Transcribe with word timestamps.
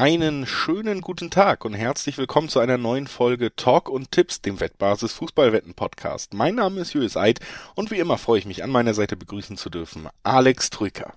Einen 0.00 0.46
schönen 0.46 1.02
guten 1.02 1.28
Tag 1.28 1.62
und 1.66 1.74
herzlich 1.74 2.16
willkommen 2.16 2.48
zu 2.48 2.58
einer 2.58 2.78
neuen 2.78 3.06
Folge 3.06 3.54
Talk 3.54 3.90
und 3.90 4.10
Tipps, 4.10 4.40
dem 4.40 4.58
Wettbasis 4.58 5.12
Fußballwetten 5.12 5.74
Podcast. 5.74 6.32
Mein 6.32 6.54
Name 6.54 6.80
ist 6.80 6.94
Julius 6.94 7.18
Eid 7.18 7.40
und 7.74 7.90
wie 7.90 7.98
immer 7.98 8.16
freue 8.16 8.38
ich 8.38 8.46
mich 8.46 8.64
an 8.64 8.70
meiner 8.70 8.94
Seite 8.94 9.14
begrüßen 9.18 9.58
zu 9.58 9.68
dürfen 9.68 10.08
Alex 10.22 10.70
Trücker. 10.70 11.12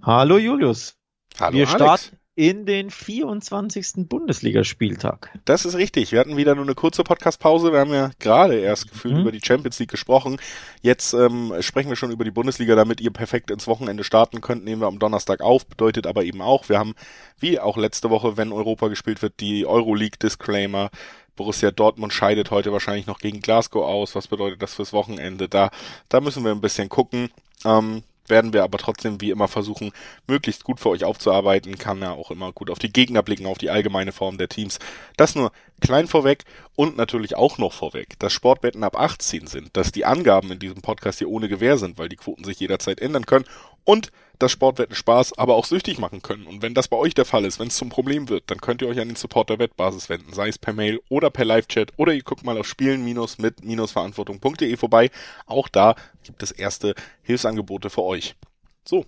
Hallo 0.00 0.38
Julius. 0.38 0.96
Hallo 1.38 1.52
Wir 1.52 1.68
Alex. 1.68 1.74
starten 2.06 2.19
in 2.40 2.64
den 2.64 2.88
24. 2.88 4.08
Bundesligaspieltag. 4.08 5.28
Das 5.44 5.66
ist 5.66 5.74
richtig. 5.74 6.10
Wir 6.10 6.20
hatten 6.20 6.38
wieder 6.38 6.54
nur 6.54 6.64
eine 6.64 6.74
kurze 6.74 7.04
Podcastpause. 7.04 7.70
Wir 7.70 7.80
haben 7.80 7.92
ja 7.92 8.12
gerade 8.18 8.58
erst 8.58 8.90
gefühlt 8.90 9.12
Mhm. 9.16 9.20
über 9.20 9.30
die 9.32 9.42
Champions 9.44 9.78
League 9.78 9.90
gesprochen. 9.90 10.38
Jetzt 10.80 11.12
ähm, 11.12 11.52
sprechen 11.60 11.90
wir 11.90 11.96
schon 11.96 12.10
über 12.10 12.24
die 12.24 12.30
Bundesliga, 12.30 12.76
damit 12.76 13.02
ihr 13.02 13.10
perfekt 13.10 13.50
ins 13.50 13.66
Wochenende 13.66 14.04
starten 14.04 14.40
könnt. 14.40 14.64
Nehmen 14.64 14.80
wir 14.80 14.86
am 14.88 14.98
Donnerstag 14.98 15.42
auf. 15.42 15.66
Bedeutet 15.66 16.06
aber 16.06 16.24
eben 16.24 16.40
auch, 16.40 16.70
wir 16.70 16.78
haben, 16.78 16.94
wie 17.38 17.60
auch 17.60 17.76
letzte 17.76 18.08
Woche, 18.08 18.38
wenn 18.38 18.52
Europa 18.52 18.88
gespielt 18.88 19.20
wird, 19.20 19.34
die 19.40 19.66
Euroleague 19.66 20.16
Disclaimer. 20.18 20.88
Borussia 21.36 21.70
Dortmund 21.70 22.14
scheidet 22.14 22.50
heute 22.50 22.72
wahrscheinlich 22.72 23.06
noch 23.06 23.18
gegen 23.18 23.42
Glasgow 23.42 23.84
aus. 23.84 24.14
Was 24.14 24.28
bedeutet 24.28 24.62
das 24.62 24.72
fürs 24.72 24.94
Wochenende? 24.94 25.46
Da, 25.50 25.68
da 26.08 26.22
müssen 26.22 26.42
wir 26.42 26.52
ein 26.52 26.62
bisschen 26.62 26.88
gucken. 26.88 27.28
Ähm, 27.66 28.02
werden 28.30 28.52
wir 28.52 28.64
aber 28.64 28.78
trotzdem 28.78 29.20
wie 29.20 29.30
immer 29.30 29.48
versuchen, 29.48 29.92
möglichst 30.26 30.64
gut 30.64 30.80
für 30.80 30.88
euch 30.88 31.04
aufzuarbeiten. 31.04 31.76
Kann 31.78 32.00
ja 32.00 32.12
auch 32.12 32.30
immer 32.30 32.52
gut 32.52 32.70
auf 32.70 32.78
die 32.78 32.92
Gegner 32.92 33.22
blicken, 33.22 33.46
auf 33.46 33.58
die 33.58 33.70
allgemeine 33.70 34.12
Form 34.12 34.38
der 34.38 34.48
Teams. 34.48 34.78
Das 35.16 35.34
nur 35.34 35.52
klein 35.80 36.06
vorweg 36.06 36.44
und 36.76 36.96
natürlich 36.96 37.36
auch 37.36 37.58
noch 37.58 37.72
vorweg, 37.72 38.18
dass 38.18 38.32
Sportwetten 38.32 38.84
ab 38.84 38.98
18 38.98 39.46
sind, 39.46 39.76
dass 39.76 39.92
die 39.92 40.04
Angaben 40.04 40.52
in 40.52 40.58
diesem 40.58 40.82
Podcast 40.82 41.18
hier 41.18 41.28
ohne 41.28 41.48
Gewähr 41.48 41.76
sind, 41.76 41.98
weil 41.98 42.08
die 42.08 42.16
Quoten 42.16 42.44
sich 42.44 42.60
jederzeit 42.60 43.00
ändern 43.00 43.26
können 43.26 43.44
und 43.84 44.12
dass 44.42 44.50
Sportwetten 44.52 44.96
Spaß, 44.96 45.38
aber 45.38 45.54
auch 45.54 45.64
süchtig 45.64 45.98
machen 45.98 46.20
können. 46.22 46.46
Und 46.46 46.62
wenn 46.62 46.74
das 46.74 46.88
bei 46.88 46.96
euch 46.96 47.14
der 47.14 47.24
Fall 47.24 47.44
ist, 47.44 47.60
wenn 47.60 47.68
es 47.68 47.76
zum 47.76 47.90
Problem 47.90 48.28
wird, 48.28 48.50
dann 48.50 48.60
könnt 48.60 48.82
ihr 48.82 48.88
euch 48.88 49.00
an 49.00 49.08
den 49.08 49.16
Support 49.16 49.50
der 49.50 49.58
Wettbasis 49.58 50.08
wenden, 50.08 50.32
sei 50.32 50.46
es 50.48 50.58
per 50.58 50.72
Mail 50.72 51.00
oder 51.08 51.30
per 51.30 51.44
Live-Chat 51.44 51.92
oder 51.96 52.12
ihr 52.12 52.22
guckt 52.22 52.44
mal 52.44 52.58
auf 52.58 52.66
spielen-mit-verantwortung.de 52.66 54.76
vorbei. 54.76 55.10
Auch 55.46 55.68
da 55.68 55.94
gibt 56.24 56.42
es 56.42 56.50
erste 56.50 56.94
Hilfsangebote 57.22 57.90
für 57.90 58.02
euch. 58.02 58.34
So, 58.82 59.00
und 59.00 59.06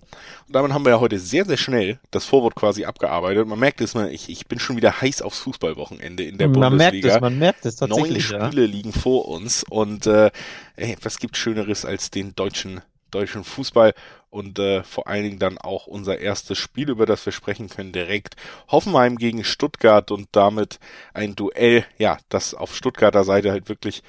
damit 0.49 0.71
haben 0.71 0.85
wir 0.85 0.91
ja 0.91 0.99
heute 0.99 1.17
sehr, 1.17 1.45
sehr 1.45 1.57
schnell 1.57 1.99
das 2.11 2.25
Vorwort 2.25 2.53
quasi 2.55 2.85
abgearbeitet. 2.85 3.47
Man 3.47 3.57
merkt 3.57 3.81
es 3.81 3.95
mal, 3.95 4.13
ich, 4.13 4.29
ich 4.29 4.45
bin 4.47 4.59
schon 4.59 4.77
wieder 4.77 5.01
heiß 5.01 5.23
aufs 5.23 5.39
Fußballwochenende 5.39 6.23
in 6.23 6.37
der 6.37 6.47
man 6.47 6.77
merkt 6.77 6.93
Bundesliga. 6.93 7.15
es, 7.15 7.21
man 7.21 7.39
merkt 7.39 7.65
es 7.65 7.81
Neun 7.81 7.89
tatsächlich. 7.89 8.29
Ja. 8.29 8.45
Spiele 8.47 8.67
liegen 8.67 8.93
vor 8.93 9.27
uns 9.27 9.65
und 9.67 10.05
äh, 10.05 10.29
ey, 10.75 10.95
was 11.01 11.17
gibt 11.17 11.37
Schöneres 11.37 11.85
als 11.85 12.11
den 12.11 12.35
deutschen 12.35 12.81
deutschen 13.13 13.43
Fußball 13.43 13.93
und 14.29 14.59
äh, 14.59 14.83
vor 14.83 15.07
allen 15.07 15.23
Dingen 15.23 15.39
dann 15.39 15.57
auch 15.57 15.87
unser 15.87 16.19
erstes 16.19 16.57
Spiel, 16.57 16.89
über 16.89 17.05
das 17.05 17.25
wir 17.25 17.33
sprechen 17.33 17.69
können, 17.69 17.91
direkt 17.91 18.35
Hoffenheim 18.69 19.17
gegen 19.17 19.43
Stuttgart 19.43 20.11
und 20.11 20.27
damit 20.31 20.79
ein 21.13 21.35
Duell, 21.35 21.85
ja, 21.97 22.17
das 22.29 22.53
auf 22.53 22.75
Stuttgarter 22.75 23.23
Seite 23.23 23.51
halt 23.51 23.69
wirklich 23.69 24.03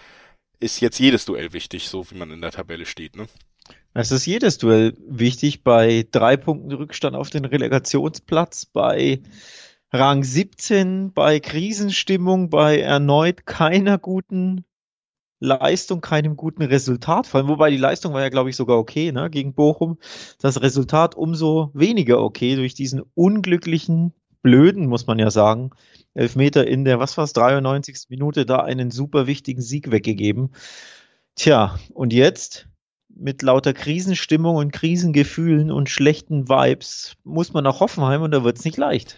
ist 0.61 0.81
jetzt 0.81 0.99
jedes 0.99 1.25
Duell 1.27 1.53
wichtig, 1.53 1.89
so 1.89 2.11
wie 2.11 2.17
man 2.17 2.31
in 2.31 2.41
der 2.41 2.53
Tabelle 2.53 2.87
steht, 2.87 3.17
ne? 3.17 3.27
Es 3.93 4.11
ist 4.11 4.27
jedes 4.27 4.59
Duell 4.59 4.95
wichtig 5.07 5.63
bei 5.63 6.05
drei 6.11 6.37
Punkten 6.37 6.73
Rückstand 6.73 7.15
auf 7.15 7.31
den 7.31 7.45
Relegationsplatz, 7.45 8.67
bei 8.67 9.21
Rang 9.93 10.25
17, 10.25 11.13
bei 11.13 11.39
Krisenstimmung, 11.39 12.51
bei 12.51 12.81
erneut 12.81 13.47
keiner 13.47 13.99
guten 13.99 14.65
Leistung, 15.45 16.01
keinem 16.01 16.37
guten 16.37 16.63
Resultat. 16.63 17.27
Vor 17.27 17.39
allem, 17.39 17.49
wobei 17.49 17.71
die 17.71 17.77
Leistung 17.77 18.13
war 18.15 18.23
ja, 18.23 18.31
glaube 18.31 18.51
ich, 18.51 18.57
sogar 18.57 18.79
okay, 18.79 19.13
ne, 19.13 19.31
gegen 19.31 19.55
Bochum. 19.55 19.99
Das 20.41 20.63
Resultat 20.63 21.15
umso 21.15 21.71
weniger 21.75 22.21
okay 22.21 22.57
durch 22.57 22.75
diesen 22.75 23.03
unglücklichen, 23.15 24.13
blöden, 24.43 24.87
muss 24.87 25.07
man 25.07 25.19
ja 25.19 25.31
sagen, 25.31 25.71
Elfmeter 26.15 26.67
in 26.67 26.85
der, 26.85 27.01
was 27.01 27.17
war 27.17 27.25
es, 27.25 27.33
93. 27.33 28.07
Minute, 28.09 28.47
da 28.47 28.59
einen 28.59 28.91
super 28.91 29.27
wichtigen 29.27 29.63
Sieg 29.63 29.91
weggegeben. 29.91 30.51
Tja, 31.35 31.79
und 31.93 32.13
jetzt 32.13 32.69
mit 33.09 33.43
lauter 33.43 33.73
Krisenstimmung 33.73 34.57
und 34.57 34.73
Krisengefühlen 34.73 35.71
und 35.71 35.89
schlechten 35.89 36.49
Vibes 36.49 37.17
muss 37.25 37.53
man 37.53 37.65
nach 37.65 37.81
Hoffenheim 37.81 38.23
und 38.23 38.33
da 38.33 38.45
wird's 38.45 38.65
nicht 38.65 38.77
leicht. 38.77 39.17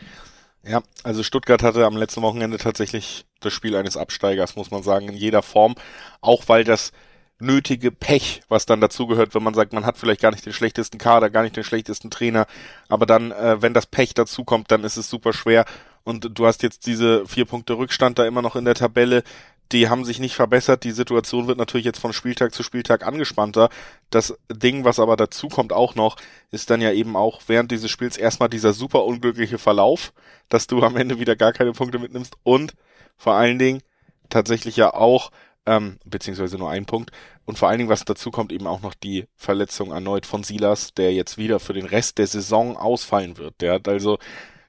Ja, 0.69 0.83
also 1.05 1.23
Stuttgart 1.23 1.63
hatte 1.63 1.87
am 1.87 1.97
letzten 1.97 2.23
Wochenende 2.23 2.59
tatsächlich 2.59 3.25
das 3.41 3.53
Spiel 3.53 3.77
eines 3.77 3.97
Absteigers, 3.97 4.57
muss 4.57 4.73
man 4.73 4.83
sagen, 4.83 5.09
in 5.09 5.15
jeder 5.15 5.43
Form. 5.43 5.77
Auch 6.21 6.45
weil 6.49 6.65
das 6.65 6.91
nötige 7.39 7.93
Pech, 7.93 8.43
was 8.49 8.67
dann 8.67 8.81
dazugehört, 8.81 9.35
wenn 9.35 9.43
man 9.43 9.55
sagt, 9.55 9.73
man 9.73 9.87
hat 9.87 9.99
vielleicht 9.99 10.23
gar 10.23 10.33
nicht 10.33 10.47
den 10.47 10.53
schlechtesten 10.53 10.99
Kader, 10.99 11.31
gar 11.31 11.43
nicht 11.43 11.57
den 11.57 11.65
schlechtesten 11.65 12.11
Trainer, 12.11 12.47
aber 12.89 13.07
dann, 13.07 13.31
äh, 13.31 13.61
wenn 13.61 13.75
das 13.75 13.87
Pech 13.87 14.15
dazukommt, 14.15 14.71
dann 14.71 14.85
ist 14.85 14.97
es 14.97 15.11
super 15.11 15.33
schwer. 15.33 15.67
Und 16.03 16.39
du 16.39 16.47
hast 16.47 16.63
jetzt 16.63 16.87
diese 16.87 17.27
vier 17.27 17.45
Punkte 17.45 17.75
Rückstand 17.75 18.19
da 18.19 18.27
immer 18.27 18.41
noch 18.41 18.57
in 18.57 18.65
der 18.65 18.75
Tabelle. 18.75 19.23
Die 19.73 19.89
haben 19.89 20.05
sich 20.05 20.21
nicht 20.21 20.35
verbessert. 20.35 20.85
Die 20.85 20.93
Situation 20.93 21.49
wird 21.49 21.59
natürlich 21.59 21.85
jetzt 21.85 21.99
von 21.99 22.13
Spieltag 22.13 22.55
zu 22.55 22.63
Spieltag 22.63 23.05
angespannter. 23.05 23.69
Das 24.11 24.37
Ding, 24.51 24.85
was 24.85 24.99
aber 25.01 25.17
dazu 25.17 25.49
kommt 25.49 25.73
auch 25.73 25.95
noch, 25.95 26.17
ist 26.51 26.71
dann 26.71 26.81
ja 26.81 26.93
eben 26.93 27.17
auch 27.17 27.41
während 27.47 27.71
dieses 27.73 27.91
Spiels 27.91 28.17
erstmal 28.17 28.49
dieser 28.49 28.73
super 28.73 29.05
unglückliche 29.05 29.59
Verlauf, 29.59 30.13
dass 30.49 30.67
du 30.67 30.83
am 30.83 30.97
Ende 30.97 31.19
wieder 31.19 31.37
gar 31.37 31.53
keine 31.53 31.73
Punkte 31.73 31.99
mitnimmst 31.99 32.37
und 32.43 32.75
vor 33.17 33.35
allen 33.35 33.59
Dingen 33.59 33.83
tatsächlich 34.29 34.77
ja 34.77 34.95
auch, 34.95 35.31
ähm, 35.67 35.99
beziehungsweise 36.05 36.59
nur 36.59 36.71
ein 36.71 36.87
Punkt, 36.87 37.11
und 37.45 37.59
vor 37.59 37.69
allen 37.69 37.79
Dingen, 37.79 37.91
was 37.91 38.05
dazu 38.05 38.31
kommt, 38.31 38.53
eben 38.53 38.67
auch 38.67 38.83
noch 38.83 38.95
die 38.95 39.27
Verletzung 39.37 39.93
erneut 39.93 40.27
von 40.27 40.43
Silas, 40.43 40.95
der 40.95 41.13
jetzt 41.13 41.39
wieder 41.39 41.61
für 41.61 41.73
den 41.73 41.87
Rest 41.87 42.19
der 42.19 42.27
Saison 42.27 42.77
ausfallen 42.77 43.39
wird. 43.39 43.61
Der 43.61 43.75
hat 43.75 43.89
also 43.89 44.19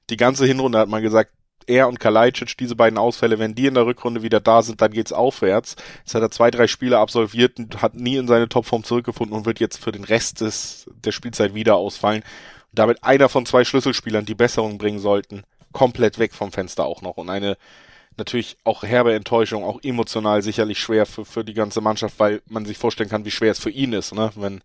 die 0.10 0.18
ganze 0.18 0.46
Hinrunde 0.46 0.78
hat 0.80 0.88
man 0.88 1.02
gesagt, 1.02 1.32
er 1.68 1.88
und 1.88 2.00
Kalajdzic, 2.00 2.58
diese 2.58 2.76
beiden 2.76 2.98
Ausfälle, 2.98 3.40
wenn 3.40 3.56
die 3.56 3.68
in 3.68 3.74
der 3.74 3.86
Rückrunde 3.86 4.24
wieder 4.24 4.40
da 4.40 4.62
sind, 4.62 4.82
dann 4.82 4.92
geht's 4.92 5.14
aufwärts. 5.14 5.76
Jetzt 6.00 6.16
hat 6.16 6.22
er 6.22 6.32
zwei, 6.32 6.50
drei 6.50 6.68
Spiele 6.68 6.98
absolviert 6.98 7.60
und 7.60 7.82
hat 7.82 7.96
nie 7.96 8.16
in 8.16 8.28
seine 8.28 8.50
Topform 8.50 8.84
zurückgefunden 8.84 9.36
und 9.36 9.46
wird 9.46 9.60
jetzt 9.60 9.78
für 9.84 9.92
den 9.92 10.04
Rest 10.04 10.42
des, 10.42 10.90
der 11.04 11.12
Spielzeit 11.12 11.54
wieder 11.54 11.76
ausfallen. 11.76 12.24
Und 12.72 12.80
damit 12.80 13.04
einer 13.04 13.30
von 13.30 13.46
zwei 13.46 13.64
Schlüsselspielern, 13.64 14.26
die 14.26 14.36
Besserung 14.36 14.78
bringen 14.78 15.00
sollten, 15.00 15.44
komplett 15.72 16.20
weg 16.20 16.34
vom 16.34 16.52
Fenster 16.52 16.86
auch 16.86 17.02
noch. 17.02 17.18
Und 17.18 17.30
eine 17.30 17.58
natürlich 18.18 18.58
auch 18.64 18.84
herbe 18.84 19.14
Enttäuschung, 19.14 19.64
auch 19.64 19.80
emotional 19.84 20.42
sicherlich 20.42 20.80
schwer 20.80 21.06
für, 21.06 21.26
für 21.26 21.44
die 21.44 21.54
ganze 21.54 21.82
Mannschaft, 21.82 22.20
weil 22.20 22.42
man 22.48 22.66
sich 22.66 22.78
vorstellen 22.78 23.10
kann, 23.10 23.26
wie 23.26 23.32
schwer 23.32 23.52
es 23.52 23.60
für 23.60 23.70
ihn 23.70 23.94
ist, 23.94 24.14
ne? 24.14 24.32
wenn 24.36 24.62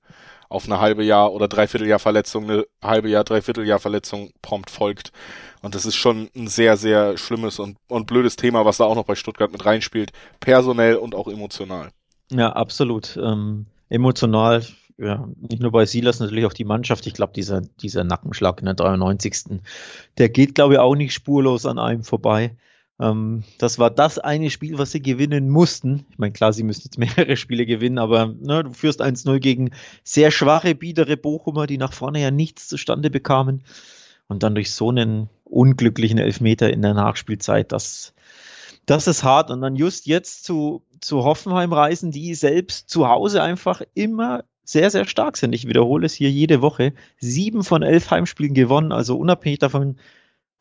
auf 0.52 0.66
eine 0.66 0.80
halbe 0.80 1.02
Jahr 1.02 1.32
oder 1.32 1.48
Dreivierteljahr 1.48 1.98
Verletzung 1.98 2.44
eine 2.44 2.66
halbe 2.82 3.08
Jahr, 3.08 3.24
Dreivierteljahr 3.24 3.78
Verletzung 3.78 4.32
prompt 4.42 4.70
folgt. 4.70 5.10
Und 5.62 5.74
das 5.74 5.86
ist 5.86 5.96
schon 5.96 6.28
ein 6.36 6.46
sehr, 6.46 6.76
sehr 6.76 7.16
schlimmes 7.16 7.58
und, 7.58 7.78
und 7.88 8.06
blödes 8.06 8.36
Thema, 8.36 8.64
was 8.64 8.76
da 8.76 8.84
auch 8.84 8.94
noch 8.94 9.06
bei 9.06 9.14
Stuttgart 9.14 9.50
mit 9.50 9.64
reinspielt. 9.64 10.12
Personell 10.40 10.96
und 10.96 11.14
auch 11.14 11.28
emotional. 11.28 11.90
Ja, 12.30 12.52
absolut. 12.52 13.16
Ähm, 13.16 13.66
emotional, 13.88 14.62
ja, 14.98 15.26
nicht 15.40 15.62
nur 15.62 15.72
bei 15.72 15.86
Silas, 15.86 16.20
natürlich 16.20 16.44
auch 16.44 16.52
die 16.52 16.64
Mannschaft. 16.64 17.06
Ich 17.06 17.14
glaube, 17.14 17.32
dieser, 17.32 17.62
dieser 17.80 18.04
Nackenschlag 18.04 18.60
in 18.60 18.66
der 18.66 18.74
93. 18.74 19.60
Der 20.18 20.28
geht, 20.28 20.54
glaube 20.54 20.74
ich, 20.74 20.80
auch 20.80 20.94
nicht 20.94 21.14
spurlos 21.14 21.64
an 21.64 21.78
einem 21.78 22.04
vorbei. 22.04 22.56
Ähm, 23.02 23.42
das 23.58 23.80
war 23.80 23.90
das 23.90 24.20
eine 24.20 24.48
Spiel, 24.48 24.78
was 24.78 24.92
sie 24.92 25.02
gewinnen 25.02 25.48
mussten. 25.48 26.06
Ich 26.10 26.18
meine, 26.18 26.32
klar, 26.32 26.52
sie 26.52 26.62
müssen 26.62 26.82
jetzt 26.84 26.98
mehrere 26.98 27.36
Spiele 27.36 27.66
gewinnen, 27.66 27.98
aber 27.98 28.26
ne, 28.26 28.62
du 28.62 28.72
führst 28.72 29.02
1-0 29.02 29.40
gegen 29.40 29.70
sehr 30.04 30.30
schwache, 30.30 30.76
biedere 30.76 31.16
Bochumer, 31.16 31.66
die 31.66 31.78
nach 31.78 31.92
vorne 31.92 32.20
ja 32.20 32.30
nichts 32.30 32.68
zustande 32.68 33.10
bekamen. 33.10 33.64
Und 34.28 34.44
dann 34.44 34.54
durch 34.54 34.70
so 34.72 34.90
einen 34.90 35.28
unglücklichen 35.44 36.18
Elfmeter 36.18 36.72
in 36.72 36.80
der 36.80 36.94
Nachspielzeit, 36.94 37.72
das, 37.72 38.14
das 38.86 39.08
ist 39.08 39.24
hart. 39.24 39.50
Und 39.50 39.60
dann 39.62 39.74
just 39.74 40.06
jetzt 40.06 40.44
zu, 40.44 40.84
zu 41.00 41.24
Hoffenheim 41.24 41.72
reisen, 41.72 42.12
die 42.12 42.34
selbst 42.36 42.88
zu 42.88 43.08
Hause 43.08 43.42
einfach 43.42 43.82
immer 43.94 44.44
sehr, 44.64 44.90
sehr 44.90 45.06
stark 45.06 45.36
sind. 45.36 45.54
Ich 45.54 45.66
wiederhole 45.66 46.06
es 46.06 46.14
hier 46.14 46.30
jede 46.30 46.62
Woche. 46.62 46.94
Sieben 47.18 47.64
von 47.64 47.82
elf 47.82 48.10
Heimspielen 48.12 48.54
gewonnen, 48.54 48.92
also 48.92 49.18
unabhängig 49.18 49.58
davon 49.58 49.96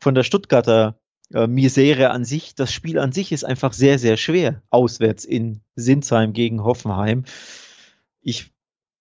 von 0.00 0.16
der 0.16 0.24
Stuttgarter 0.24 0.96
äh, 1.34 1.46
Misere 1.46 2.10
an 2.10 2.24
sich. 2.24 2.54
Das 2.54 2.72
Spiel 2.72 2.98
an 2.98 3.12
sich 3.12 3.32
ist 3.32 3.44
einfach 3.44 3.72
sehr, 3.72 3.98
sehr 3.98 4.16
schwer. 4.16 4.62
Auswärts 4.70 5.24
in 5.24 5.60
Sinsheim 5.76 6.32
gegen 6.32 6.64
Hoffenheim. 6.64 7.24
Ich 8.20 8.52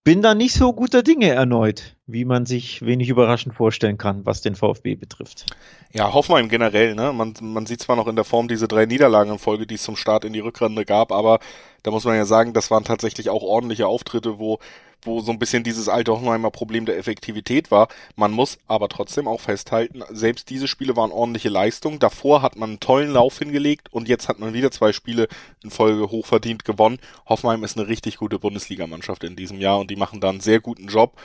bin 0.03 0.21
da 0.23 0.33
nicht 0.33 0.53
so 0.53 0.73
guter 0.73 1.03
Dinge 1.03 1.29
erneut, 1.29 1.95
wie 2.07 2.25
man 2.25 2.47
sich 2.47 2.83
wenig 2.83 3.09
überraschend 3.09 3.53
vorstellen 3.53 3.99
kann, 3.99 4.25
was 4.25 4.41
den 4.41 4.55
VfB 4.55 4.95
betrifft. 4.95 5.45
Ja, 5.93 6.11
Hoffenheim 6.11 6.49
generell, 6.49 6.95
ne? 6.95 7.13
Man, 7.13 7.35
man 7.41 7.67
sieht 7.67 7.81
zwar 7.81 7.95
noch 7.95 8.07
in 8.07 8.15
der 8.15 8.25
Form 8.25 8.47
diese 8.47 8.67
drei 8.67 8.87
Niederlagen 8.87 9.31
in 9.31 9.37
Folge, 9.37 9.67
die 9.67 9.75
es 9.75 9.83
zum 9.83 9.95
Start 9.95 10.25
in 10.25 10.33
die 10.33 10.39
Rückrunde 10.39 10.85
gab, 10.85 11.11
aber 11.11 11.39
da 11.83 11.91
muss 11.91 12.05
man 12.05 12.15
ja 12.15 12.25
sagen, 12.25 12.53
das 12.53 12.71
waren 12.71 12.83
tatsächlich 12.83 13.29
auch 13.29 13.43
ordentliche 13.43 13.87
Auftritte, 13.87 14.39
wo 14.39 14.57
wo 15.03 15.21
so 15.21 15.31
ein 15.31 15.39
bisschen 15.39 15.63
dieses 15.63 15.89
alte 15.89 16.11
Hoffenheimer 16.11 16.51
Problem 16.51 16.85
der 16.85 16.97
Effektivität 16.97 17.71
war. 17.71 17.87
Man 18.15 18.31
muss 18.31 18.57
aber 18.67 18.89
trotzdem 18.89 19.27
auch 19.27 19.39
festhalten, 19.39 20.03
selbst 20.09 20.49
diese 20.49 20.67
Spiele 20.67 20.95
waren 20.95 21.11
ordentliche 21.11 21.49
Leistungen. 21.49 21.99
Davor 21.99 22.41
hat 22.41 22.55
man 22.55 22.71
einen 22.71 22.79
tollen 22.79 23.11
Lauf 23.11 23.39
hingelegt 23.39 23.91
und 23.91 24.07
jetzt 24.07 24.29
hat 24.29 24.39
man 24.39 24.53
wieder 24.53 24.71
zwei 24.71 24.93
Spiele 24.93 25.27
in 25.63 25.71
Folge 25.71 26.09
hochverdient 26.09 26.65
gewonnen. 26.65 26.99
Hoffenheim 27.27 27.63
ist 27.63 27.77
eine 27.77 27.87
richtig 27.87 28.17
gute 28.17 28.39
Bundesligamannschaft 28.39 29.23
in 29.23 29.35
diesem 29.35 29.59
Jahr 29.59 29.79
und 29.79 29.91
die 29.91 29.95
machen 29.95 30.21
da 30.21 30.29
einen 30.29 30.41
sehr 30.41 30.59
guten 30.59 30.87
Job. 30.87 31.17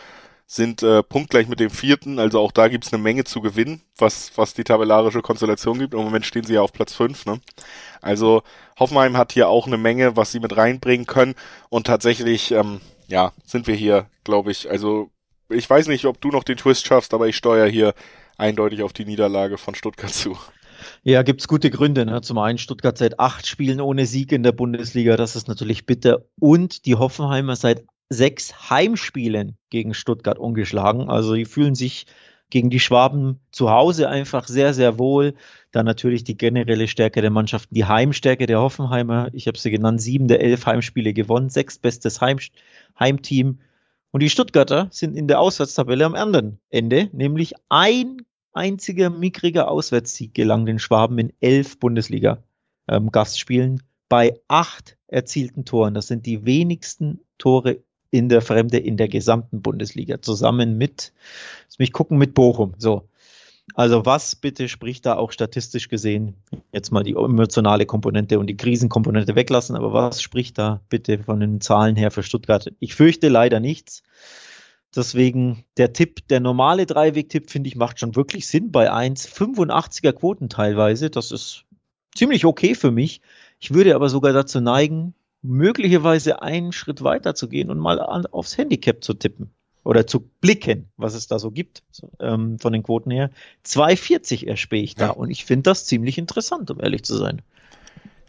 sind 0.48 0.82
äh, 0.84 1.02
punktgleich 1.02 1.48
mit 1.48 1.58
dem 1.58 1.70
vierten, 1.70 2.20
also 2.20 2.40
auch 2.40 2.52
da 2.52 2.68
gibt's 2.68 2.92
eine 2.92 3.02
Menge 3.02 3.24
zu 3.24 3.40
gewinnen, 3.40 3.82
was, 3.98 4.30
was 4.36 4.54
die 4.54 4.62
tabellarische 4.62 5.20
Konstellation 5.20 5.78
gibt. 5.78 5.92
Im 5.92 6.00
Moment 6.00 6.24
stehen 6.24 6.44
sie 6.44 6.54
ja 6.54 6.62
auf 6.62 6.72
Platz 6.72 6.94
fünf. 6.94 7.26
Ne? 7.26 7.40
Also 8.00 8.42
Hoffenheim 8.78 9.16
hat 9.16 9.32
hier 9.32 9.48
auch 9.48 9.66
eine 9.66 9.76
Menge, 9.76 10.16
was 10.16 10.30
sie 10.30 10.40
mit 10.40 10.56
reinbringen 10.56 11.06
können. 11.06 11.34
Und 11.68 11.88
tatsächlich, 11.88 12.52
ähm, 12.52 12.80
ja, 13.08 13.32
sind 13.44 13.66
wir 13.66 13.74
hier, 13.74 14.08
glaube 14.24 14.50
ich, 14.50 14.70
also 14.70 15.10
ich 15.48 15.68
weiß 15.68 15.88
nicht, 15.88 16.06
ob 16.06 16.20
du 16.20 16.28
noch 16.28 16.44
den 16.44 16.56
Twist 16.56 16.86
schaffst, 16.86 17.14
aber 17.14 17.28
ich 17.28 17.36
steuere 17.36 17.68
hier 17.68 17.94
eindeutig 18.36 18.82
auf 18.82 18.92
die 18.92 19.04
Niederlage 19.04 19.58
von 19.58 19.74
Stuttgart 19.74 20.12
zu. 20.12 20.36
Ja, 21.02 21.22
gibt's 21.22 21.48
gute 21.48 21.70
Gründe. 21.70 22.04
Ne? 22.04 22.20
Zum 22.20 22.38
einen 22.38 22.58
Stuttgart 22.58 22.98
seit 22.98 23.18
acht 23.18 23.46
Spielen 23.46 23.80
ohne 23.80 24.06
Sieg 24.06 24.32
in 24.32 24.42
der 24.42 24.52
Bundesliga, 24.52 25.16
das 25.16 25.36
ist 25.36 25.48
natürlich 25.48 25.86
bitter. 25.86 26.24
Und 26.38 26.84
die 26.84 26.96
Hoffenheimer 26.96 27.56
seit 27.56 27.84
sechs 28.08 28.70
Heimspielen 28.70 29.56
gegen 29.70 29.94
Stuttgart 29.94 30.38
ungeschlagen. 30.38 31.08
Also 31.08 31.34
die 31.34 31.44
fühlen 31.44 31.74
sich 31.74 32.06
gegen 32.50 32.70
die 32.70 32.80
Schwaben 32.80 33.40
zu 33.50 33.70
Hause 33.70 34.08
einfach 34.08 34.46
sehr, 34.46 34.72
sehr 34.74 34.98
wohl. 34.98 35.34
Dann 35.72 35.86
natürlich 35.86 36.24
die 36.24 36.36
generelle 36.36 36.88
Stärke 36.88 37.20
der 37.20 37.30
Mannschaften, 37.30 37.74
die 37.74 37.84
Heimstärke 37.84 38.46
der 38.46 38.60
Hoffenheimer. 38.60 39.28
Ich 39.32 39.46
habe 39.46 39.58
sie 39.58 39.70
genannt, 39.70 40.00
sieben 40.00 40.28
der 40.28 40.40
elf 40.40 40.66
Heimspiele 40.66 41.12
gewonnen, 41.12 41.48
sechs 41.48 41.78
bestes 41.78 42.20
Heim 42.20 42.38
Heimteam. 42.98 43.58
Und 44.12 44.22
die 44.22 44.30
Stuttgarter 44.30 44.88
sind 44.90 45.16
in 45.16 45.28
der 45.28 45.40
Auswärtstabelle 45.40 46.04
am 46.04 46.14
anderen 46.14 46.58
Ende, 46.70 47.10
nämlich 47.12 47.54
ein 47.68 48.22
einziger 48.52 49.10
mickriger 49.10 49.70
Auswärtssieg 49.70 50.32
gelang 50.32 50.64
den 50.64 50.78
Schwaben 50.78 51.18
in 51.18 51.32
elf 51.40 51.78
Bundesliga-Gastspielen 51.78 53.72
ähm, 53.72 53.80
bei 54.08 54.40
acht 54.48 54.96
erzielten 55.08 55.64
Toren. 55.64 55.94
Das 55.94 56.06
sind 56.06 56.26
die 56.26 56.46
wenigsten 56.46 57.20
Tore 57.38 57.82
in 58.10 58.28
der 58.28 58.42
Fremde 58.42 58.78
in 58.78 58.96
der 58.96 59.08
gesamten 59.08 59.62
Bundesliga, 59.62 60.20
zusammen 60.20 60.78
mit, 60.78 61.12
lass 61.66 61.78
mich 61.78 61.92
gucken, 61.92 62.18
mit 62.18 62.34
Bochum. 62.34 62.74
So. 62.78 63.08
Also 63.74 64.06
was 64.06 64.36
bitte 64.36 64.68
spricht 64.68 65.06
da 65.06 65.16
auch 65.16 65.32
statistisch 65.32 65.88
gesehen, 65.88 66.34
jetzt 66.72 66.92
mal 66.92 67.02
die 67.02 67.14
emotionale 67.14 67.84
Komponente 67.84 68.38
und 68.38 68.46
die 68.46 68.56
Krisenkomponente 68.56 69.34
weglassen, 69.34 69.76
aber 69.76 69.92
was 69.92 70.22
spricht 70.22 70.56
da 70.56 70.80
bitte 70.88 71.18
von 71.18 71.40
den 71.40 71.60
Zahlen 71.60 71.96
her 71.96 72.10
für 72.10 72.22
Stuttgart? 72.22 72.72
Ich 72.78 72.94
fürchte 72.94 73.28
leider 73.28 73.58
nichts. 73.58 74.02
Deswegen 74.94 75.64
der 75.76 75.92
Tipp, 75.92 76.26
der 76.28 76.40
normale 76.40 76.86
Dreiweg-Tipp, 76.86 77.50
finde 77.50 77.68
ich, 77.68 77.76
macht 77.76 78.00
schon 78.00 78.16
wirklich 78.16 78.46
Sinn 78.46 78.70
bei 78.70 78.90
1,85er 78.90 80.12
Quoten 80.12 80.48
teilweise. 80.48 81.10
Das 81.10 81.32
ist 81.32 81.64
ziemlich 82.14 82.44
okay 82.46 82.74
für 82.74 82.90
mich. 82.90 83.20
Ich 83.58 83.74
würde 83.74 83.94
aber 83.94 84.08
sogar 84.08 84.32
dazu 84.32 84.60
neigen, 84.60 85.14
möglicherweise 85.46 86.42
einen 86.42 86.72
Schritt 86.72 87.02
weiter 87.02 87.34
zu 87.34 87.48
gehen 87.48 87.70
und 87.70 87.78
mal 87.78 88.00
an, 88.00 88.26
aufs 88.26 88.58
Handicap 88.58 89.02
zu 89.02 89.14
tippen 89.14 89.50
oder 89.84 90.06
zu 90.06 90.20
blicken, 90.40 90.88
was 90.96 91.14
es 91.14 91.28
da 91.28 91.38
so 91.38 91.50
gibt 91.50 91.82
ähm, 92.20 92.58
von 92.58 92.72
den 92.72 92.82
Quoten 92.82 93.10
her. 93.10 93.30
2,40 93.64 94.46
erspähe 94.46 94.82
ich 94.82 94.96
da 94.96 95.06
ja. 95.06 95.10
und 95.12 95.30
ich 95.30 95.44
finde 95.44 95.70
das 95.70 95.86
ziemlich 95.86 96.18
interessant, 96.18 96.70
um 96.70 96.80
ehrlich 96.80 97.04
zu 97.04 97.16
sein. 97.16 97.42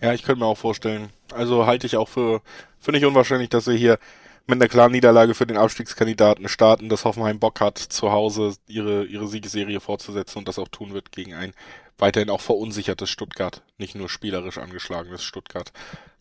Ja, 0.02 0.14
ich 0.14 0.24
könnte 0.24 0.42
mir 0.42 0.46
auch 0.46 0.58
vorstellen. 0.58 1.10
Also 1.34 1.66
halte 1.66 1.88
ich 1.88 1.98
auch 1.98 2.08
für, 2.08 2.42
für 2.80 2.92
nicht 2.92 3.06
unwahrscheinlich, 3.06 3.50
dass 3.50 3.68
er 3.68 3.74
hier 3.74 3.98
mit 4.46 4.62
einer 4.62 4.70
klaren 4.70 4.92
Niederlage 4.92 5.34
für 5.34 5.46
den 5.46 5.58
Abstiegskandidaten 5.58 6.48
starten, 6.48 6.88
dass 6.88 7.04
Hoffenheim 7.04 7.40
Bock 7.40 7.60
hat, 7.60 7.78
zu 7.78 8.12
Hause 8.12 8.56
ihre, 8.68 9.06
ihre 9.06 9.28
Siegesserie 9.28 9.80
fortzusetzen 9.80 10.40
und 10.40 10.48
das 10.48 10.60
auch 10.60 10.70
tun 10.70 10.94
wird 10.94 11.12
gegen 11.12 11.34
ein 11.34 11.54
weiterhin 11.98 12.30
auch 12.30 12.42
verunsichertes 12.42 13.10
Stuttgart, 13.10 13.62
nicht 13.78 13.96
nur 13.96 14.10
spielerisch 14.10 14.58
angeschlagenes 14.58 15.24
Stuttgart. 15.24 15.72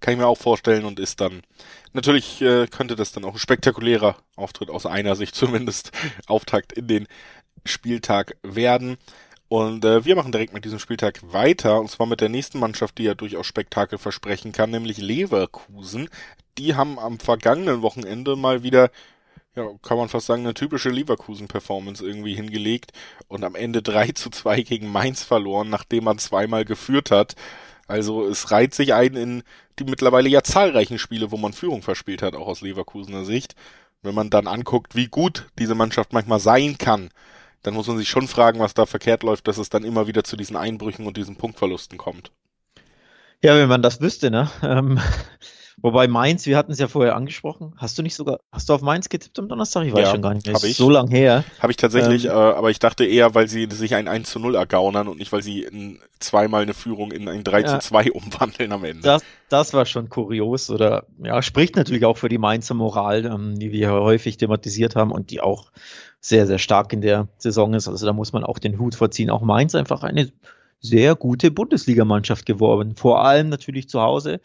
Kann 0.01 0.15
ich 0.15 0.19
mir 0.19 0.27
auch 0.27 0.39
vorstellen 0.39 0.85
und 0.85 0.99
ist 1.01 1.21
dann, 1.21 1.43
natürlich 1.93 2.41
äh, 2.43 2.67
könnte 2.67 2.97
das 2.97 3.13
dann 3.13 3.25
auch 3.25 3.35
ein 3.35 3.39
spektakulärer 3.39 4.17
Auftritt 4.37 4.71
aus 4.71 4.87
einer 4.87 5.17
Sicht 5.17 5.35
zumindest, 5.37 5.93
Auftakt 6.27 6.73
in 6.73 6.89
den 6.89 7.07
Spieltag 7.65 8.37
werden. 8.43 8.97
Und 9.49 9.85
äh, 9.85 10.05
wir 10.05 10.17
machen 10.17 10.33
direkt 10.33 10.55
mit 10.55 10.65
diesem 10.65 10.79
Spieltag 10.79 11.21
weiter, 11.33 11.81
und 11.81 11.91
zwar 11.91 12.07
mit 12.07 12.21
der 12.21 12.29
nächsten 12.29 12.59
Mannschaft, 12.59 12.99
die 12.99 13.05
ja 13.05 13.15
durchaus 13.15 13.47
Spektakel 13.47 13.99
versprechen 13.99 14.53
kann, 14.53 14.71
nämlich 14.71 14.99
Leverkusen. 14.99 16.09
Die 16.59 16.75
haben 16.75 16.99
am 16.99 17.21
vergangenen 17.21 17.83
Wochenende 17.83 18.35
mal 18.35 18.63
wieder, 18.63 18.91
ja, 19.57 19.71
kann 19.83 19.97
man 19.97 20.09
fast 20.09 20.27
sagen, 20.27 20.43
eine 20.43 20.55
typische 20.55 20.91
Leverkusen-Performance 20.91 22.07
irgendwie 22.07 22.35
hingelegt 22.35 22.93
und 23.27 23.43
am 23.43 23.55
Ende 23.55 23.83
3 23.83 24.13
zu 24.13 24.31
2 24.31 24.61
gegen 24.63 24.93
Mainz 24.93 25.23
verloren, 25.23 25.71
nachdem 25.71 26.05
man 26.05 26.19
zweimal 26.19 26.65
geführt 26.65 27.11
hat. 27.11 27.35
Also 27.89 28.27
es 28.27 28.51
reiht 28.51 28.75
sich 28.75 28.93
ein 28.93 29.15
in 29.15 29.43
die 29.79 29.85
mittlerweile 29.85 30.29
ja 30.29 30.43
zahlreichen 30.43 30.99
Spiele, 30.99 31.31
wo 31.31 31.37
man 31.37 31.53
Führung 31.53 31.83
verspielt 31.83 32.23
hat, 32.23 32.35
auch 32.35 32.47
aus 32.47 32.61
Leverkusener 32.61 33.25
Sicht. 33.25 33.55
Wenn 34.03 34.15
man 34.15 34.31
dann 34.31 34.47
anguckt, 34.47 34.95
wie 34.95 35.09
gut 35.09 35.47
diese 35.59 35.75
Mannschaft 35.75 36.13
manchmal 36.13 36.41
sein 36.41 36.77
kann, 36.79 37.11
dann 37.63 37.75
muss 37.75 37.87
man 37.87 37.99
sich 37.99 38.09
schon 38.09 38.29
fragen, 38.29 38.61
was 38.61 38.75
da 38.75 38.87
verkehrt 38.87 39.23
läuft, 39.23 39.49
dass 39.49 39.59
es 39.59 39.71
dann 39.71 39.85
immer 39.85 40.07
wieder 40.07 40.23
zu 40.23 40.37
diesen 40.37 40.57
Einbrüchen 40.57 41.07
und 41.07 41.17
diesen 41.17 41.37
Punktverlusten 41.37 41.99
kommt. 41.99 42.31
Ja, 43.43 43.57
wenn 43.57 43.69
man 43.69 43.83
das 43.83 44.01
wüsste, 44.01 44.31
ne? 44.31 44.51
Ähm, 44.63 45.01
wobei 45.87 46.09
Mainz, 46.09 46.47
wir 46.47 46.57
hatten 46.57 46.73
es 46.73 46.79
ja 46.79 46.89
vorher 46.89 47.15
angesprochen. 47.15 47.73
Hast 47.77 47.97
du 47.97 48.03
nicht 48.03 48.15
sogar, 48.15 48.41
hast 48.51 48.69
du 48.69 48.75
auf 48.75 48.83
Mainz 48.83 49.09
getippt 49.09 49.39
am 49.39 49.49
Donnerstag? 49.49 49.87
Ich 49.87 49.93
weiß 49.93 50.01
ja, 50.01 50.11
schon 50.11 50.23
gar 50.23 50.35
nicht 50.35 50.47
mehr. 50.47 50.57
Ich. 50.63 50.77
So 50.77 50.91
lang 50.91 51.09
her. 51.09 51.45
Habe 51.61 51.73
ich 51.73 51.77
tatsächlich, 51.77 52.25
ähm, 52.25 52.33
äh, 52.33 52.35
aber 52.35 52.71
ich 52.71 52.79
dachte 52.79 53.05
eher, 53.05 53.35
weil 53.35 53.49
sie 53.49 53.69
sich 53.71 53.95
ein 53.95 54.09
1 54.09 54.29
zu 54.29 54.41
0 54.41 54.57
ergaunern 54.57 55.09
und 55.09 55.19
nicht, 55.19 55.33
weil 55.33 55.43
sie 55.43 55.63
in, 55.63 56.01
zweimal 56.19 56.63
eine 56.63 56.75
Führung 56.75 57.13
in 57.13 57.29
ein 57.29 57.45
3 57.45 57.61
ja, 57.61 57.67
zu 57.67 57.89
2 57.89 58.13
umwandeln 58.13 58.73
am 58.73 58.85
Ende. 58.85 59.03
Das, 59.03 59.23
das 59.49 59.73
war 59.73 59.87
schon 59.87 60.09
kurios 60.09 60.69
oder 60.71 61.05
ja, 61.23 61.41
spricht 61.41 61.77
natürlich 61.77 62.05
auch 62.05 62.17
für 62.17 62.29
die 62.29 62.39
Mainzer 62.39 62.75
Moral, 62.75 63.25
ähm, 63.25 63.59
die 63.59 63.71
wir 63.71 63.93
häufig 63.93 64.37
thematisiert 64.37 64.97
haben 64.97 65.13
und 65.13 65.31
die 65.31 65.41
auch 65.41 65.71
sehr, 66.21 66.47
sehr 66.47 66.59
stark 66.59 66.93
in 66.93 67.01
der 67.01 67.29
Saison 67.39 67.75
ist. 67.75 67.87
Also 67.87 68.05
da 68.05 68.13
muss 68.13 68.33
man 68.33 68.43
auch 68.43 68.59
den 68.59 68.79
Hut 68.79 68.97
vorziehen. 68.97 69.31
Auch 69.31 69.43
Mainz 69.43 69.75
einfach 69.77 70.03
eine 70.03 70.33
sehr 70.81 71.15
gute 71.15 71.51
Bundesligamannschaft 71.51 72.47
geworden. 72.47 72.97
Vor 72.97 73.25
allem 73.25 73.49
natürlich 73.49 73.89
zu 73.89 74.01
Hause. 74.01 74.41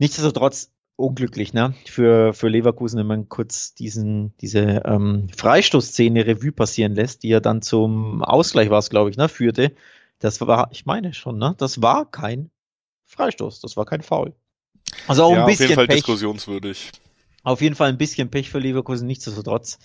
Nichtsdestotrotz 0.00 0.72
unglücklich, 0.96 1.52
ne? 1.52 1.74
Für, 1.84 2.32
für 2.32 2.48
Leverkusen, 2.48 2.98
wenn 2.98 3.06
man 3.06 3.28
kurz 3.28 3.74
diesen, 3.74 4.34
diese 4.38 4.82
ähm, 4.86 5.28
Freistoßszene 5.36 6.26
Revue 6.26 6.52
passieren 6.52 6.94
lässt, 6.94 7.22
die 7.22 7.28
ja 7.28 7.40
dann 7.40 7.60
zum 7.62 8.24
Ausgleich 8.24 8.70
war 8.70 8.78
es, 8.78 8.88
glaube 8.88 9.10
ich, 9.10 9.18
ne, 9.18 9.28
führte. 9.28 9.72
Das 10.18 10.40
war, 10.40 10.70
ich 10.72 10.86
meine 10.86 11.12
schon, 11.12 11.38
ne? 11.38 11.54
Das 11.58 11.82
war 11.82 12.10
kein 12.10 12.50
Freistoß, 13.06 13.60
das 13.60 13.76
war 13.76 13.84
kein 13.84 14.00
Foul. 14.02 14.34
Also 15.06 15.24
auch 15.24 15.32
ja, 15.32 15.40
ein 15.40 15.46
bisschen 15.46 15.66
auf 15.66 15.68
jeden 15.68 15.74
Fall 15.74 15.86
Pech. 15.86 15.96
diskussionswürdig. 15.96 16.90
Auf 17.42 17.60
jeden 17.60 17.74
Fall 17.74 17.90
ein 17.90 17.98
bisschen 17.98 18.30
Pech 18.30 18.48
für 18.48 18.58
Leverkusen, 18.58 19.06
nichtsdestotrotz 19.06 19.78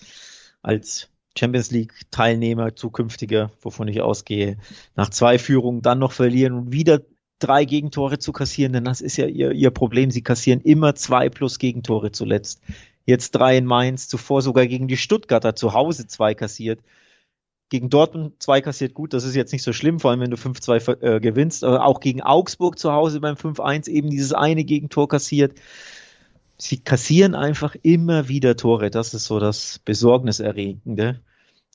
als 0.62 1.10
Champions 1.38 1.70
League 1.70 1.92
Teilnehmer 2.10 2.74
zukünftiger, 2.74 3.50
wovon 3.60 3.88
ich 3.88 4.00
ausgehe, 4.00 4.56
nach 4.94 5.10
zwei 5.10 5.38
Führungen 5.38 5.82
dann 5.82 5.98
noch 5.98 6.12
verlieren 6.12 6.54
und 6.54 6.72
wieder 6.72 7.00
drei 7.38 7.64
Gegentore 7.64 8.18
zu 8.18 8.32
kassieren, 8.32 8.72
denn 8.72 8.84
das 8.84 9.00
ist 9.00 9.16
ja 9.16 9.26
ihr, 9.26 9.52
ihr 9.52 9.70
Problem. 9.70 10.10
Sie 10.10 10.22
kassieren 10.22 10.60
immer 10.60 10.94
zwei 10.94 11.28
plus 11.28 11.58
Gegentore 11.58 12.12
zuletzt. 12.12 12.62
Jetzt 13.04 13.32
drei 13.32 13.56
in 13.56 13.66
Mainz, 13.66 14.08
zuvor 14.08 14.42
sogar 14.42 14.66
gegen 14.66 14.88
die 14.88 14.96
Stuttgarter 14.96 15.54
zu 15.54 15.72
Hause 15.72 16.06
zwei 16.06 16.34
kassiert. 16.34 16.80
Gegen 17.68 17.90
Dortmund 17.90 18.42
zwei 18.42 18.60
kassiert 18.60 18.94
gut, 18.94 19.12
das 19.12 19.24
ist 19.24 19.34
jetzt 19.34 19.52
nicht 19.52 19.62
so 19.62 19.72
schlimm, 19.72 20.00
vor 20.00 20.10
allem 20.10 20.20
wenn 20.20 20.30
du 20.30 20.36
5-2 20.36 21.02
äh, 21.02 21.20
gewinnst. 21.20 21.64
Aber 21.64 21.84
auch 21.84 22.00
gegen 22.00 22.22
Augsburg 22.22 22.78
zu 22.78 22.92
Hause 22.92 23.20
beim 23.20 23.36
5-1 23.36 23.88
eben 23.88 24.10
dieses 24.10 24.32
eine 24.32 24.64
Gegentor 24.64 25.08
kassiert 25.08 25.54
sie 26.58 26.78
kassieren 26.78 27.34
einfach 27.34 27.76
immer 27.82 28.28
wieder 28.28 28.56
Tore. 28.56 28.90
Das 28.90 29.14
ist 29.14 29.26
so 29.26 29.38
das 29.38 29.78
Besorgniserregende 29.80 31.20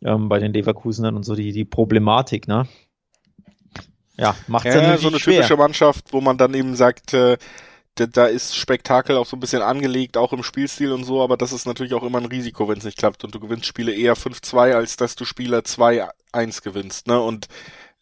ähm, 0.03 0.29
bei 0.29 0.39
den 0.39 0.53
Leverkusenern 0.53 1.15
und 1.15 1.23
so 1.23 1.35
die, 1.35 1.51
die 1.51 1.65
Problematik, 1.65 2.47
ne? 2.47 2.67
Ja, 4.17 4.35
macht 4.47 4.65
ja, 4.65 4.81
ja 4.81 4.97
so 4.97 5.07
eine 5.07 5.19
schwer. 5.19 5.35
typische 5.35 5.57
Mannschaft, 5.57 6.11
wo 6.11 6.21
man 6.21 6.37
dann 6.37 6.53
eben 6.53 6.75
sagt, 6.75 7.13
äh, 7.13 7.37
da, 7.95 8.25
ist 8.25 8.55
Spektakel 8.55 9.17
auch 9.17 9.25
so 9.25 9.35
ein 9.35 9.39
bisschen 9.39 9.61
angelegt, 9.61 10.17
auch 10.17 10.33
im 10.33 10.43
Spielstil 10.43 10.91
und 10.91 11.03
so, 11.03 11.21
aber 11.21 11.37
das 11.37 11.51
ist 11.51 11.65
natürlich 11.65 11.93
auch 11.93 12.03
immer 12.03 12.19
ein 12.19 12.25
Risiko, 12.25 12.67
wenn 12.67 12.77
es 12.77 12.85
nicht 12.85 12.97
klappt 12.97 13.23
und 13.23 13.35
du 13.35 13.39
gewinnst 13.39 13.65
Spiele 13.65 13.93
eher 13.93 14.15
5-2, 14.15 14.73
als 14.73 14.95
dass 14.95 15.15
du 15.15 15.25
Spiele 15.25 15.59
2-1 15.59 16.63
gewinnst, 16.63 17.07
ne? 17.07 17.21
Und 17.21 17.47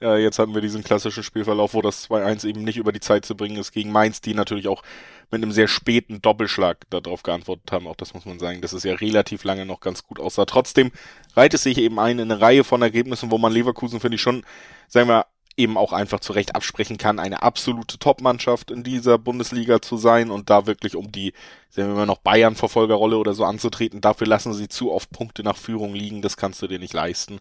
ja, 0.02 0.16
jetzt 0.16 0.40
hatten 0.40 0.54
wir 0.54 0.62
diesen 0.62 0.84
klassischen 0.84 1.24
Spielverlauf, 1.24 1.74
wo 1.74 1.82
das 1.82 2.10
2-1 2.10 2.48
eben 2.48 2.64
nicht 2.64 2.78
über 2.78 2.94
die 2.94 3.02
Zeit 3.02 3.26
zu 3.26 3.36
bringen 3.36 3.58
ist 3.58 3.74
gegen 3.74 3.92
Mainz, 3.92 4.22
die 4.22 4.34
natürlich 4.34 4.70
auch 4.70 4.82
mit 5.30 5.44
einem 5.44 5.52
sehr 5.52 5.68
späten 5.68 6.22
Doppelschlag 6.22 6.90
darauf 6.90 7.22
geantwortet 7.22 7.70
haben. 7.74 7.86
Auch 7.86 7.98
das 7.98 8.14
muss 8.14 8.26
man 8.26 8.40
sagen, 8.40 8.62
dass 8.62 8.72
es 8.72 8.84
ja 8.84 8.94
relativ 8.94 9.44
lange 9.44 9.66
noch 9.66 9.82
ganz 9.82 10.04
gut 10.04 10.20
aussah. 10.20 10.46
Trotzdem 10.46 10.92
reiht 11.36 11.54
es 11.54 11.64
sich 11.64 11.78
eben 11.78 12.00
ein 12.00 12.18
in 12.18 12.32
eine 12.32 12.40
Reihe 12.40 12.64
von 12.64 12.82
Ergebnissen, 12.82 13.30
wo 13.30 13.38
man 13.38 13.52
Leverkusen, 13.52 14.00
finde 14.00 14.16
ich, 14.16 14.22
schon, 14.22 14.46
sagen 14.88 15.10
wir, 15.10 15.26
eben 15.60 15.78
auch 15.78 15.94
einfach 15.94 16.22
zurecht 16.22 16.56
absprechen 16.56 16.98
kann, 16.98 17.20
eine 17.20 17.44
absolute 17.44 18.00
Top-Mannschaft 18.00 18.72
in 18.72 18.84
dieser 18.84 19.18
Bundesliga 19.18 19.82
zu 19.82 19.98
sein 19.98 20.32
und 20.32 20.50
da 20.50 20.66
wirklich 20.66 20.96
um 20.96 21.12
die, 21.12 21.34
sagen 21.70 21.90
wir 21.90 21.96
mal, 21.96 22.06
noch 22.06 22.20
Bayern-Verfolgerrolle 22.20 23.18
oder 23.18 23.34
so 23.34 23.44
anzutreten. 23.44 24.02
Dafür 24.02 24.26
lassen 24.26 24.54
sie 24.54 24.70
zu 24.70 24.92
oft 24.92 25.12
Punkte 25.12 25.44
nach 25.44 25.58
Führung 25.58 25.94
liegen, 25.94 26.22
das 26.22 26.38
kannst 26.38 26.62
du 26.62 26.68
dir 26.68 26.80
nicht 26.80 26.94
leisten. 26.94 27.40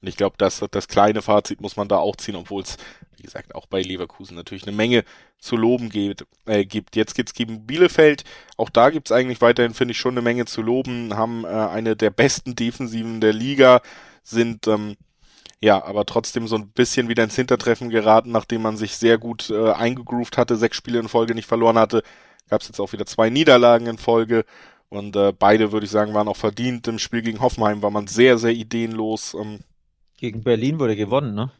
Und 0.00 0.08
ich 0.08 0.16
glaube, 0.16 0.36
das, 0.38 0.64
das 0.70 0.88
kleine 0.88 1.22
Fazit 1.22 1.60
muss 1.60 1.76
man 1.76 1.88
da 1.88 1.98
auch 1.98 2.16
ziehen, 2.16 2.36
obwohl 2.36 2.62
es, 2.62 2.76
wie 3.16 3.24
gesagt, 3.24 3.54
auch 3.54 3.66
bei 3.66 3.82
Leverkusen 3.82 4.36
natürlich 4.36 4.62
eine 4.62 4.76
Menge 4.76 5.04
zu 5.38 5.56
loben 5.56 5.90
gibt. 5.90 6.24
Äh, 6.46 6.64
gibt. 6.64 6.94
Jetzt 6.94 7.14
geht's 7.14 7.34
gegen 7.34 7.66
Bielefeld. 7.66 8.24
Auch 8.56 8.70
da 8.70 8.90
gibt's 8.90 9.10
eigentlich 9.10 9.40
weiterhin, 9.40 9.74
finde 9.74 9.92
ich, 9.92 9.98
schon 9.98 10.14
eine 10.14 10.22
Menge 10.22 10.44
zu 10.44 10.62
loben. 10.62 11.16
Haben 11.16 11.44
äh, 11.44 11.48
eine 11.48 11.96
der 11.96 12.10
besten 12.10 12.54
Defensiven 12.54 13.20
der 13.20 13.32
Liga, 13.32 13.82
sind 14.22 14.68
ähm, 14.68 14.96
ja, 15.60 15.82
aber 15.84 16.06
trotzdem 16.06 16.46
so 16.46 16.56
ein 16.56 16.70
bisschen 16.70 17.08
wieder 17.08 17.24
ins 17.24 17.34
Hintertreffen 17.36 17.90
geraten, 17.90 18.30
nachdem 18.30 18.62
man 18.62 18.76
sich 18.76 18.96
sehr 18.96 19.18
gut 19.18 19.50
äh, 19.50 19.72
eingegroovt 19.72 20.38
hatte, 20.38 20.56
sechs 20.56 20.76
Spiele 20.76 21.00
in 21.00 21.08
Folge 21.08 21.34
nicht 21.34 21.46
verloren 21.46 21.78
hatte. 21.78 22.02
Gab 22.48 22.60
es 22.60 22.68
jetzt 22.68 22.80
auch 22.80 22.92
wieder 22.92 23.06
zwei 23.06 23.28
Niederlagen 23.28 23.86
in 23.86 23.98
Folge. 23.98 24.44
Und 24.88 25.16
äh, 25.16 25.32
beide, 25.32 25.72
würde 25.72 25.84
ich 25.84 25.90
sagen, 25.90 26.14
waren 26.14 26.28
auch 26.28 26.36
verdient. 26.36 26.86
Im 26.88 26.98
Spiel 26.98 27.22
gegen 27.22 27.40
Hoffenheim 27.40 27.82
war 27.82 27.90
man 27.90 28.06
sehr, 28.06 28.38
sehr 28.38 28.52
ideenlos. 28.52 29.34
Ähm, 29.34 29.58
gegen 30.16 30.42
Berlin 30.42 30.78
wurde 30.78 30.96
gewonnen, 30.96 31.34
ne? 31.34 31.50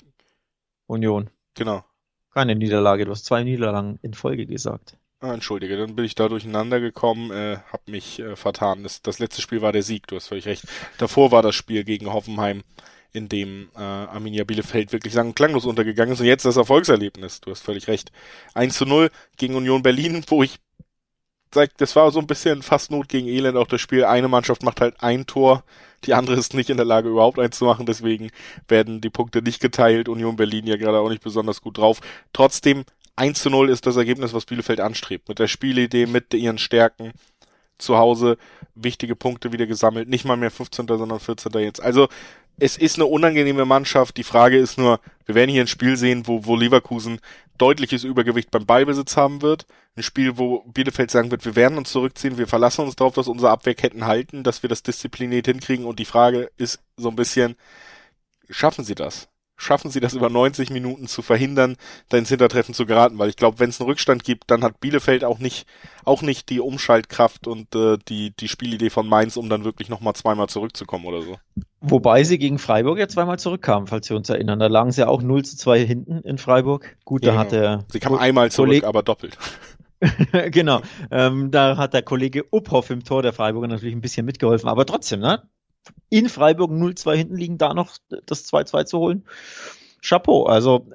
Union. 0.86 1.28
Genau. 1.54 1.84
Keine 2.32 2.54
Niederlage, 2.54 3.04
du 3.04 3.10
hast 3.10 3.24
zwei 3.24 3.42
Niederlagen 3.42 3.98
in 4.02 4.14
Folge 4.14 4.46
gesagt. 4.46 4.96
Ah, 5.20 5.34
entschuldige, 5.34 5.76
dann 5.76 5.96
bin 5.96 6.04
ich 6.04 6.14
da 6.14 6.28
durcheinander 6.28 6.78
gekommen, 6.78 7.32
äh, 7.32 7.58
hab 7.72 7.88
mich 7.88 8.20
äh, 8.20 8.36
vertan. 8.36 8.84
Das, 8.84 9.02
das 9.02 9.18
letzte 9.18 9.42
Spiel 9.42 9.60
war 9.60 9.72
der 9.72 9.82
Sieg, 9.82 10.06
du 10.06 10.14
hast 10.14 10.28
völlig 10.28 10.46
recht. 10.46 10.64
Davor 10.98 11.32
war 11.32 11.42
das 11.42 11.56
Spiel 11.56 11.82
gegen 11.82 12.12
Hoffenheim 12.12 12.62
in 13.12 13.28
dem 13.28 13.68
äh, 13.74 13.80
Arminia 13.80 14.44
Bielefeld 14.44 14.92
wirklich 14.92 15.14
sagen 15.14 15.34
klanglos 15.34 15.64
untergegangen 15.64 16.12
ist 16.12 16.20
und 16.20 16.26
jetzt 16.26 16.44
das 16.44 16.56
Erfolgserlebnis. 16.56 17.40
Du 17.40 17.50
hast 17.50 17.62
völlig 17.62 17.88
recht. 17.88 18.12
1 18.54 18.76
zu 18.76 18.84
0 18.84 19.10
gegen 19.36 19.54
Union 19.54 19.82
Berlin, 19.82 20.24
wo 20.28 20.42
ich 20.42 20.58
sag, 21.54 21.76
das 21.78 21.96
war 21.96 22.10
so 22.10 22.20
ein 22.20 22.26
bisschen 22.26 22.62
fast 22.62 22.90
Not 22.90 23.08
gegen 23.08 23.26
Elend 23.26 23.56
auch 23.56 23.66
das 23.66 23.80
Spiel. 23.80 24.04
Eine 24.04 24.28
Mannschaft 24.28 24.62
macht 24.62 24.80
halt 24.80 25.02
ein 25.02 25.26
Tor, 25.26 25.64
die 26.04 26.14
andere 26.14 26.36
ist 26.36 26.54
nicht 26.54 26.70
in 26.70 26.76
der 26.76 26.86
Lage 26.86 27.08
überhaupt 27.08 27.38
eins 27.38 27.58
zu 27.58 27.64
machen, 27.64 27.86
deswegen 27.86 28.30
werden 28.68 29.00
die 29.00 29.10
Punkte 29.10 29.42
nicht 29.42 29.60
geteilt. 29.60 30.08
Union 30.08 30.36
Berlin 30.36 30.66
ja 30.66 30.76
gerade 30.76 30.98
auch 30.98 31.08
nicht 31.08 31.22
besonders 31.22 31.62
gut 31.62 31.78
drauf. 31.78 32.00
Trotzdem 32.32 32.84
1 33.16 33.42
zu 33.42 33.50
0 33.50 33.70
ist 33.70 33.86
das 33.86 33.96
Ergebnis, 33.96 34.32
was 34.32 34.44
Bielefeld 34.44 34.80
anstrebt. 34.80 35.28
Mit 35.28 35.38
der 35.38 35.48
Spielidee, 35.48 36.06
mit 36.06 36.34
ihren 36.34 36.58
Stärken 36.58 37.12
zu 37.78 37.96
Hause 37.96 38.38
wichtige 38.74 39.16
Punkte 39.16 39.52
wieder 39.52 39.66
gesammelt. 39.66 40.08
Nicht 40.08 40.24
mal 40.24 40.36
mehr 40.36 40.50
15. 40.50 40.86
sondern 40.86 41.18
14. 41.18 41.52
jetzt. 41.60 41.82
Also 41.82 42.08
es 42.58 42.76
ist 42.76 42.96
eine 42.96 43.06
unangenehme 43.06 43.64
Mannschaft. 43.64 44.16
Die 44.16 44.24
Frage 44.24 44.58
ist 44.58 44.78
nur, 44.78 45.00
wir 45.26 45.34
werden 45.34 45.50
hier 45.50 45.62
ein 45.62 45.68
Spiel 45.68 45.96
sehen, 45.96 46.26
wo, 46.26 46.44
wo 46.44 46.56
Leverkusen 46.56 47.20
deutliches 47.56 48.04
Übergewicht 48.04 48.50
beim 48.50 48.66
Ballbesitz 48.66 49.16
haben 49.16 49.42
wird. 49.42 49.66
Ein 49.96 50.02
Spiel, 50.02 50.38
wo 50.38 50.60
Bielefeld 50.62 51.10
sagen 51.10 51.30
wird, 51.30 51.44
wir 51.44 51.56
werden 51.56 51.78
uns 51.78 51.90
zurückziehen, 51.90 52.38
wir 52.38 52.46
verlassen 52.46 52.84
uns 52.84 52.96
darauf, 52.96 53.14
dass 53.14 53.28
unsere 53.28 53.50
Abwehrketten 53.50 54.06
halten, 54.06 54.44
dass 54.44 54.62
wir 54.62 54.68
das 54.68 54.82
diszipliniert 54.82 55.46
hinkriegen. 55.46 55.86
Und 55.86 55.98
die 55.98 56.04
Frage 56.04 56.50
ist 56.56 56.80
so 56.96 57.08
ein 57.08 57.16
bisschen, 57.16 57.56
schaffen 58.48 58.84
sie 58.84 58.94
das? 58.94 59.28
Schaffen 59.58 59.90
sie 59.90 60.00
das 60.00 60.14
über 60.14 60.30
90 60.30 60.70
Minuten 60.70 61.06
zu 61.08 61.20
verhindern, 61.20 61.76
da 62.08 62.16
ins 62.16 62.30
Hintertreffen 62.30 62.72
zu 62.72 62.86
geraten, 62.86 63.18
weil 63.18 63.28
ich 63.28 63.36
glaube, 63.36 63.58
wenn 63.58 63.68
es 63.68 63.80
einen 63.80 63.90
Rückstand 63.90 64.24
gibt, 64.24 64.50
dann 64.50 64.62
hat 64.62 64.80
Bielefeld 64.80 65.24
auch 65.24 65.38
nicht 65.38 65.66
auch 66.04 66.22
nicht 66.22 66.48
die 66.48 66.60
Umschaltkraft 66.60 67.46
und 67.46 67.74
äh, 67.74 67.98
die 68.08 68.34
die 68.34 68.48
Spielidee 68.48 68.88
von 68.88 69.06
Mainz, 69.06 69.36
um 69.36 69.50
dann 69.50 69.64
wirklich 69.64 69.90
nochmal 69.90 70.14
zweimal 70.14 70.48
zurückzukommen 70.48 71.04
oder 71.04 71.20
so. 71.20 71.36
Wobei 71.80 72.24
sie 72.24 72.38
gegen 72.38 72.58
Freiburg 72.58 72.98
ja 72.98 73.08
zweimal 73.08 73.38
zurückkamen, 73.38 73.88
falls 73.88 74.08
wir 74.08 74.16
uns 74.16 74.30
erinnern. 74.30 74.58
Da 74.58 74.68
lagen 74.68 74.92
sie 74.92 75.02
ja 75.02 75.08
auch 75.08 75.22
0 75.22 75.44
zu 75.44 75.56
2 75.56 75.84
hinten 75.84 76.18
in 76.22 76.38
Freiburg. 76.38 76.96
Gut, 77.04 77.26
da 77.26 77.34
ja, 77.34 77.38
hat 77.38 77.52
der 77.52 77.84
Sie 77.88 78.00
kamen 78.00 78.18
einmal 78.18 78.50
zurück, 78.50 78.68
Kolleg 78.68 78.84
aber 78.84 79.02
doppelt. 79.02 79.36
genau, 80.50 80.82
ähm, 81.10 81.50
da 81.50 81.76
hat 81.76 81.92
der 81.92 82.02
Kollege 82.02 82.44
Uphoff 82.52 82.90
im 82.90 83.02
Tor 83.02 83.22
der 83.22 83.32
Freiburger 83.32 83.66
natürlich 83.66 83.94
ein 83.94 84.00
bisschen 84.00 84.24
mitgeholfen, 84.24 84.68
aber 84.68 84.86
trotzdem, 84.86 85.20
ne? 85.20 85.42
In 86.10 86.28
Freiburg 86.28 86.70
0-2 86.70 87.14
hinten 87.14 87.36
liegen, 87.36 87.58
da 87.58 87.74
noch 87.74 87.96
das 88.26 88.50
2-2 88.52 88.84
zu 88.84 88.98
holen. 88.98 89.24
Chapeau. 90.02 90.44
Also 90.44 90.86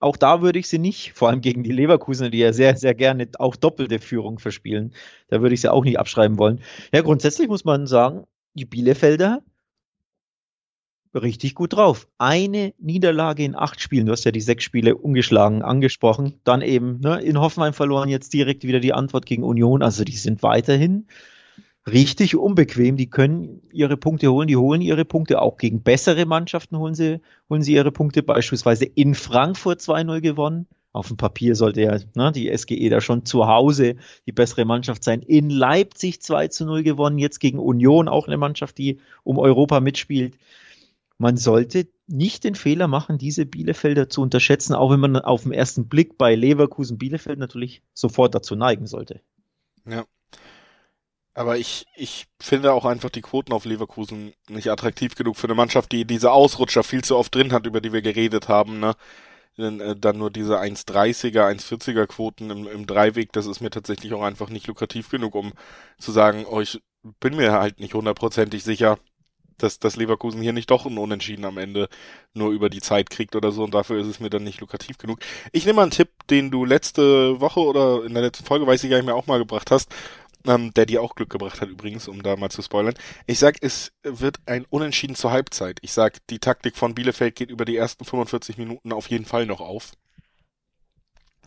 auch 0.00 0.16
da 0.16 0.42
würde 0.42 0.58
ich 0.58 0.68
sie 0.68 0.78
nicht, 0.78 1.12
vor 1.12 1.28
allem 1.28 1.40
gegen 1.40 1.62
die 1.62 1.72
Leverkusen, 1.72 2.30
die 2.30 2.38
ja 2.38 2.52
sehr, 2.52 2.76
sehr 2.76 2.94
gerne 2.94 3.28
auch 3.38 3.56
doppelte 3.56 3.98
Führung 3.98 4.38
verspielen, 4.38 4.94
da 5.28 5.40
würde 5.40 5.54
ich 5.54 5.60
sie 5.60 5.72
auch 5.72 5.84
nicht 5.84 5.98
abschreiben 5.98 6.38
wollen. 6.38 6.60
Ja, 6.92 7.02
grundsätzlich 7.02 7.48
muss 7.48 7.64
man 7.64 7.86
sagen, 7.86 8.24
die 8.54 8.64
Bielefelder 8.64 9.42
richtig 11.14 11.54
gut 11.54 11.72
drauf. 11.72 12.06
Eine 12.18 12.74
Niederlage 12.78 13.44
in 13.44 13.56
acht 13.56 13.80
Spielen. 13.80 14.06
Du 14.06 14.12
hast 14.12 14.24
ja 14.24 14.30
die 14.30 14.40
sechs 14.40 14.64
Spiele 14.64 14.96
ungeschlagen 14.96 15.62
angesprochen. 15.62 16.34
Dann 16.44 16.62
eben 16.62 17.00
ne, 17.00 17.20
in 17.20 17.40
Hoffenheim 17.40 17.72
verloren, 17.72 18.08
jetzt 18.08 18.32
direkt 18.32 18.64
wieder 18.64 18.80
die 18.80 18.92
Antwort 18.92 19.26
gegen 19.26 19.42
Union. 19.42 19.82
Also 19.82 20.04
die 20.04 20.16
sind 20.16 20.42
weiterhin 20.42 21.06
richtig 21.92 22.36
unbequem. 22.36 22.96
Die 22.96 23.10
können 23.10 23.62
ihre 23.72 23.96
Punkte 23.96 24.30
holen, 24.30 24.48
die 24.48 24.56
holen 24.56 24.80
ihre 24.80 25.04
Punkte 25.04 25.40
auch 25.40 25.56
gegen 25.56 25.82
bessere 25.82 26.26
Mannschaften 26.26 26.78
holen 26.78 26.94
sie, 26.94 27.20
holen 27.48 27.62
sie 27.62 27.74
ihre 27.74 27.92
Punkte. 27.92 28.22
Beispielsweise 28.22 28.84
in 28.84 29.14
Frankfurt 29.14 29.80
2-0 29.80 30.20
gewonnen. 30.20 30.66
Auf 30.92 31.08
dem 31.08 31.16
Papier 31.16 31.54
sollte 31.54 31.82
ja 31.82 31.98
ne, 32.14 32.32
die 32.32 32.56
SGE 32.56 32.88
da 32.88 33.00
schon 33.00 33.24
zu 33.24 33.46
Hause 33.46 33.96
die 34.26 34.32
bessere 34.32 34.64
Mannschaft 34.64 35.04
sein. 35.04 35.20
In 35.20 35.50
Leipzig 35.50 36.22
2 36.22 36.48
0 36.60 36.82
gewonnen, 36.82 37.18
jetzt 37.18 37.40
gegen 37.40 37.58
Union 37.58 38.08
auch 38.08 38.26
eine 38.26 38.38
Mannschaft, 38.38 38.78
die 38.78 38.98
um 39.22 39.38
Europa 39.38 39.80
mitspielt. 39.80 40.36
Man 41.18 41.36
sollte 41.36 41.88
nicht 42.06 42.44
den 42.44 42.54
Fehler 42.54 42.88
machen, 42.88 43.18
diese 43.18 43.44
Bielefelder 43.44 44.08
zu 44.08 44.22
unterschätzen, 44.22 44.74
auch 44.74 44.90
wenn 44.90 45.00
man 45.00 45.16
auf 45.16 45.42
den 45.42 45.52
ersten 45.52 45.88
Blick 45.88 46.16
bei 46.16 46.34
Leverkusen 46.34 46.96
Bielefeld 46.96 47.38
natürlich 47.38 47.82
sofort 47.92 48.34
dazu 48.34 48.56
neigen 48.56 48.86
sollte. 48.86 49.20
Ja, 49.86 50.04
aber 51.38 51.56
ich, 51.56 51.86
ich 51.94 52.26
finde 52.40 52.72
auch 52.72 52.84
einfach 52.84 53.10
die 53.10 53.20
Quoten 53.20 53.52
auf 53.52 53.64
Leverkusen 53.64 54.32
nicht 54.48 54.70
attraktiv 54.72 55.14
genug 55.14 55.36
für 55.36 55.46
eine 55.46 55.54
Mannschaft, 55.54 55.92
die 55.92 56.04
diese 56.04 56.32
Ausrutscher 56.32 56.82
viel 56.82 57.04
zu 57.04 57.16
oft 57.16 57.32
drin 57.32 57.52
hat, 57.52 57.64
über 57.64 57.80
die 57.80 57.92
wir 57.92 58.02
geredet 58.02 58.48
haben, 58.48 58.80
ne? 58.80 58.96
Äh, 59.56 59.94
dann 59.96 60.18
nur 60.18 60.32
diese 60.32 60.58
1,30er, 60.60 61.46
1,40er 61.48 62.06
Quoten 62.06 62.50
im, 62.50 62.66
im 62.66 62.86
Dreiweg, 62.88 63.32
das 63.32 63.46
ist 63.46 63.60
mir 63.60 63.70
tatsächlich 63.70 64.12
auch 64.14 64.22
einfach 64.22 64.50
nicht 64.50 64.66
lukrativ 64.66 65.10
genug, 65.10 65.36
um 65.36 65.52
zu 66.00 66.10
sagen, 66.10 66.44
oh, 66.44 66.60
ich 66.60 66.80
bin 67.20 67.36
mir 67.36 67.52
halt 67.52 67.78
nicht 67.78 67.94
hundertprozentig 67.94 68.64
sicher, 68.64 68.98
dass, 69.58 69.78
dass 69.78 69.96
Leverkusen 69.96 70.42
hier 70.42 70.52
nicht 70.52 70.70
doch 70.70 70.86
ein 70.86 70.98
Unentschieden 70.98 71.44
am 71.44 71.58
Ende 71.58 71.88
nur 72.34 72.50
über 72.50 72.68
die 72.68 72.80
Zeit 72.80 73.10
kriegt 73.10 73.36
oder 73.36 73.52
so 73.52 73.62
und 73.62 73.74
dafür 73.74 74.00
ist 74.00 74.08
es 74.08 74.20
mir 74.20 74.30
dann 74.30 74.44
nicht 74.44 74.60
lukrativ 74.60 74.98
genug. 74.98 75.20
Ich 75.52 75.66
nehme 75.66 75.76
mal 75.76 75.82
einen 75.82 75.90
Tipp, 75.92 76.10
den 76.30 76.50
du 76.50 76.64
letzte 76.64 77.40
Woche 77.40 77.60
oder 77.60 78.04
in 78.04 78.14
der 78.14 78.22
letzten 78.24 78.44
Folge, 78.44 78.66
weiß 78.66 78.82
ich 78.82 78.90
gar 78.90 78.96
nicht 78.96 79.06
mehr, 79.06 79.16
auch 79.16 79.26
mal 79.28 79.38
gebracht 79.38 79.70
hast 79.70 79.88
ähm, 80.46 80.72
der 80.74 80.86
dir 80.86 81.02
auch 81.02 81.14
Glück 81.14 81.30
gebracht 81.30 81.60
hat 81.60 81.68
übrigens, 81.68 82.08
um 82.08 82.22
da 82.22 82.36
mal 82.36 82.50
zu 82.50 82.62
spoilern. 82.62 82.94
Ich 83.26 83.38
sag, 83.38 83.56
es 83.60 83.92
wird 84.02 84.38
ein 84.46 84.64
Unentschieden 84.70 85.16
zur 85.16 85.30
Halbzeit. 85.30 85.78
Ich 85.82 85.92
sag, 85.92 86.26
die 86.28 86.38
Taktik 86.38 86.76
von 86.76 86.94
Bielefeld 86.94 87.34
geht 87.34 87.50
über 87.50 87.64
die 87.64 87.76
ersten 87.76 88.04
45 88.04 88.58
Minuten 88.58 88.92
auf 88.92 89.08
jeden 89.08 89.24
Fall 89.24 89.46
noch 89.46 89.60
auf. 89.60 89.92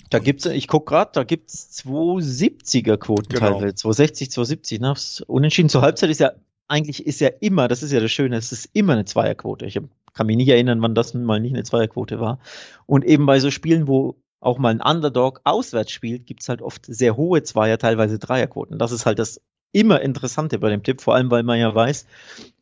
Da 0.09 0.19
gibt's, 0.19 0.45
ich 0.45 0.67
guck 0.67 0.87
gerade, 0.87 1.11
da 1.13 1.23
gibt's 1.23 1.81
270er 1.85 2.97
Quoten 2.97 3.29
genau. 3.29 3.53
teilweise, 3.53 3.75
260, 3.75 4.31
270. 4.31 4.79
Ne? 4.81 4.93
Unentschieden 5.27 5.69
zur 5.69 5.81
Halbzeit 5.81 6.09
ist 6.09 6.19
ja 6.19 6.31
eigentlich 6.71 7.05
ist 7.05 7.19
ja 7.19 7.29
immer, 7.41 7.67
das 7.67 7.83
ist 7.83 7.91
ja 7.91 7.99
das 7.99 8.11
Schöne, 8.11 8.37
es 8.37 8.53
ist 8.53 8.69
immer 8.73 8.93
eine 8.93 9.03
Zweierquote. 9.03 9.65
Ich 9.65 9.77
kann 10.13 10.27
mich 10.27 10.37
nicht 10.37 10.47
erinnern, 10.47 10.81
wann 10.81 10.95
das 10.95 11.13
mal 11.13 11.39
nicht 11.39 11.53
eine 11.53 11.63
Zweierquote 11.63 12.19
war. 12.21 12.39
Und 12.85 13.03
eben 13.03 13.25
bei 13.25 13.41
so 13.41 13.51
Spielen, 13.51 13.87
wo 13.87 14.15
auch 14.41 14.57
mal 14.57 14.69
ein 14.69 14.81
Underdog 14.81 15.39
auswärts 15.45 15.91
spielt, 15.91 16.25
gibt's 16.25 16.49
halt 16.49 16.61
oft 16.61 16.85
sehr 16.85 17.15
hohe 17.15 17.43
Zweier, 17.43 17.77
teilweise 17.77 18.19
Dreierquoten. 18.19 18.77
Das 18.77 18.91
ist 18.91 19.05
halt 19.05 19.19
das 19.19 19.39
immer 19.71 20.01
Interessante 20.01 20.59
bei 20.59 20.69
dem 20.69 20.83
Tipp, 20.83 20.99
vor 20.99 21.15
allem 21.15 21.31
weil 21.31 21.43
man 21.43 21.59
ja 21.59 21.73
weiß, 21.73 22.05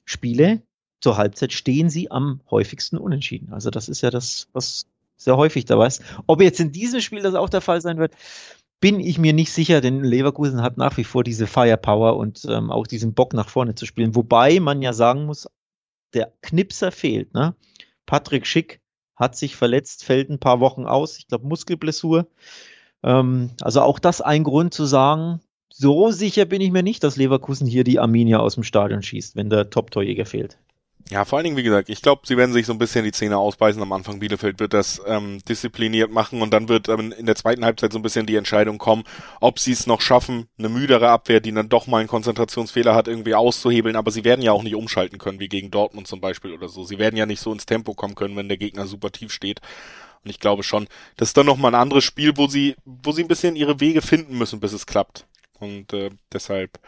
Spiele 0.05 0.61
zur 1.01 1.17
Halbzeit 1.17 1.53
stehen 1.53 1.89
sie 1.89 2.11
am 2.11 2.41
häufigsten 2.51 2.97
unentschieden. 2.97 3.53
Also 3.53 3.71
das 3.71 3.89
ist 3.89 4.01
ja 4.01 4.11
das, 4.11 4.49
was 4.53 4.85
sehr 5.15 5.37
häufig 5.37 5.65
da 5.65 5.79
weiß. 5.79 6.01
Ob 6.27 6.41
jetzt 6.41 6.59
in 6.59 6.71
diesem 6.71 7.01
Spiel 7.01 7.21
das 7.21 7.35
auch 7.35 7.49
der 7.49 7.61
Fall 7.61 7.81
sein 7.81 7.97
wird, 7.97 8.13
bin 8.81 8.99
ich 8.99 9.17
mir 9.17 9.33
nicht 9.33 9.51
sicher, 9.51 9.81
denn 9.81 10.03
Leverkusen 10.03 10.61
hat 10.61 10.77
nach 10.77 10.97
wie 10.97 11.03
vor 11.03 11.23
diese 11.23 11.47
Firepower 11.47 12.17
und 12.17 12.45
ähm, 12.45 12.71
auch 12.71 12.87
diesen 12.87 13.13
Bock 13.13 13.33
nach 13.33 13.49
vorne 13.49 13.75
zu 13.75 13.85
spielen. 13.85 14.15
Wobei 14.15 14.59
man 14.59 14.81
ja 14.81 14.93
sagen 14.93 15.25
muss, 15.25 15.49
der 16.13 16.33
Knipser 16.41 16.91
fehlt. 16.91 17.33
Ne? 17.33 17.55
Patrick 18.05 18.47
Schick 18.47 18.81
hat 19.19 19.35
sich 19.35 19.55
verletzt, 19.55 20.03
fällt 20.03 20.29
ein 20.29 20.39
paar 20.39 20.59
Wochen 20.61 20.85
aus. 20.85 21.17
Ich 21.17 21.27
glaube, 21.27 21.47
Muskelblessur. 21.47 22.27
Ähm, 23.03 23.51
also 23.61 23.81
auch 23.81 23.99
das 23.99 24.21
ein 24.21 24.43
Grund 24.43 24.73
zu 24.73 24.85
sagen, 24.85 25.41
so 25.69 26.11
sicher 26.11 26.45
bin 26.45 26.61
ich 26.61 26.71
mir 26.71 26.83
nicht, 26.83 27.03
dass 27.03 27.17
Leverkusen 27.17 27.67
hier 27.67 27.83
die 27.83 27.99
Arminia 27.99 28.39
aus 28.39 28.55
dem 28.55 28.63
Stadion 28.63 29.03
schießt, 29.03 29.35
wenn 29.35 29.49
der 29.49 29.69
Top-Torjäger 29.69 30.25
fehlt. 30.25 30.57
Ja, 31.11 31.25
vor 31.25 31.37
allen 31.37 31.45
Dingen, 31.45 31.57
wie 31.57 31.63
gesagt, 31.63 31.89
ich 31.89 32.03
glaube, 32.03 32.21
sie 32.25 32.37
werden 32.37 32.53
sich 32.53 32.67
so 32.67 32.73
ein 32.73 32.77
bisschen 32.77 33.03
die 33.03 33.11
Zähne 33.11 33.37
ausbeißen 33.37 33.81
am 33.81 33.91
Anfang. 33.93 34.19
Bielefeld 34.19 34.59
wird 34.59 34.75
das 34.75 35.01
ähm, 35.07 35.39
diszipliniert 35.43 36.11
machen 36.11 36.43
und 36.43 36.51
dann 36.53 36.69
wird 36.69 36.87
ähm, 36.87 37.11
in 37.17 37.25
der 37.25 37.35
zweiten 37.35 37.65
Halbzeit 37.65 37.91
so 37.91 37.97
ein 37.97 38.03
bisschen 38.03 38.27
die 38.27 38.35
Entscheidung 38.35 38.77
kommen, 38.77 39.03
ob 39.41 39.57
sie 39.57 39.71
es 39.71 39.87
noch 39.87 40.01
schaffen, 40.01 40.47
eine 40.59 40.69
müdere 40.69 41.09
Abwehr, 41.09 41.39
die 41.39 41.51
dann 41.51 41.67
doch 41.67 41.87
mal 41.87 41.97
einen 41.97 42.07
Konzentrationsfehler 42.07 42.93
hat, 42.93 43.07
irgendwie 43.07 43.33
auszuhebeln. 43.33 43.95
Aber 43.95 44.11
sie 44.11 44.23
werden 44.23 44.43
ja 44.43 44.51
auch 44.51 44.61
nicht 44.61 44.75
umschalten 44.75 45.17
können, 45.17 45.39
wie 45.39 45.49
gegen 45.49 45.71
Dortmund 45.71 46.07
zum 46.07 46.21
Beispiel 46.21 46.53
oder 46.53 46.69
so. 46.69 46.83
Sie 46.83 46.99
werden 46.99 47.17
ja 47.17 47.25
nicht 47.25 47.41
so 47.41 47.51
ins 47.51 47.65
Tempo 47.65 47.95
kommen 47.95 48.13
können, 48.13 48.35
wenn 48.35 48.47
der 48.47 48.57
Gegner 48.57 48.85
super 48.85 49.11
tief 49.11 49.31
steht. 49.31 49.61
Und 50.23 50.29
ich 50.29 50.39
glaube 50.39 50.61
schon, 50.61 50.87
das 51.17 51.29
ist 51.29 51.37
dann 51.37 51.47
nochmal 51.47 51.73
ein 51.73 51.81
anderes 51.81 52.03
Spiel, 52.03 52.33
wo 52.35 52.45
sie, 52.45 52.75
wo 52.85 53.13
sie 53.13 53.23
ein 53.23 53.27
bisschen 53.27 53.55
ihre 53.55 53.79
Wege 53.79 54.03
finden 54.03 54.37
müssen, 54.37 54.59
bis 54.59 54.73
es 54.73 54.85
klappt. 54.85 55.25
Und 55.59 55.91
äh, 55.93 56.11
deshalb, 56.31 56.79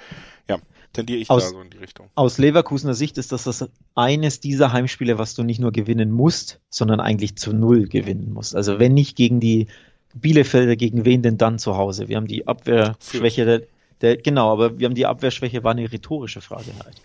tendiere 0.94 1.20
ich 1.20 1.30
aus, 1.30 1.44
da 1.44 1.50
so 1.50 1.62
in 1.62 1.70
die 1.70 1.78
Richtung. 1.78 2.10
Aus 2.16 2.38
Leverkusener 2.38 2.94
Sicht 2.94 3.18
ist 3.18 3.32
das, 3.32 3.44
das 3.44 3.70
eines 3.96 4.40
dieser 4.40 4.74
Heimspiele, 4.74 5.18
was 5.18 5.34
du 5.34 5.44
nicht 5.44 5.60
nur 5.60 5.72
gewinnen 5.72 6.12
musst, 6.12 6.60
sondern 6.70 7.00
eigentlich 7.00 7.36
zu 7.38 7.54
Null 7.54 7.88
gewinnen 7.88 8.34
musst. 8.34 8.56
Also 8.56 8.80
wenn 8.80 8.94
nicht 8.94 9.16
gegen 9.16 9.40
die 9.40 9.68
Bielefelder, 10.14 10.76
gegen 10.76 11.06
wen 11.06 11.22
denn 11.22 11.38
dann 11.38 11.60
zu 11.60 11.78
Hause? 11.78 12.08
Wir 12.08 12.18
haben 12.18 12.28
die 12.28 12.48
Abwehrschwäche 12.48 13.46
der, 13.46 13.62
der, 14.02 14.18
genau, 14.18 14.52
aber 14.52 14.80
wir 14.80 14.86
haben 14.86 14.96
die 14.96 15.06
Abwehrschwäche, 15.06 15.64
war 15.64 15.72
eine 15.72 15.92
rhetorische 15.92 16.42
Frage 16.42 16.72
halt. 16.84 17.02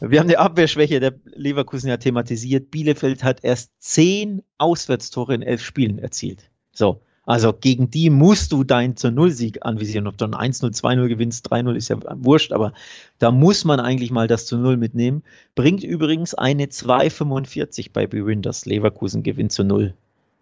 Wir 0.00 0.20
haben 0.20 0.28
die 0.28 0.36
Abwehrschwäche 0.36 1.00
der 1.00 1.14
Leverkusen 1.24 1.88
ja 1.88 1.96
thematisiert. 1.96 2.70
Bielefeld 2.70 3.22
hat 3.22 3.44
erst 3.44 3.70
zehn 3.78 4.42
Auswärtstore 4.58 5.34
in 5.34 5.42
elf 5.42 5.62
Spielen 5.62 5.98
erzielt. 5.98 6.50
So. 6.72 7.00
Also 7.24 7.52
gegen 7.52 7.90
die 7.90 8.10
musst 8.10 8.52
du 8.52 8.64
deinen 8.64 8.96
zur 8.96 9.10
Null-Sieg 9.10 9.64
anvisieren. 9.64 10.06
Ob 10.06 10.16
du 10.16 10.24
ein 10.24 10.34
1-0, 10.34 10.74
2-0 10.74 11.08
gewinnst, 11.08 11.52
3-0 11.52 11.74
ist 11.74 11.88
ja 11.88 11.98
wurscht, 12.16 12.52
aber 12.52 12.72
da 13.18 13.30
muss 13.30 13.64
man 13.64 13.78
eigentlich 13.78 14.10
mal 14.10 14.26
das 14.26 14.46
zu 14.46 14.56
Null 14.56 14.76
mitnehmen. 14.76 15.22
Bringt 15.54 15.84
übrigens 15.84 16.34
eine 16.34 16.66
2,45 16.66 17.90
bei 17.92 18.06
Bewinders. 18.06 18.64
Leverkusen 18.64 19.22
gewinnt 19.22 19.52
zu 19.52 19.64
Null. 19.64 19.94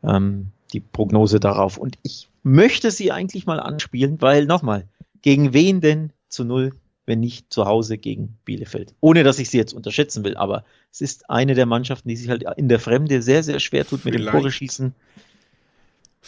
Ähm, 0.03 0.47
die 0.73 0.81
Prognose 0.81 1.41
darauf. 1.41 1.79
Und 1.79 1.99
ich 2.03 2.29
möchte 2.43 2.91
sie 2.91 3.11
eigentlich 3.11 3.47
mal 3.47 3.61
anspielen, 3.61 4.21
weil 4.21 4.47
nochmal, 4.47 4.87
gegen 5.23 5.53
wen 5.53 5.81
denn 5.81 6.13
zu 6.29 6.45
Null, 6.45 6.73
wenn 7.07 7.21
nicht 7.21 7.53
zu 7.53 7.65
Hause 7.65 7.99
gegen 7.99 8.37
Bielefeld? 8.45 8.95
Ohne 9.01 9.25
dass 9.25 9.39
ich 9.39 9.51
sie 9.51 9.57
jetzt 9.57 9.73
unterschätzen 9.73 10.25
will, 10.25 10.37
aber 10.37 10.65
es 10.93 11.01
ist 11.01 11.29
eine 11.31 11.55
der 11.55 11.67
Mannschaften, 11.67 12.09
die 12.09 12.17
sich 12.17 12.29
halt 12.29 12.45
in 12.57 12.69
der 12.69 12.79
Fremde 12.79 13.23
sehr, 13.23 13.43
sehr 13.43 13.61
schwer 13.61 13.87
tut 13.87 14.05
mit 14.05 14.15
Vielleicht. 14.15 14.35
dem 14.35 14.39
Tore 14.39 14.53
schießen 14.53 14.95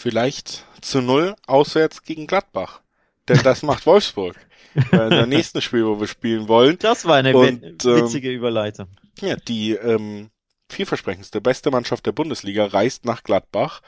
vielleicht 0.00 0.64
zu 0.80 1.02
null 1.02 1.36
auswärts 1.46 2.02
gegen 2.02 2.26
Gladbach. 2.26 2.80
Denn 3.28 3.42
das 3.42 3.62
macht 3.62 3.86
Wolfsburg. 3.86 4.36
in 4.92 5.10
der 5.10 5.26
nächsten 5.26 5.60
Spiel, 5.60 5.84
wo 5.84 5.98
wir 5.98 6.06
spielen 6.06 6.48
wollen. 6.48 6.78
Das 6.78 7.04
war 7.04 7.16
eine 7.16 7.36
Und, 7.36 7.84
witzige 7.84 8.30
ähm, 8.30 8.36
Überleitung. 8.36 8.86
Ja, 9.20 9.36
die 9.36 9.72
ähm, 9.72 10.30
vielversprechendste, 10.68 11.40
beste 11.40 11.70
Mannschaft 11.70 12.06
der 12.06 12.12
Bundesliga 12.12 12.66
reist 12.66 13.04
nach 13.04 13.24
Gladbach. 13.24 13.82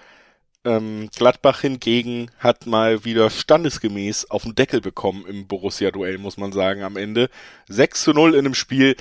Ähm, 0.64 1.08
Gladbach 1.16 1.60
hingegen 1.60 2.30
hat 2.38 2.66
mal 2.66 3.04
wieder 3.04 3.30
standesgemäß 3.30 4.30
auf 4.30 4.42
den 4.42 4.54
Deckel 4.54 4.80
bekommen 4.80 5.24
im 5.26 5.46
Borussia-Duell, 5.46 6.18
muss 6.18 6.36
man 6.36 6.52
sagen, 6.52 6.82
am 6.82 6.96
Ende. 6.96 7.30
6 7.68 8.02
zu 8.02 8.12
0 8.12 8.34
in 8.34 8.40
einem 8.40 8.54
Spiel. 8.54 8.96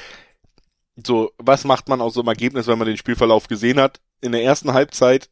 So, 1.04 1.32
was 1.38 1.64
macht 1.64 1.90
man 1.90 2.02
aus 2.02 2.14
so 2.14 2.22
einem 2.22 2.30
Ergebnis, 2.30 2.68
wenn 2.68 2.78
man 2.78 2.88
den 2.88 2.98
Spielverlauf 2.98 3.48
gesehen 3.48 3.80
hat? 3.80 4.00
In 4.22 4.34
der 4.34 4.44
ersten 4.44 4.74
Halbzeit 4.74 5.30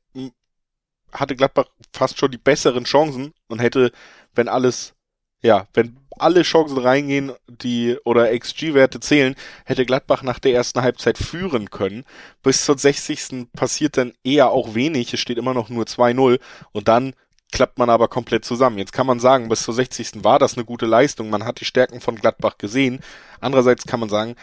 hatte 1.12 1.36
Gladbach 1.36 1.66
fast 1.94 2.18
schon 2.18 2.32
die 2.32 2.38
besseren 2.38 2.84
Chancen 2.84 3.34
und 3.48 3.60
hätte, 3.60 3.92
wenn 4.34 4.48
alles, 4.48 4.94
ja, 5.42 5.68
wenn 5.74 5.98
alle 6.18 6.42
Chancen 6.44 6.78
reingehen, 6.78 7.32
die 7.48 7.98
oder 8.04 8.38
XG-Werte 8.38 9.00
zählen, 9.00 9.36
hätte 9.66 9.86
Gladbach 9.86 10.22
nach 10.22 10.40
der 10.40 10.54
ersten 10.54 10.82
Halbzeit 10.82 11.18
führen 11.18 11.70
können. 11.70 12.04
Bis 12.44 12.66
zur 12.66 12.78
60. 12.78 13.48
passiert 13.54 13.98
dann 13.98 14.14
eher 14.24 14.50
auch 14.50 14.76
wenig. 14.76 15.14
Es 15.14 15.20
steht 15.20 15.38
immer 15.38 15.54
noch 15.54 15.70
nur 15.70 15.86
2-0 15.86 16.40
und 16.72 16.88
dann 16.88 17.14
klappt 17.52 17.80
man 17.80 17.90
aber 17.90 18.08
komplett 18.08 18.46
zusammen. 18.46 18.78
Jetzt 18.78 18.94
kann 18.94 19.08
man 19.08 19.20
sagen, 19.20 19.50
bis 19.50 19.64
zur 19.64 19.74
60. 19.74 20.24
war 20.24 20.40
das 20.40 20.56
eine 20.56 20.66
gute 20.66 20.86
Leistung. 20.86 21.30
Man 21.30 21.46
hat 21.46 21.60
die 21.62 21.66
Stärken 21.66 22.02
von 22.02 22.16
Gladbach 22.16 22.58
gesehen. 22.58 23.00
Andererseits 23.40 23.86
kann 23.86 24.00
man 24.00 24.10
sagen, 24.10 24.36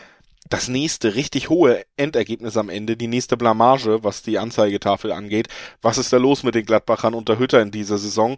das 0.49 0.69
nächste 0.69 1.15
richtig 1.15 1.51
hohe 1.51 1.85
Endergebnis 1.97 2.57
am 2.57 2.69
Ende, 2.69 2.97
die 2.97 3.09
nächste 3.09 3.37
Blamage, 3.37 4.05
was 4.05 4.23
die 4.23 4.39
Anzeigetafel 4.39 5.13
angeht. 5.13 5.49
Was 5.83 5.99
ist 5.99 6.13
da 6.13 6.19
los 6.19 6.43
mit 6.43 6.55
den 6.55 6.65
Gladbachern 6.65 7.15
unter 7.15 7.39
Hütter 7.39 7.61
in 7.63 7.71
dieser 7.71 7.99
Saison? 7.99 8.37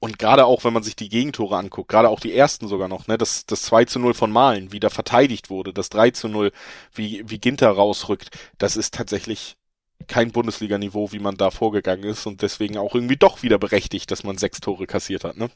Und 0.00 0.18
gerade 0.18 0.46
auch, 0.46 0.64
wenn 0.64 0.72
man 0.72 0.84
sich 0.84 0.94
die 0.94 1.08
Gegentore 1.08 1.56
anguckt, 1.56 1.90
gerade 1.90 2.08
auch 2.08 2.20
die 2.20 2.32
ersten 2.32 2.68
sogar 2.68 2.86
noch, 2.88 3.08
ne, 3.08 3.18
das, 3.18 3.46
das 3.46 3.62
2 3.62 3.84
zu 3.86 3.98
0 3.98 4.14
von 4.14 4.30
Malen, 4.30 4.70
wie 4.72 4.80
da 4.80 4.90
verteidigt 4.90 5.50
wurde, 5.50 5.72
das 5.72 5.88
3 5.88 6.12
zu 6.12 6.28
0, 6.28 6.52
wie, 6.94 7.24
wie 7.26 7.38
Ginter 7.38 7.70
rausrückt, 7.70 8.30
das 8.58 8.76
ist 8.76 8.94
tatsächlich 8.94 9.56
kein 10.06 10.30
Bundesliga-Niveau, 10.30 11.10
wie 11.12 11.18
man 11.18 11.36
da 11.36 11.50
vorgegangen 11.50 12.04
ist 12.04 12.26
und 12.26 12.42
deswegen 12.42 12.78
auch 12.78 12.94
irgendwie 12.94 13.16
doch 13.16 13.42
wieder 13.42 13.58
berechtigt, 13.58 14.10
dass 14.10 14.22
man 14.22 14.38
sechs 14.38 14.60
Tore 14.60 14.86
kassiert 14.86 15.24
hat, 15.24 15.36
ne? 15.36 15.50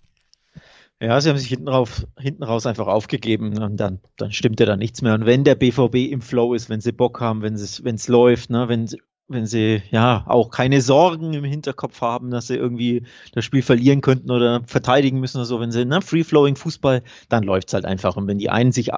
Ja, 1.03 1.21
sie 1.21 1.31
haben 1.31 1.37
sich 1.37 1.49
hinten, 1.49 1.67
rauf, 1.67 2.07
hinten 2.17 2.45
raus 2.45 2.65
einfach 2.65 2.87
aufgegeben 2.87 3.59
und 3.61 3.77
dann, 3.77 3.99
dann 4.17 4.31
stimmt 4.31 4.61
ja 4.61 4.67
da 4.67 4.77
nichts 4.77 5.03
mehr. 5.03 5.15
Und 5.15 5.27
wenn 5.27 5.43
der 5.43 5.57
BVB 5.57 6.13
im 6.13 6.21
Flow 6.21 6.55
ist, 6.55 6.71
wenn 6.71 6.81
sie 6.81 6.93
Bock 6.93 7.21
haben, 7.21 7.43
wenn 7.43 7.55
es 7.55 7.81
es 7.81 8.09
läuft, 8.09 8.51
ne, 8.51 8.69
wenn 8.69 8.89
wenn 9.27 9.47
sie 9.47 9.83
ja 9.91 10.25
auch 10.29 10.51
keine 10.51 10.81
Sorgen 10.81 11.33
im 11.35 11.43
Hinterkopf 11.43 12.01
haben, 12.03 12.31
dass 12.31 12.47
sie 12.47 12.55
irgendwie 12.55 13.05
das 13.33 13.45
Spiel 13.45 13.63
verlieren 13.63 14.01
könnten 14.01 14.31
oder 14.31 14.63
verteidigen 14.67 15.19
müssen 15.19 15.39
oder 15.39 15.47
so, 15.47 15.59
wenn 15.59 15.73
sie 15.73 15.85
ne, 15.85 16.03
Free-Flowing 16.03 16.55
Fußball, 16.55 17.03
dann 17.29 17.43
läuft's 17.43 17.75
halt 17.75 17.85
einfach. 17.85 18.17
Und 18.17 18.29
wenn 18.29 18.39
die 18.39 18.51
einen 18.51 18.71
sich 18.71 18.91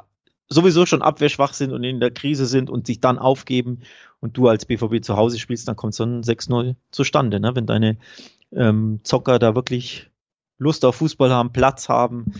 sowieso 0.48 0.85
schon 0.85 1.00
abwehrschwach 1.00 1.55
sind 1.55 1.72
und 1.72 1.85
in 1.85 2.00
der 2.00 2.11
Krise 2.11 2.44
sind 2.44 2.68
und 2.68 2.87
sich 2.87 3.00
dann 3.00 3.18
aufgeben 3.18 3.81
und 4.20 4.37
du 4.37 4.48
als 4.48 4.66
BVB 4.66 5.02
zu 5.02 5.16
Hause 5.16 5.38
spielst, 5.38 5.68
dann 5.68 5.76
kommt 5.76 5.94
so 5.94 6.05
ein 6.05 6.22
6-0 6.22 6.74
zustande, 6.90 7.40
ne? 7.40 7.57
wenn 7.57 7.66
deine 7.66 7.96
ähm, 8.52 9.00
Zocker 9.05 9.38
da 9.38 9.55
wirklich 9.55 10.11
Lust 10.58 10.84
auf 10.84 10.96
Fußball 10.96 11.30
haben, 11.30 11.52
Platz 11.52 11.88
haben, 11.88 12.32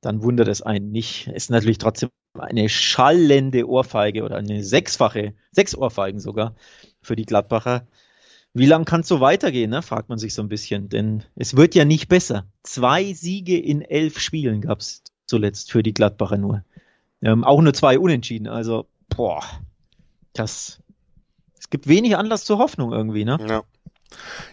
dann 0.00 0.22
wundert 0.22 0.48
es 0.48 0.62
einen 0.62 0.92
nicht. 0.92 1.28
Es 1.28 1.44
ist 1.44 1.50
natürlich 1.50 1.78
trotzdem 1.78 2.10
eine 2.38 2.68
schallende 2.68 3.68
Ohrfeige 3.68 4.24
oder 4.24 4.36
eine 4.36 4.62
sechsfache, 4.62 5.34
sechs 5.50 5.76
Ohrfeigen 5.76 6.20
sogar 6.20 6.54
für 7.02 7.16
die 7.16 7.24
Gladbacher. 7.24 7.86
Wie 8.52 8.66
lang 8.66 8.84
kann 8.84 9.00
es 9.00 9.08
so 9.08 9.20
weitergehen, 9.20 9.70
ne? 9.70 9.82
fragt 9.82 10.08
man 10.08 10.18
sich 10.18 10.32
so 10.32 10.42
ein 10.42 10.48
bisschen, 10.48 10.88
denn 10.88 11.24
es 11.34 11.56
wird 11.56 11.74
ja 11.74 11.84
nicht 11.84 12.08
besser. 12.08 12.46
Zwei 12.62 13.12
Siege 13.12 13.58
in 13.58 13.82
elf 13.82 14.18
Spielen 14.18 14.62
gab 14.62 14.80
es 14.80 15.02
zuletzt 15.26 15.72
für 15.72 15.82
die 15.82 15.92
Gladbacher 15.92 16.38
nur. 16.38 16.64
Ähm, 17.22 17.44
auch 17.44 17.60
nur 17.60 17.74
zwei 17.74 17.98
Unentschieden, 17.98 18.46
also 18.46 18.86
boah, 19.08 19.42
das 20.32 20.80
es 21.66 21.70
gibt 21.70 21.88
wenig 21.88 22.16
Anlass 22.16 22.44
zur 22.44 22.58
Hoffnung 22.58 22.92
irgendwie, 22.92 23.24
ne? 23.24 23.38
Ja. 23.40 23.64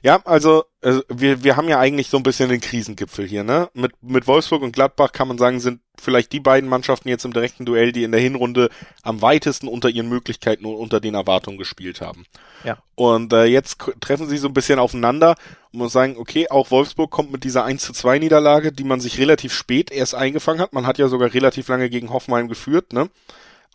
Ja, 0.02 0.22
also 0.26 0.66
äh, 0.82 1.00
wir, 1.10 1.44
wir 1.44 1.56
haben 1.56 1.70
ja 1.70 1.80
eigentlich 1.80 2.10
so 2.10 2.18
ein 2.18 2.24
bisschen 2.24 2.50
den 2.50 2.62
Krisengipfel 2.62 3.26
hier, 3.26 3.44
ne? 3.44 3.70
Mit, 3.74 3.92
mit 4.02 4.28
Wolfsburg 4.28 4.62
und 4.62 4.74
Gladbach 4.74 5.12
kann 5.12 5.28
man 5.28 5.38
sagen, 5.38 5.60
sind 5.60 5.82
vielleicht 6.00 6.32
die 6.34 6.40
beiden 6.40 6.70
Mannschaften 6.70 7.08
jetzt 7.10 7.24
im 7.24 7.34
direkten 7.34 7.66
Duell, 7.66 7.92
die 7.92 8.04
in 8.04 8.12
der 8.12 8.20
Hinrunde 8.20 8.70
am 9.04 9.22
weitesten 9.22 9.68
unter 9.68 9.90
ihren 9.90 10.10
Möglichkeiten 10.10 10.66
und 10.66 10.76
unter 10.76 11.00
den 11.00 11.14
Erwartungen 11.14 11.58
gespielt 11.58 12.02
haben. 12.02 12.26
Ja. 12.64 12.78
Und 12.96 13.32
äh, 13.34 13.46
jetzt 13.46 13.78
treffen 14.02 14.28
sie 14.28 14.38
so 14.38 14.48
ein 14.48 14.54
bisschen 14.54 14.80
aufeinander 14.80 15.36
und 15.72 15.80
muss 15.80 15.94
sagen, 15.94 16.18
okay, 16.18 16.50
auch 16.50 16.72
Wolfsburg 16.72 17.12
kommt 17.12 17.32
mit 17.32 17.44
dieser 17.44 17.64
1 17.64 17.84
zu 17.84 17.94
2 17.94 18.20
Niederlage, 18.20 18.72
die 18.72 18.84
man 18.84 19.00
sich 19.00 19.20
relativ 19.20 19.54
spät 19.54 19.92
erst 19.92 20.16
eingefangen 20.16 20.62
hat. 20.62 20.74
Man 20.74 20.88
hat 20.88 20.98
ja 20.98 21.08
sogar 21.08 21.34
relativ 21.34 21.68
lange 21.68 21.90
gegen 21.90 22.12
Hoffenheim 22.12 22.48
geführt, 22.48 22.94
ne? 22.94 23.10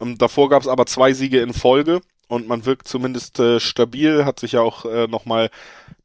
Ähm, 0.01 0.19
davor 0.19 0.49
gab 0.49 0.63
es 0.63 0.69
aber 0.69 0.87
zwei 0.87 1.13
Siege 1.13 1.41
in 1.41 1.53
Folge 1.53 2.01
und 2.29 2.47
man 2.47 2.67
wirkt 2.67 2.87
zumindest 2.87 3.39
äh, 3.41 3.59
stabil, 3.59 4.25
hat 4.25 4.39
sich 4.39 4.53
ja 4.53 4.61
auch 4.61 4.85
äh, 4.85 5.07
nochmal 5.07 5.51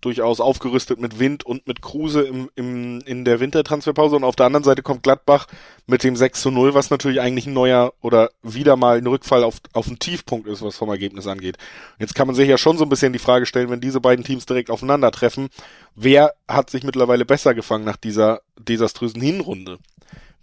durchaus 0.01 0.39
aufgerüstet 0.39 0.99
mit 0.99 1.19
Wind 1.19 1.45
und 1.45 1.67
mit 1.67 1.81
Kruse 1.81 2.23
im, 2.23 2.49
im, 2.55 3.01
in 3.01 3.25
der 3.25 3.39
Wintertransferpause 3.39 4.15
und 4.15 4.23
auf 4.23 4.35
der 4.35 4.45
anderen 4.45 4.63
Seite 4.63 4.81
kommt 4.81 5.03
Gladbach 5.03 5.47
mit 5.85 6.03
dem 6.03 6.15
6 6.15 6.41
zu 6.41 6.51
0, 6.51 6.73
was 6.73 6.89
natürlich 6.89 7.21
eigentlich 7.21 7.45
ein 7.45 7.53
neuer 7.53 7.93
oder 8.01 8.31
wieder 8.41 8.75
mal 8.75 8.97
ein 8.97 9.07
Rückfall 9.07 9.43
auf, 9.43 9.55
auf 9.73 9.87
einen 9.87 9.99
Tiefpunkt 9.99 10.47
ist, 10.47 10.61
was 10.61 10.75
vom 10.75 10.89
Ergebnis 10.89 11.27
angeht. 11.27 11.57
Jetzt 11.99 12.15
kann 12.15 12.27
man 12.27 12.35
sich 12.35 12.47
ja 12.47 12.57
schon 12.57 12.77
so 12.77 12.85
ein 12.85 12.89
bisschen 12.89 13.13
die 13.13 13.19
Frage 13.19 13.45
stellen, 13.45 13.69
wenn 13.69 13.81
diese 13.81 14.01
beiden 14.01 14.25
Teams 14.25 14.45
direkt 14.45 14.71
aufeinandertreffen, 14.71 15.49
wer 15.95 16.33
hat 16.47 16.69
sich 16.69 16.83
mittlerweile 16.83 17.25
besser 17.25 17.53
gefangen 17.53 17.85
nach 17.85 17.97
dieser 17.97 18.41
desaströsen 18.57 19.21
Hinrunde? 19.21 19.77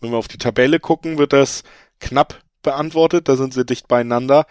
Wenn 0.01 0.12
wir 0.12 0.19
auf 0.19 0.29
die 0.29 0.38
Tabelle 0.38 0.81
gucken, 0.81 1.19
wird 1.19 1.33
das 1.33 1.62
knapp 2.01 2.40
beantwortet, 2.62 3.29
da 3.29 3.37
sind 3.37 3.55
sie 3.55 3.64
dicht 3.64 3.88
beieinander. 3.88 4.47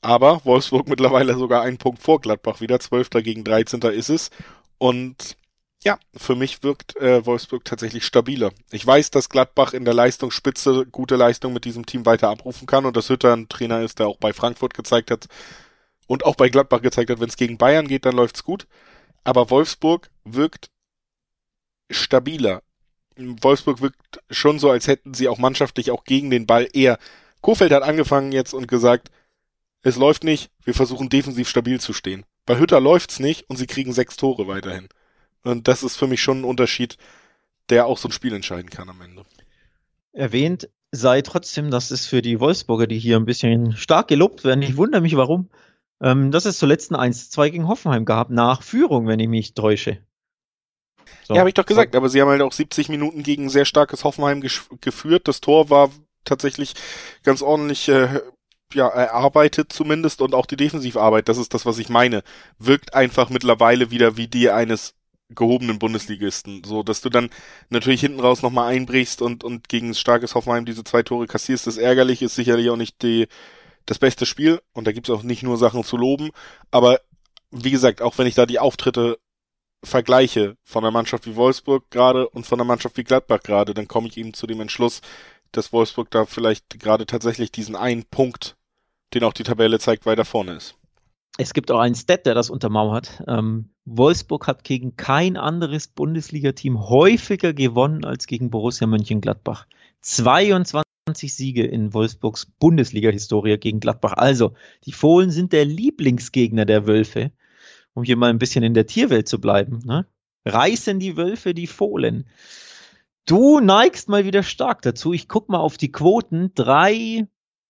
Aber 0.00 0.44
Wolfsburg 0.44 0.88
mittlerweile 0.88 1.36
sogar 1.36 1.62
einen 1.62 1.78
Punkt 1.78 2.02
vor 2.02 2.20
Gladbach 2.20 2.60
wieder. 2.60 2.80
12. 2.80 3.10
gegen 3.22 3.44
13. 3.44 3.80
ist 3.82 4.10
es. 4.10 4.30
Und 4.78 5.36
ja, 5.84 5.98
für 6.16 6.34
mich 6.34 6.62
wirkt 6.62 6.96
äh, 6.96 7.24
Wolfsburg 7.24 7.64
tatsächlich 7.64 8.04
stabiler. 8.04 8.50
Ich 8.72 8.84
weiß, 8.84 9.10
dass 9.10 9.28
Gladbach 9.28 9.74
in 9.74 9.84
der 9.84 9.94
Leistungsspitze 9.94 10.86
gute 10.86 11.16
Leistung 11.16 11.52
mit 11.52 11.64
diesem 11.64 11.86
Team 11.86 12.04
weiter 12.04 12.30
abrufen 12.30 12.66
kann 12.66 12.84
und 12.84 12.96
dass 12.96 13.08
Hütter 13.08 13.32
ein 13.32 13.48
Trainer 13.48 13.82
ist, 13.82 14.00
der 14.00 14.08
auch 14.08 14.16
bei 14.16 14.32
Frankfurt 14.32 14.74
gezeigt 14.74 15.10
hat 15.10 15.28
und 16.08 16.24
auch 16.24 16.34
bei 16.34 16.48
Gladbach 16.48 16.82
gezeigt 16.82 17.10
hat, 17.10 17.20
wenn 17.20 17.28
es 17.28 17.36
gegen 17.36 17.58
Bayern 17.58 17.86
geht, 17.86 18.06
dann 18.06 18.16
läuft's 18.16 18.42
gut. 18.42 18.66
Aber 19.22 19.50
Wolfsburg 19.50 20.10
wirkt 20.24 20.70
stabiler. 21.90 22.62
Wolfsburg 23.16 23.80
wirkt 23.80 24.20
schon 24.30 24.58
so, 24.58 24.70
als 24.70 24.88
hätten 24.88 25.14
sie 25.14 25.28
auch 25.28 25.38
mannschaftlich 25.38 25.90
auch 25.90 26.04
gegen 26.04 26.30
den 26.30 26.46
Ball 26.46 26.68
eher. 26.72 26.98
Kofeld 27.40 27.72
hat 27.72 27.82
angefangen 27.82 28.32
jetzt 28.32 28.52
und 28.52 28.68
gesagt, 28.68 29.10
es 29.82 29.96
läuft 29.96 30.24
nicht, 30.24 30.50
wir 30.64 30.74
versuchen 30.74 31.08
defensiv 31.08 31.48
stabil 31.48 31.80
zu 31.80 31.92
stehen. 31.92 32.24
Bei 32.46 32.58
Hütter 32.58 32.80
läuft's 32.80 33.20
nicht 33.20 33.48
und 33.48 33.56
sie 33.56 33.66
kriegen 33.66 33.92
sechs 33.92 34.16
Tore 34.16 34.48
weiterhin. 34.48 34.88
Und 35.44 35.68
das 35.68 35.82
ist 35.82 35.96
für 35.96 36.06
mich 36.06 36.22
schon 36.22 36.40
ein 36.40 36.44
Unterschied, 36.44 36.96
der 37.68 37.86
auch 37.86 37.98
so 37.98 38.08
ein 38.08 38.12
Spiel 38.12 38.34
entscheiden 38.34 38.70
kann 38.70 38.88
am 38.88 39.00
Ende. 39.00 39.24
Erwähnt 40.12 40.68
sei 40.90 41.22
trotzdem, 41.22 41.70
dass 41.70 41.90
es 41.90 42.06
für 42.06 42.22
die 42.22 42.40
Wolfsburger, 42.40 42.86
die 42.86 42.98
hier 42.98 43.16
ein 43.16 43.26
bisschen 43.26 43.76
stark 43.76 44.08
gelobt 44.08 44.44
werden, 44.44 44.62
ich 44.62 44.76
wundere 44.76 45.02
mich 45.02 45.16
warum, 45.16 45.48
ähm, 46.00 46.30
dass 46.30 46.44
es 46.44 46.58
zuletzt 46.58 46.92
ein 46.92 47.12
1-2 47.12 47.50
gegen 47.50 47.68
Hoffenheim 47.68 48.04
gab, 48.04 48.30
nach 48.30 48.62
Führung, 48.62 49.06
wenn 49.06 49.20
ich 49.20 49.28
mich 49.28 49.54
täusche. 49.54 49.98
So. 51.24 51.34
Ja, 51.34 51.40
habe 51.40 51.50
ich 51.50 51.54
doch 51.54 51.66
gesagt, 51.66 51.94
aber 51.94 52.08
sie 52.08 52.20
haben 52.20 52.28
halt 52.28 52.42
auch 52.42 52.52
70 52.52 52.88
Minuten 52.88 53.22
gegen 53.22 53.50
sehr 53.50 53.64
starkes 53.64 54.04
Hoffenheim 54.04 54.40
geführt. 54.40 55.28
Das 55.28 55.40
Tor 55.40 55.68
war 55.68 55.90
tatsächlich 56.24 56.74
ganz 57.22 57.42
ordentlich 57.42 57.88
äh, 57.88 58.20
ja, 58.74 58.88
erarbeitet 58.88 59.72
zumindest 59.72 60.20
und 60.20 60.34
auch 60.34 60.46
die 60.46 60.56
Defensivarbeit, 60.56 61.28
das 61.28 61.38
ist 61.38 61.54
das, 61.54 61.66
was 61.66 61.78
ich 61.78 61.88
meine, 61.88 62.22
wirkt 62.58 62.94
einfach 62.94 63.30
mittlerweile 63.30 63.90
wieder 63.90 64.16
wie 64.16 64.28
die 64.28 64.50
eines 64.50 64.94
gehobenen 65.30 65.78
Bundesligisten, 65.78 66.64
so 66.64 66.82
dass 66.82 67.00
du 67.00 67.10
dann 67.10 67.30
natürlich 67.70 68.00
hinten 68.00 68.20
raus 68.20 68.42
nochmal 68.42 68.72
einbrichst 68.72 69.20
und, 69.20 69.44
und 69.44 69.68
gegen 69.68 69.94
starkes 69.94 70.34
Hoffenheim 70.34 70.64
diese 70.64 70.84
zwei 70.84 71.02
Tore 71.02 71.26
kassierst, 71.26 71.66
das 71.66 71.76
ärgerlich 71.76 72.22
ist 72.22 72.34
sicherlich 72.34 72.70
auch 72.70 72.76
nicht 72.76 73.02
die, 73.02 73.28
das 73.86 73.98
beste 73.98 74.26
Spiel. 74.26 74.60
Und 74.72 74.86
da 74.86 74.92
gibt's 74.92 75.10
auch 75.10 75.22
nicht 75.22 75.42
nur 75.42 75.56
Sachen 75.58 75.84
zu 75.84 75.96
loben, 75.96 76.30
aber 76.70 77.00
wie 77.50 77.70
gesagt, 77.70 78.02
auch 78.02 78.16
wenn 78.18 78.26
ich 78.26 78.34
da 78.34 78.46
die 78.46 78.58
Auftritte 78.58 79.18
vergleiche 79.84 80.56
von 80.64 80.84
einer 80.84 80.90
Mannschaft 80.90 81.26
wie 81.26 81.36
Wolfsburg 81.36 81.90
gerade 81.90 82.28
und 82.28 82.46
von 82.46 82.58
einer 82.58 82.66
Mannschaft 82.66 82.96
wie 82.96 83.04
Gladbach 83.04 83.42
gerade, 83.42 83.74
dann 83.74 83.88
komme 83.88 84.08
ich 84.08 84.16
eben 84.16 84.34
zu 84.34 84.46
dem 84.46 84.60
Entschluss, 84.60 85.00
dass 85.52 85.72
Wolfsburg 85.72 86.10
da 86.10 86.26
vielleicht 86.26 86.78
gerade 86.80 87.06
tatsächlich 87.06 87.52
diesen 87.52 87.76
einen 87.76 88.04
Punkt, 88.04 88.56
den 89.14 89.24
auch 89.24 89.32
die 89.32 89.42
Tabelle 89.42 89.78
zeigt, 89.78 90.06
weiter 90.06 90.24
vorne 90.24 90.52
ist. 90.52 90.76
Es 91.40 91.54
gibt 91.54 91.70
auch 91.70 91.78
einen 91.78 91.94
Stat, 91.94 92.26
der 92.26 92.34
das 92.34 92.50
untermauert. 92.50 93.22
Ähm, 93.28 93.70
Wolfsburg 93.84 94.48
hat 94.48 94.64
gegen 94.64 94.96
kein 94.96 95.36
anderes 95.36 95.86
Bundesliga-Team 95.86 96.88
häufiger 96.88 97.52
gewonnen 97.52 98.04
als 98.04 98.26
gegen 98.26 98.50
Borussia 98.50 98.88
Mönchengladbach. 98.88 99.66
22 100.00 100.82
Siege 101.34 101.64
in 101.64 101.94
Wolfsburgs 101.94 102.46
Bundesliga-Historie 102.58 103.56
gegen 103.56 103.78
Gladbach. 103.78 104.14
Also, 104.14 104.54
die 104.84 104.92
Fohlen 104.92 105.30
sind 105.30 105.52
der 105.52 105.64
Lieblingsgegner 105.64 106.64
der 106.64 106.88
Wölfe, 106.88 107.30
um 107.94 108.02
hier 108.02 108.16
mal 108.16 108.30
ein 108.30 108.38
bisschen 108.38 108.64
in 108.64 108.74
der 108.74 108.86
Tierwelt 108.86 109.28
zu 109.28 109.40
bleiben. 109.40 109.80
Ne? 109.84 110.06
Reißen 110.44 110.98
die 110.98 111.16
Wölfe 111.16 111.54
die 111.54 111.68
Fohlen. 111.68 112.28
Du 113.26 113.60
neigst 113.60 114.08
mal 114.08 114.24
wieder 114.24 114.42
stark 114.42 114.82
dazu. 114.82 115.12
Ich 115.12 115.28
guck 115.28 115.48
mal 115.48 115.58
auf 115.58 115.76
die 115.76 115.92
Quoten. 115.92 116.52
Drei 116.54 117.28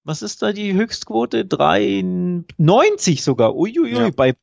was 0.08 0.22
ist 0.22 0.42
da 0.42 0.52
die 0.52 0.72
Höchstquote? 0.72 1.44
3,90 1.44 3.22
sogar. 3.22 3.54
Uiuiui, 3.54 3.92
ja. 3.92 4.10
bei 4.10 4.34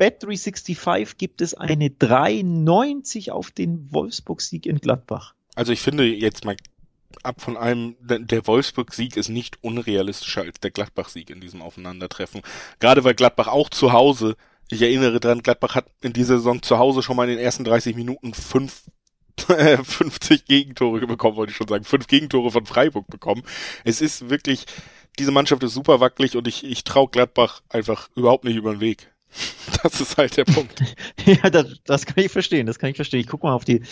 Bet365 0.00 1.16
gibt 1.18 1.42
es 1.42 1.54
eine 1.54 1.88
3,90 1.88 3.30
auf 3.30 3.50
den 3.50 3.92
Wolfsburg-Sieg 3.92 4.64
in 4.64 4.78
Gladbach. 4.78 5.34
Also 5.54 5.72
ich 5.72 5.82
finde 5.82 6.04
jetzt 6.04 6.46
mal 6.46 6.56
ab 7.22 7.42
von 7.42 7.58
allem, 7.58 7.96
der 8.00 8.46
Wolfsburg-Sieg 8.46 9.18
ist 9.18 9.28
nicht 9.28 9.62
unrealistischer 9.62 10.40
als 10.40 10.58
der 10.60 10.70
Gladbach-Sieg 10.70 11.28
in 11.28 11.40
diesem 11.40 11.60
Aufeinandertreffen. 11.60 12.40
Gerade 12.78 13.04
weil 13.04 13.14
Gladbach 13.14 13.48
auch 13.48 13.68
zu 13.68 13.92
Hause, 13.92 14.36
ich 14.70 14.80
erinnere 14.80 15.20
dran, 15.20 15.42
Gladbach 15.42 15.74
hat 15.74 15.86
in 16.00 16.14
dieser 16.14 16.36
Saison 16.36 16.62
zu 16.62 16.78
Hause 16.78 17.02
schon 17.02 17.16
mal 17.16 17.28
in 17.28 17.36
den 17.36 17.44
ersten 17.44 17.64
30 17.64 17.94
Minuten 17.94 18.32
fünf 18.32 18.84
50 19.36 20.44
Gegentore 20.44 21.06
bekommen, 21.06 21.36
wollte 21.36 21.50
ich 21.50 21.56
schon 21.56 21.68
sagen, 21.68 21.84
fünf 21.84 22.06
Gegentore 22.06 22.50
von 22.50 22.66
Freiburg 22.66 23.06
bekommen. 23.08 23.42
Es 23.84 24.00
ist 24.00 24.30
wirklich, 24.30 24.66
diese 25.18 25.30
Mannschaft 25.30 25.62
ist 25.62 25.74
super 25.74 26.00
wackelig 26.00 26.36
und 26.36 26.48
ich, 26.48 26.64
ich 26.64 26.84
traue 26.84 27.08
Gladbach 27.08 27.62
einfach 27.68 28.08
überhaupt 28.14 28.44
nicht 28.44 28.56
über 28.56 28.72
den 28.72 28.80
Weg. 28.80 29.12
Das 29.82 30.00
ist 30.00 30.18
halt 30.18 30.36
der 30.36 30.44
Punkt. 30.44 30.82
ja, 31.24 31.48
das, 31.48 31.76
das 31.84 32.04
kann 32.04 32.22
ich 32.24 32.30
verstehen, 32.30 32.66
das 32.66 32.78
kann 32.78 32.90
ich 32.90 32.96
verstehen. 32.96 33.20
Ich 33.20 33.28
guck 33.28 33.44
mal 33.44 33.54
auf 33.54 33.64
die, 33.64 33.82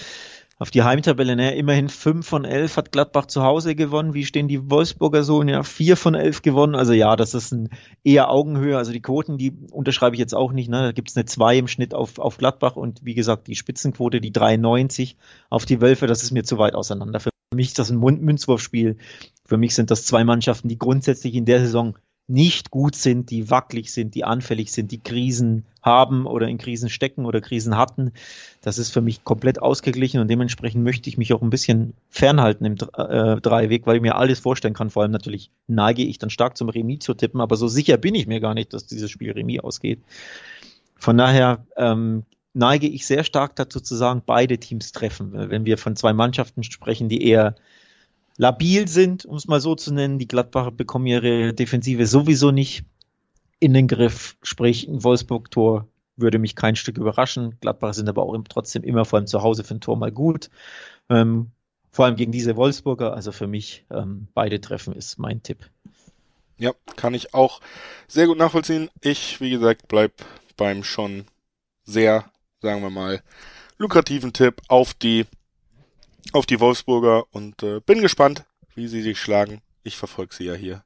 auf 0.59 0.71
die 0.71 0.83
Heimtabelle, 0.83 1.37
ne? 1.37 1.55
immerhin 1.55 1.89
5 1.89 2.27
von 2.27 2.45
11 2.45 2.77
hat 2.77 2.93
Gladbach 2.93 3.27
zu 3.27 3.43
Hause 3.43 3.77
gewonnen. 3.77 4.13
Wie 4.13 4.25
stehen 4.25 4.49
die 4.49 4.71
Wolfsburger 4.71 5.23
so? 5.23 5.43
Ja, 5.45 5.63
4 5.63 5.97
von 5.97 6.15
11 6.15 6.43
gewonnen. 6.43 6.75
Also 6.75 6.93
ja, 6.93 7.15
das 7.15 7.35
ist 7.35 7.53
ein 7.53 7.71
eher 8.03 8.31
Augenhöhe. 8.31 8.77
Also 8.77 8.93
die 8.93 9.01
Quoten, 9.01 9.39
die 9.39 9.53
unterschreibe 9.71 10.17
ich 10.17 10.21
jetzt 10.21 10.35
auch 10.35 10.53
nicht. 10.53 10.69
Ne? 10.69 10.83
Da 10.83 10.93
gibt's 10.93 11.17
eine 11.17 11.27
2 11.27 11.59
im 11.59 11.69
Schnitt 11.69 11.95
auf, 11.95 12.19
auf 12.19 12.39
Gladbach 12.39 12.75
und 12.75 13.05
wie 13.05 13.15
gesagt, 13.15 13.47
die 13.47 13.55
Spitzenquote, 13.55 14.21
die 14.21 14.33
93 14.33 15.17
auf 15.49 15.65
die 15.65 15.81
Wölfe, 15.81 16.09
das 16.09 16.25
ist 16.25 16.33
mir 16.33 16.43
zu 16.43 16.59
weit 16.59 16.75
auseinander. 16.75 17.21
Für 17.21 17.31
mich 17.55 17.69
ist 17.69 17.79
das 17.79 17.91
ein 17.91 18.01
Münzwurfspiel. 18.01 18.97
Für 19.49 19.57
mich 19.57 19.75
sind 19.75 19.91
das 19.91 20.05
zwei 20.05 20.25
Mannschaften, 20.25 20.69
die 20.69 20.79
grundsätzlich 20.79 21.35
in 21.35 21.47
der 21.47 21.61
Saison 21.61 21.97
nicht 22.27 22.71
gut 22.71 22.95
sind, 22.95 23.31
die 23.31 23.51
wackelig 23.51 23.91
sind, 23.91 24.15
die 24.15 24.23
anfällig 24.25 24.71
sind, 24.71 24.93
die 24.93 25.01
Krisen 25.03 25.65
haben 25.81 26.27
oder 26.27 26.47
in 26.47 26.59
Krisen 26.59 26.91
stecken 26.91 27.25
oder 27.25 27.41
Krisen 27.41 27.79
hatten. 27.79 28.13
Das 28.61 28.77
ist 28.77 28.91
für 28.91 29.01
mich 29.01 29.25
komplett 29.25 29.63
ausgeglichen 29.63 30.21
und 30.21 30.29
dementsprechend 30.29 30.85
möchte 30.85 31.09
ich 31.09 31.17
mich 31.17 31.33
auch 31.33 31.41
ein 31.41 31.49
bisschen 31.49 31.95
fernhalten 32.11 32.67
im 32.67 32.75
äh, 32.75 33.41
Dreiweg, 33.41 33.87
weil 33.87 33.97
ich 33.97 34.03
mir 34.03 34.17
alles 34.17 34.41
vorstellen 34.41 34.75
kann. 34.75 34.91
Vor 34.91 35.03
allem 35.03 35.13
natürlich 35.13 35.51
neige 35.67 36.03
ich 36.03 36.19
dann 36.19 36.29
stark 36.29 36.59
zum 36.59 36.69
Remis 36.69 36.99
zu 36.99 37.15
tippen, 37.15 37.41
aber 37.41 37.57
so 37.57 37.69
sicher 37.69 37.97
bin 37.97 38.15
ich 38.15 38.27
mir 38.27 38.41
gar 38.41 38.53
nicht, 38.53 38.75
dass 38.75 38.85
dieses 38.85 39.11
Spiel 39.11 39.33
Remis 39.33 39.61
ausgeht. 39.61 40.01
Von 40.97 41.17
daher 41.17 41.65
ähm, 41.79 42.25
neige 42.53 42.87
ich 42.87 43.07
sehr 43.07 43.25
stark 43.25 43.57
dazu 43.57 43.81
zu 43.81 43.97
sagen, 43.97 44.23
beide 44.27 44.59
Teams 44.59 44.93
treffen. 44.93 45.33
Wenn 45.33 45.65
wir 45.65 45.79
von 45.79 45.97
zwei 45.97 46.13
Mannschaften 46.13 46.63
sprechen, 46.63 47.09
die 47.09 47.27
eher 47.27 47.55
labil 48.39 48.89
sind, 48.89 49.27
um 49.27 49.37
es 49.37 49.47
mal 49.47 49.61
so 49.61 49.75
zu 49.75 49.93
nennen. 49.93 50.19
Die 50.19 50.29
Gladbacher 50.29 50.71
bekommen 50.71 51.07
ihre 51.07 51.53
Defensive 51.53 52.07
sowieso 52.07 52.51
nicht 52.51 52.85
in 53.61 53.75
den 53.75 53.89
Griff. 53.89 54.37
Sprich, 54.43 54.89
ein 54.89 55.05
Wolfsburg-Tor 55.05 55.87
würde 56.17 56.39
mich 56.39 56.55
kein 56.57 56.77
Stück 56.77 56.97
überraschen. 56.97 57.57
Gladbacher 57.61 57.95
sind 57.95 58.09
aber 58.09 58.23
auch 58.23 58.37
trotzdem 58.49 58.85
immer 58.85 59.05
vor 59.05 59.19
allem 59.19 59.27
zu 59.27 59.43
Hause 59.43 59.65
für 59.65 59.75
ein 59.75 59.81
Tor 59.81 59.97
mal 59.97 60.13
gut. 60.13 60.51
Ähm, 61.11 61.51
vor 61.91 62.07
allem 62.07 62.17
gegen 62.17 62.33
diese 62.33 62.57
Wolfsburger. 62.57 63.13
Also 63.13 63.33
für 63.33 63.49
mich 63.49 63.85
ähm, 63.91 64.29
beide 64.35 64.61
Treffen 64.61 64.95
ist 64.95 65.19
mein 65.19 65.43
Tipp. 65.43 65.69
Ja, 66.59 66.73
kann 66.97 67.15
ich 67.15 67.35
auch 67.35 67.61
sehr 68.07 68.27
gut 68.27 68.39
nachvollziehen. 68.39 68.89
Ich, 69.01 69.41
wie 69.41 69.51
gesagt, 69.51 69.89
bleib 69.89 70.13
beim 70.57 70.85
schon 70.85 71.25
sehr, 71.85 72.25
sagen 72.61 72.83
wir 72.83 72.91
mal, 72.91 73.21
lukrativen 73.79 74.33
Tipp 74.33 74.61
auf 74.69 74.95
die 74.95 75.27
auf 76.33 76.47
die 76.47 76.61
Wolfsburger 76.61 77.25
und 77.33 77.63
äh, 77.63 77.81
bin 77.81 78.01
gespannt, 78.01 78.45
wie 78.75 78.89
sie 78.89 79.03
sich 79.03 79.21
schlagen. 79.21 79.61
Ich 79.83 79.97
verfolge 79.97 80.35
sie 80.35 80.45
ja 80.45 80.55
hier 80.55 80.83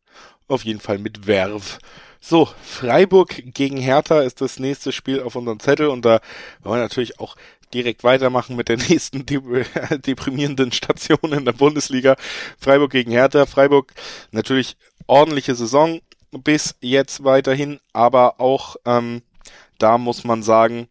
auf 0.49 0.65
jeden 0.65 0.81
Fall 0.81 0.99
mit 0.99 1.27
Werf. 1.27 1.79
So, 2.21 2.49
Freiburg 2.63 3.43
gegen 3.47 3.79
Hertha 3.79 4.21
ist 4.21 4.41
das 4.41 4.61
nächste 4.61 4.93
Spiel 4.93 5.21
auf 5.21 5.35
unserem 5.35 5.59
Zettel 5.59 5.89
und 5.89 6.05
da 6.05 6.21
wollen 6.63 6.79
wir 6.79 6.85
natürlich 6.85 7.19
auch 7.19 7.37
direkt 7.75 8.05
weitermachen 8.05 8.55
mit 8.55 8.69
der 8.69 8.77
nächsten 8.89 9.27
deprimierenden 10.07 10.73
Station 10.73 11.33
in 11.33 11.45
der 11.45 11.53
Bundesliga. 11.53 12.17
Freiburg 12.59 12.93
gegen 12.93 13.11
Hertha. 13.11 13.47
Freiburg 13.47 13.93
natürlich 14.31 14.77
ordentliche 15.07 15.55
Saison 15.55 16.01
bis 16.31 16.77
jetzt 16.81 17.25
weiterhin, 17.25 17.81
aber 17.93 18.41
auch 18.41 18.77
ähm, 18.85 19.23
da 19.79 19.99
muss 19.99 20.23
man 20.23 20.43
sagen, 20.43 20.89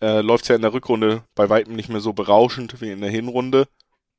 äh, 0.00 0.20
läuft 0.20 0.48
ja 0.48 0.56
in 0.56 0.62
der 0.62 0.72
Rückrunde 0.72 1.24
bei 1.34 1.48
weitem 1.48 1.74
nicht 1.74 1.88
mehr 1.88 2.00
so 2.00 2.12
berauschend 2.12 2.80
wie 2.80 2.90
in 2.90 3.00
der 3.00 3.10
Hinrunde. 3.10 3.66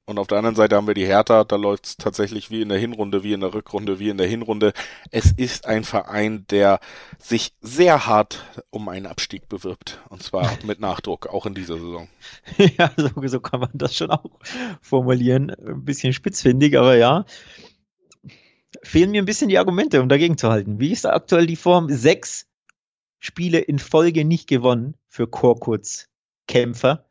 Und 0.05 0.17
auf 0.17 0.27
der 0.27 0.39
anderen 0.39 0.55
Seite 0.55 0.75
haben 0.75 0.87
wir 0.87 0.93
die 0.93 1.05
Hertha, 1.05 1.43
da 1.43 1.55
läuft 1.55 1.85
es 1.85 1.95
tatsächlich 1.95 2.49
wie 2.49 2.61
in 2.61 2.69
der 2.69 2.79
Hinrunde, 2.79 3.23
wie 3.23 3.33
in 3.33 3.39
der 3.39 3.53
Rückrunde, 3.53 3.99
wie 3.99 4.09
in 4.09 4.17
der 4.17 4.27
Hinrunde. 4.27 4.73
Es 5.11 5.31
ist 5.31 5.67
ein 5.67 5.83
Verein, 5.83 6.45
der 6.49 6.79
sich 7.19 7.53
sehr 7.61 8.07
hart 8.07 8.43
um 8.71 8.89
einen 8.89 9.05
Abstieg 9.05 9.47
bewirbt. 9.47 10.01
Und 10.09 10.23
zwar 10.23 10.51
mit 10.65 10.79
Nachdruck, 10.79 11.27
auch 11.27 11.45
in 11.45 11.53
dieser 11.53 11.75
Saison. 11.75 12.09
Ja, 12.77 12.91
so, 12.97 13.09
so 13.27 13.39
kann 13.39 13.59
man 13.59 13.71
das 13.73 13.95
schon 13.95 14.11
auch 14.11 14.39
formulieren. 14.81 15.51
Ein 15.51 15.85
bisschen 15.85 16.13
spitzfindig, 16.13 16.77
aber 16.77 16.97
ja. 16.97 17.25
Fehlen 18.83 19.11
mir 19.11 19.21
ein 19.21 19.25
bisschen 19.25 19.49
die 19.49 19.59
Argumente, 19.59 20.01
um 20.01 20.09
dagegen 20.09 20.37
zu 20.37 20.49
halten. 20.49 20.79
Wie 20.79 20.91
ist 20.91 21.05
aktuell 21.05 21.45
die 21.45 21.55
Form? 21.55 21.89
Sechs 21.89 22.47
Spiele 23.21 23.59
in 23.59 23.79
Folge 23.79 24.25
nicht 24.25 24.49
gewonnen 24.49 24.95
für 25.07 25.27
Korkutz-Kämpfer. 25.27 27.05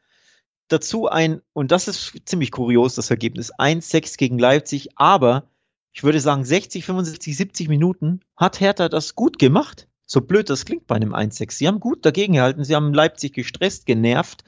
Dazu 0.68 1.08
ein, 1.08 1.40
und 1.52 1.70
das 1.70 1.88
ist 1.88 2.12
ziemlich 2.26 2.50
kurios, 2.50 2.96
das 2.96 3.10
Ergebnis, 3.10 3.54
1-6 3.54 4.18
gegen 4.18 4.38
Leipzig, 4.38 4.90
aber 4.96 5.48
ich 5.92 6.02
würde 6.02 6.20
sagen, 6.20 6.44
60, 6.44 6.84
65, 6.84 7.36
70 7.36 7.68
Minuten 7.68 8.20
hat 8.36 8.60
Hertha 8.60 8.88
das 8.88 9.14
gut 9.14 9.38
gemacht. 9.38 9.88
So 10.04 10.20
blöd 10.20 10.50
das 10.50 10.64
klingt 10.64 10.88
bei 10.88 10.96
einem 10.96 11.14
1-6. 11.14 11.52
Sie 11.52 11.68
haben 11.68 11.80
gut 11.80 12.04
dagegen 12.04 12.34
gehalten, 12.34 12.64
sie 12.64 12.74
haben 12.74 12.92
Leipzig 12.92 13.32
gestresst, 13.32 13.86
genervt. 13.86 14.42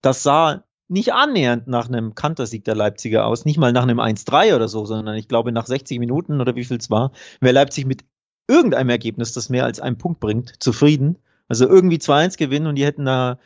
Das 0.00 0.22
sah 0.22 0.64
nicht 0.88 1.12
annähernd 1.12 1.68
nach 1.68 1.88
einem 1.88 2.14
Kantersieg 2.14 2.64
der 2.64 2.74
Leipziger 2.74 3.26
aus, 3.26 3.44
nicht 3.44 3.58
mal 3.58 3.72
nach 3.72 3.82
einem 3.82 4.00
1-3 4.00 4.56
oder 4.56 4.68
so, 4.68 4.86
sondern 4.86 5.16
ich 5.16 5.28
glaube 5.28 5.52
nach 5.52 5.66
60 5.66 5.98
Minuten 5.98 6.40
oder 6.40 6.56
wie 6.56 6.64
viel 6.64 6.78
es 6.78 6.90
war, 6.90 7.12
wäre 7.40 7.54
Leipzig 7.54 7.84
mit 7.84 8.04
irgendeinem 8.52 8.90
Ergebnis, 8.90 9.32
das 9.32 9.48
mehr 9.48 9.64
als 9.64 9.80
einen 9.80 9.98
Punkt 9.98 10.20
bringt, 10.20 10.62
zufrieden. 10.62 11.18
Also 11.48 11.68
irgendwie 11.68 11.96
2-1 11.96 12.38
gewinnen 12.38 12.66
und 12.66 12.76
die 12.76 12.84
hätten 12.84 13.04
da 13.04 13.38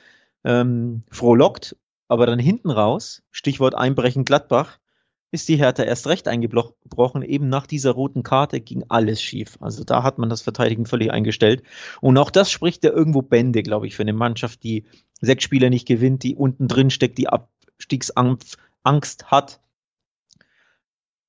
ähm, 0.45 1.03
frohlockt, 1.11 1.77
aber 2.09 2.27
dann 2.27 2.39
hinten 2.39 2.71
raus, 2.71 3.23
Stichwort 3.31 3.75
Einbrechen 3.75 4.25
Gladbach, 4.25 4.79
ist 5.33 5.49
die 5.49 5.57
Hertha 5.57 5.83
erst 5.83 6.07
recht 6.07 6.29
eingebrochen. 6.29 7.23
Eben 7.23 7.49
nach 7.49 7.67
dieser 7.67 7.93
roten 7.93 8.23
Karte 8.23 8.61
ging 8.61 8.85
alles 8.89 9.21
schief. 9.21 9.59
Also 9.61 9.85
da 9.85 10.03
hat 10.03 10.19
man 10.19 10.31
das 10.31 10.43
Verteidigen 10.43 10.87
völlig 10.87 11.11
eingestellt. 11.11 11.63
Und 12.01 12.17
auch 12.17 12.31
das 12.31 12.51
spricht 12.51 12.85
ja 12.85 12.91
irgendwo 12.91 13.23
Bände, 13.23 13.63
glaube 13.63 13.87
ich, 13.87 13.97
für 13.97 14.03
eine 14.03 14.13
Mannschaft, 14.13 14.63
die 14.63 14.85
sechs 15.21 15.45
Spiele 15.45 15.69
nicht 15.69 15.87
gewinnt, 15.87 16.23
die 16.23 16.37
unten 16.37 16.69
drin 16.69 16.91
steckt, 16.91 17.19
die 17.19 17.29
Abstiegsangst 17.29 18.57
hat 19.27 19.61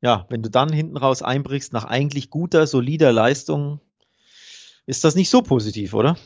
ja, 0.02 0.26
wenn 0.30 0.44
du 0.44 0.50
dann 0.50 0.72
hinten 0.72 0.98
raus 0.98 1.22
einbrichst 1.22 1.74
nach 1.74 1.86
eigentlich 1.86 2.30
guter, 2.30 2.68
solider 2.68 3.12
Leistung, 3.12 3.82
ist 4.86 5.04
das 5.04 5.16
nicht 5.16 5.30
so 5.30 5.42
positiv, 5.42 5.94
oder? 5.94 6.18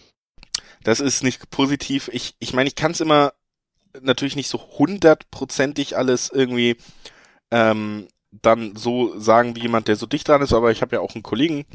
Das 0.83 0.99
ist 0.99 1.23
nicht 1.23 1.49
positiv. 1.49 2.09
Ich, 2.11 2.35
ich 2.39 2.53
meine, 2.53 2.67
ich 2.67 2.75
kann 2.75 2.91
es 2.91 3.01
immer 3.01 3.33
natürlich 4.01 4.35
nicht 4.35 4.49
so 4.49 4.59
hundertprozentig 4.59 5.97
alles 5.97 6.29
irgendwie 6.29 6.77
ähm, 7.51 8.07
dann 8.31 8.75
so 8.75 9.19
sagen 9.19 9.55
wie 9.55 9.61
jemand, 9.61 9.87
der 9.87 9.95
so 9.95 10.05
dicht 10.05 10.27
dran 10.27 10.41
ist, 10.41 10.53
aber 10.53 10.71
ich 10.71 10.81
habe 10.81 10.95
ja 10.95 11.01
auch 11.01 11.13
einen 11.13 11.23
Kollegen, 11.23 11.65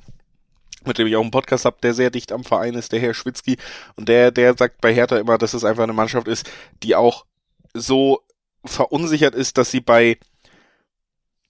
mit 0.84 0.98
dem 0.98 1.06
ich 1.06 1.16
auch 1.16 1.22
einen 1.22 1.30
Podcast 1.30 1.64
habe, 1.64 1.76
der 1.82 1.92
sehr 1.92 2.10
dicht 2.10 2.32
am 2.32 2.44
Verein 2.44 2.74
ist, 2.74 2.92
der 2.92 3.00
Herr 3.00 3.14
Schwitzky, 3.14 3.58
und 3.96 4.08
der, 4.08 4.30
der 4.30 4.56
sagt 4.56 4.80
bei 4.80 4.94
Hertha 4.94 5.18
immer, 5.18 5.38
dass 5.38 5.54
es 5.54 5.64
einfach 5.64 5.82
eine 5.82 5.92
Mannschaft 5.92 6.28
ist, 6.28 6.50
die 6.82 6.94
auch 6.94 7.26
so 7.74 8.22
verunsichert 8.64 9.34
ist, 9.34 9.58
dass 9.58 9.70
sie 9.70 9.80
bei 9.80 10.18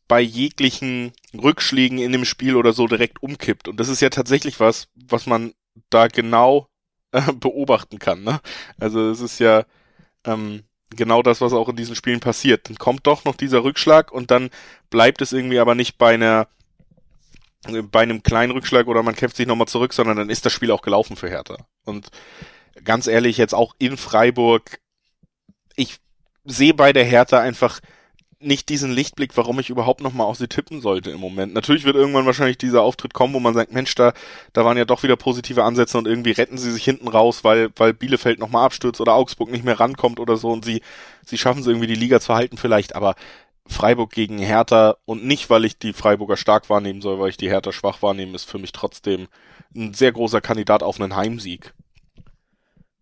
bei 0.09 0.21
jeglichen 0.21 1.13
Rückschlägen 1.35 1.99
in 1.99 2.13
dem 2.13 2.25
Spiel 2.25 2.57
oder 2.57 2.73
so 2.73 2.87
direkt 2.87 3.23
umkippt. 3.23 3.69
Und 3.69 3.81
das 3.81 3.89
ist 3.89 4.01
ja 4.01 4.11
tatsächlich 4.11 4.61
was, 4.61 4.89
was 4.95 5.27
man 5.27 5.53
da 5.91 6.09
genau 6.09 6.69
äh, 7.13 7.33
beobachten 7.41 7.99
kann. 7.99 8.23
Ne? 8.23 8.41
Also 8.79 9.11
es 9.11 9.21
ist 9.21 9.39
ja 9.39 9.65
ähm, 10.25 10.63
genau 10.91 11.23
das, 11.23 11.41
was 11.41 11.53
auch 11.53 11.69
in 11.69 11.77
diesen 11.77 11.97
Spielen 11.97 12.21
passiert. 12.21 12.69
Dann 12.69 12.77
kommt 12.77 13.07
doch 13.07 13.25
noch 13.25 13.37
dieser 13.37 13.65
Rückschlag 13.65 14.13
und 14.13 14.31
dann 14.31 14.51
bleibt 14.91 15.21
es 15.23 15.33
irgendwie 15.33 15.59
aber 15.59 15.75
nicht 15.75 15.99
bei 15.99 16.15
einer 16.15 16.49
bei 17.91 18.03
einem 18.03 18.23
kleinen 18.23 18.53
Rückschlag 18.53 18.87
oder 18.87 19.03
man 19.03 19.17
kämpft 19.17 19.37
sich 19.37 19.47
nochmal 19.47 19.67
zurück, 19.67 19.93
sondern 19.93 20.17
dann 20.17 20.31
ist 20.31 20.47
das 20.47 20.53
Spiel 20.53 20.71
auch 20.71 20.83
gelaufen 20.83 21.17
für 21.17 21.29
Hertha. 21.29 21.67
Und 21.85 22.11
ganz 22.85 23.09
ehrlich, 23.09 23.39
jetzt 23.39 23.55
auch 23.55 23.75
in 23.79 23.97
Freiburg, 23.97 24.79
ich 25.75 25.99
sehe 26.45 26.75
bei 26.75 26.93
der 26.93 27.05
Hertha 27.05 27.41
einfach 27.41 27.81
nicht 28.39 28.69
diesen 28.69 28.93
Lichtblick, 28.93 29.37
warum 29.37 29.59
ich 29.61 29.71
überhaupt 29.71 30.03
nochmal 30.03 30.27
auf 30.27 30.37
sie 30.37 30.49
tippen 30.49 30.83
sollte 30.83 31.11
im 31.11 31.21
Moment. 31.21 31.55
Natürlich 31.55 31.85
wird 31.85 31.97
irgendwann 31.97 32.27
wahrscheinlich 32.27 32.59
dieser 32.59 32.83
Auftritt 32.83 33.15
kommen, 33.15 33.33
wo 33.33 33.41
man 33.41 33.55
sagt, 33.55 33.73
Mensch, 33.73 33.95
da, 33.95 34.13
da 34.53 34.65
waren 34.65 34.77
ja 34.77 34.85
doch 34.85 35.03
wieder 35.03 35.17
positive 35.17 35.65
Ansätze 35.65 35.97
und 35.97 36.07
irgendwie 36.07 36.33
retten 36.33 36.59
sie 36.59 36.71
sich 36.71 36.85
hinten 36.85 37.09
raus, 37.09 37.45
weil, 37.45 37.71
weil 37.77 37.95
Bielefeld 37.95 38.39
nochmal 38.39 38.67
abstürzt 38.67 39.01
oder 39.01 39.15
Augsburg 39.15 39.51
nicht 39.51 39.65
mehr 39.65 39.81
rankommt 39.81 40.21
oder 40.21 40.37
so 40.37 40.51
und 40.51 40.65
sie, 40.65 40.83
sie 41.25 41.39
schaffen 41.39 41.61
es 41.61 41.67
irgendwie 41.67 41.87
die 41.87 41.95
Liga 41.95 42.21
zu 42.21 42.35
halten 42.35 42.59
vielleicht, 42.59 42.95
aber 42.95 43.15
Freiburg 43.67 44.13
gegen 44.13 44.39
Hertha 44.39 44.97
und 45.07 45.25
nicht, 45.25 45.49
weil 45.51 45.65
ich 45.65 45.79
die 45.79 45.93
Freiburger 45.93 46.37
stark 46.37 46.69
wahrnehmen 46.69 47.01
soll, 47.01 47.19
weil 47.19 47.31
ich 47.31 47.37
die 47.37 47.49
Hertha 47.49 47.73
schwach 47.73 48.03
wahrnehme, 48.03 48.35
ist 48.35 48.49
für 48.49 48.59
mich 48.59 48.73
trotzdem 48.73 49.29
ein 49.75 49.95
sehr 49.95 50.13
großer 50.13 50.41
Kandidat 50.41 50.83
auf 50.83 51.01
einen 51.01 51.17
Heimsieg. 51.17 51.75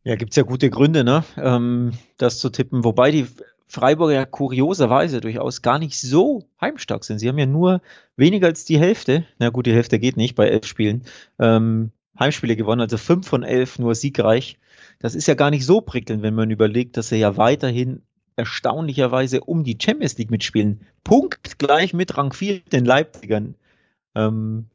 Ja, 0.05 0.17
gibt's 0.17 0.37
ja 0.37 0.43
gute 0.43 0.71
Gründe, 0.71 1.03
ne, 1.03 1.25
ähm, 1.37 1.93
das 2.19 2.39
zu 2.39 2.51
tippen. 2.51 2.85
Wobei 2.85 3.11
die 3.11 3.27
Freiburger 3.67 4.15
ja 4.15 4.25
kurioserweise 4.27 5.21
durchaus 5.21 5.63
gar 5.63 5.79
nicht 5.79 5.99
so 6.01 6.45
heimstark 6.61 7.05
sind. 7.05 7.19
Sie 7.19 7.29
haben 7.29 7.39
ja 7.39 7.47
nur 7.47 7.81
weniger 8.17 8.49
als 8.49 8.65
die 8.65 8.79
Hälfte, 8.79 9.25
na 9.39 9.51
gut, 9.51 9.67
die 9.67 9.73
Hälfte 9.73 9.99
geht 9.99 10.17
nicht 10.17 10.35
bei 10.35 10.49
elf 10.49 10.67
Spielen, 10.67 11.05
ähm, 11.39 11.91
Heimspiele 12.19 12.57
gewonnen, 12.57 12.81
also 12.81 12.97
fünf 12.97 13.27
von 13.27 13.43
elf 13.43 13.79
nur 13.79 13.95
siegreich. 13.95 14.59
Das 15.01 15.15
ist 15.15 15.27
ja 15.27 15.35
gar 15.35 15.51
nicht 15.51 15.67
so 15.67 15.81
prickelnd, 15.81 16.23
wenn 16.23 16.35
man 16.35 16.51
überlegt, 16.51 16.97
dass 16.97 17.09
sie 17.09 17.17
ja 17.17 17.37
weiterhin 17.37 18.03
erstaunlicherweise 18.37 19.41
um 19.41 19.65
die 19.65 19.79
Champions 19.81 20.19
League 20.19 20.31
mitspielen. 20.31 20.87
Punkt 21.03 21.59
gleich 21.59 21.95
mit 21.95 22.17
Rang 22.17 22.33
4 22.33 22.61
den 22.61 22.85
Leipzigern. 22.85 23.55
Ähm, 24.15 24.67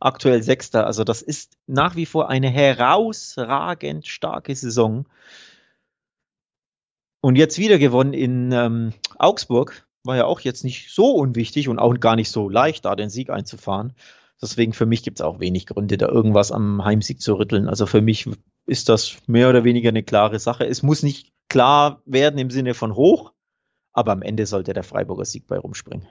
aktuell 0.00 0.42
Sechster. 0.42 0.86
Also 0.86 1.04
das 1.04 1.22
ist 1.22 1.56
nach 1.66 1.96
wie 1.96 2.06
vor 2.06 2.28
eine 2.28 2.48
herausragend 2.48 4.06
starke 4.06 4.54
Saison. 4.54 5.06
Und 7.20 7.36
jetzt 7.36 7.58
wieder 7.58 7.78
gewonnen 7.78 8.12
in 8.12 8.52
ähm, 8.52 8.92
Augsburg. 9.18 9.86
War 10.02 10.16
ja 10.16 10.24
auch 10.24 10.40
jetzt 10.40 10.64
nicht 10.64 10.94
so 10.94 11.12
unwichtig 11.12 11.68
und 11.68 11.78
auch 11.78 11.94
gar 12.00 12.16
nicht 12.16 12.30
so 12.30 12.48
leicht, 12.48 12.86
da 12.86 12.96
den 12.96 13.10
Sieg 13.10 13.28
einzufahren. 13.28 13.92
Deswegen 14.40 14.72
für 14.72 14.86
mich 14.86 15.02
gibt 15.02 15.20
es 15.20 15.24
auch 15.24 15.40
wenig 15.40 15.66
Gründe, 15.66 15.98
da 15.98 16.08
irgendwas 16.08 16.52
am 16.52 16.82
Heimsieg 16.82 17.20
zu 17.20 17.34
rütteln. 17.34 17.68
Also 17.68 17.84
für 17.84 18.00
mich 18.00 18.26
ist 18.66 18.88
das 18.88 19.18
mehr 19.26 19.50
oder 19.50 19.64
weniger 19.64 19.90
eine 19.90 20.02
klare 20.02 20.38
Sache. 20.38 20.66
Es 20.66 20.82
muss 20.82 21.02
nicht 21.02 21.32
klar 21.50 22.02
werden 22.06 22.38
im 22.38 22.48
Sinne 22.48 22.72
von 22.72 22.94
hoch, 22.94 23.32
aber 23.92 24.12
am 24.12 24.22
Ende 24.22 24.46
sollte 24.46 24.72
der 24.72 24.84
Freiburger 24.84 25.26
Sieg 25.26 25.46
bei 25.46 25.58
rumspringen. 25.58 26.08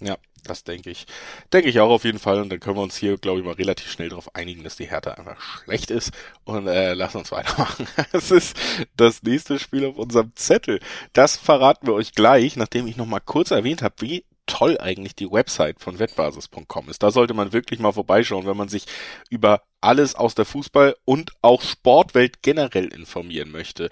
Ja, 0.00 0.16
das 0.44 0.64
denke 0.64 0.90
ich. 0.90 1.06
Denke 1.52 1.68
ich 1.68 1.78
auch 1.80 1.90
auf 1.90 2.04
jeden 2.04 2.18
Fall. 2.18 2.40
Und 2.40 2.50
dann 2.50 2.60
können 2.60 2.76
wir 2.76 2.82
uns 2.82 2.96
hier, 2.96 3.16
glaube 3.18 3.38
ich, 3.40 3.44
mal 3.44 3.54
relativ 3.54 3.90
schnell 3.90 4.08
darauf 4.08 4.34
einigen, 4.34 4.64
dass 4.64 4.76
die 4.76 4.90
Hertha 4.90 5.12
einfach 5.12 5.40
schlecht 5.64 5.90
ist. 5.90 6.12
Und 6.44 6.66
äh, 6.66 6.94
lass 6.94 7.14
uns 7.14 7.30
weitermachen. 7.30 7.86
Es 8.12 8.30
ist 8.30 8.56
das 8.96 9.22
nächste 9.22 9.58
Spiel 9.58 9.86
auf 9.86 9.96
unserem 9.96 10.32
Zettel. 10.34 10.80
Das 11.12 11.36
verraten 11.36 11.86
wir 11.86 11.94
euch 11.94 12.14
gleich, 12.14 12.56
nachdem 12.56 12.86
ich 12.86 12.96
nochmal 12.96 13.20
kurz 13.24 13.50
erwähnt 13.52 13.82
habe, 13.82 13.94
wie 14.00 14.24
toll 14.46 14.78
eigentlich 14.80 15.14
die 15.14 15.30
Website 15.30 15.80
von 15.80 15.98
wettbasis.com 15.98 16.88
ist. 16.88 17.02
Da 17.02 17.10
sollte 17.10 17.34
man 17.34 17.52
wirklich 17.52 17.80
mal 17.80 17.92
vorbeischauen, 17.92 18.46
wenn 18.46 18.56
man 18.56 18.68
sich 18.68 18.86
über 19.30 19.62
alles 19.80 20.14
aus 20.14 20.34
der 20.34 20.46
Fußball- 20.46 20.94
und 21.04 21.32
auch 21.42 21.62
Sportwelt 21.62 22.42
generell 22.42 22.86
informieren 22.86 23.50
möchte. 23.50 23.90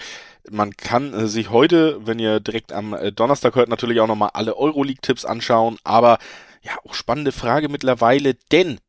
Man 0.51 0.77
kann 0.77 1.15
äh, 1.15 1.29
sich 1.29 1.51
heute, 1.51 2.07
wenn 2.07 2.19
ihr 2.19 2.41
direkt 2.41 2.73
am 2.73 2.95
äh, 2.95 3.13
Donnerstag 3.13 3.55
hört, 3.55 3.69
natürlich 3.69 4.01
auch 4.01 4.07
nochmal 4.07 4.31
alle 4.35 4.57
Euroleague-Tipps 4.57 5.25
anschauen, 5.25 5.79
aber 5.85 6.19
ja, 6.63 6.73
auch 6.85 6.95
spannende 6.95 7.33
Frage 7.33 7.69
mittlerweile, 7.69 8.35
denn 8.53 8.81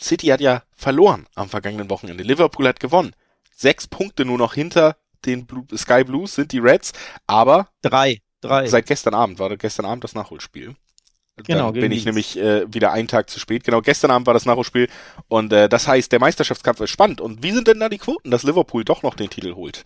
City 0.00 0.28
hat 0.28 0.40
ja 0.40 0.62
verloren 0.74 1.26
am 1.34 1.48
vergangenen 1.48 1.90
Wochenende. 1.90 2.24
Liverpool 2.24 2.66
hat 2.66 2.80
gewonnen. 2.80 3.14
Sechs 3.54 3.86
Punkte 3.86 4.24
nur 4.24 4.38
noch 4.38 4.54
hinter 4.54 4.96
den 5.24 5.46
Blue, 5.46 5.64
Sky 5.76 6.04
Blues 6.04 6.34
sind 6.34 6.52
die 6.52 6.58
Reds, 6.58 6.92
aber 7.26 7.68
drei. 7.82 8.20
Drei. 8.42 8.66
Seit 8.66 8.86
gestern 8.86 9.14
Abend 9.14 9.38
war 9.38 9.48
das 9.48 9.58
gestern 9.58 9.86
Abend 9.86 10.04
das 10.04 10.14
Nachholspiel. 10.14 10.74
Genau, 11.46 11.72
Dann 11.72 11.80
bin 11.80 11.92
ich 11.92 12.04
nämlich 12.04 12.38
äh, 12.38 12.72
wieder 12.72 12.92
einen 12.92 13.08
Tag 13.08 13.30
zu 13.30 13.40
spät. 13.40 13.64
Genau, 13.64 13.80
gestern 13.80 14.10
Abend 14.10 14.26
war 14.26 14.34
das 14.34 14.44
Nachholspiel 14.44 14.88
und 15.28 15.50
äh, 15.52 15.66
das 15.66 15.88
heißt, 15.88 16.12
der 16.12 16.20
Meisterschaftskampf 16.20 16.80
ist 16.80 16.90
spannend. 16.90 17.22
Und 17.22 17.42
wie 17.42 17.52
sind 17.52 17.68
denn 17.68 17.80
da 17.80 17.88
die 17.88 17.96
Quoten, 17.96 18.30
dass 18.30 18.42
Liverpool 18.42 18.84
doch 18.84 19.02
noch 19.02 19.14
den 19.14 19.30
Titel 19.30 19.54
holt? 19.54 19.82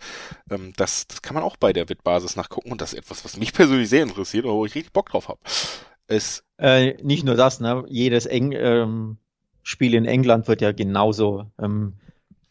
Ähm, 0.51 0.73
das, 0.75 1.07
das 1.07 1.21
kann 1.21 1.35
man 1.35 1.43
auch 1.43 1.55
bei 1.55 1.71
der 1.71 1.87
Wettbasis 1.87 2.35
nachgucken 2.35 2.71
und 2.71 2.81
das 2.81 2.91
ist 2.91 2.99
etwas, 2.99 3.23
was 3.23 3.37
mich 3.37 3.53
persönlich 3.53 3.87
sehr 3.87 4.03
interessiert 4.03 4.43
und 4.43 4.51
wo 4.51 4.65
ich 4.65 4.75
richtig 4.75 4.91
Bock 4.91 5.09
drauf 5.09 5.29
habe. 5.29 5.39
Äh, 6.57 7.01
nicht 7.01 7.23
nur 7.23 7.35
das, 7.35 7.61
ne? 7.61 7.85
Jedes 7.87 8.25
Eng, 8.25 8.51
ähm, 8.51 9.17
Spiel 9.63 9.93
in 9.95 10.05
England 10.05 10.47
wird 10.47 10.61
ja 10.61 10.71
genauso 10.71 11.45
ähm, 11.59 11.95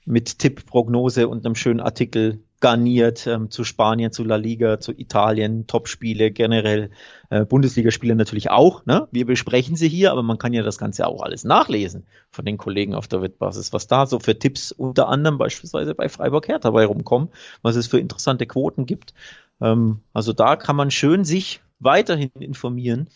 mit 0.05 0.39
Tippprognose 0.39 1.29
und 1.29 1.45
einem 1.45 1.55
schönen 1.55 1.81
Artikel 1.81 2.45
garniert 2.61 3.27
ähm, 3.27 3.51
zu 3.51 3.65
Spanien, 3.65 4.13
zu 4.13 4.25
La 4.25 4.37
Liga, 4.37 4.81
zu 4.81 4.93
Italien, 4.93 5.67
Topspiele 5.67 6.31
generell, 6.31 6.91
äh, 7.29 7.45
Bundesligaspiele 7.45 8.15
natürlich 8.15 8.51
auch. 8.51 8.87
Ne? 8.87 9.09
Wir 9.11 9.27
besprechen 9.27 9.77
sie 9.77 9.89
hier, 9.89 10.13
aber 10.13 10.23
man 10.23 10.39
kann 10.39 10.53
ja 10.53 10.63
das 10.63 10.79
Ganze 10.79 11.07
auch 11.07 11.23
alles 11.23 11.45
nachlesen 11.45 12.07
von 12.31 12.45
den 12.45 12.57
Kollegen 12.57 12.95
auf 12.95 13.09
der 13.09 13.23
Wettbasis, 13.23 13.73
was 13.73 13.87
da 13.87 14.07
so 14.07 14.19
für 14.21 14.39
Tipps 14.39 14.73
unter 14.73 15.09
anderem 15.09 15.39
beispielsweise 15.39 15.95
bei 15.95 16.09
Freiburg 16.09 16.49
Hertha 16.49 16.69
dabei 16.69 16.87
rumkommen, 16.87 17.29
was 17.63 17.77
es 17.77 17.87
für 17.87 18.01
interessante 18.01 18.47
Quoten 18.47 18.87
gibt. 18.87 19.13
Ähm, 19.61 20.01
also 20.13 20.33
da 20.33 20.57
kann 20.57 20.77
man 20.77 20.91
schön 20.91 21.25
sich 21.25 21.61
weiterhin 21.79 22.31
informieren 22.39 23.09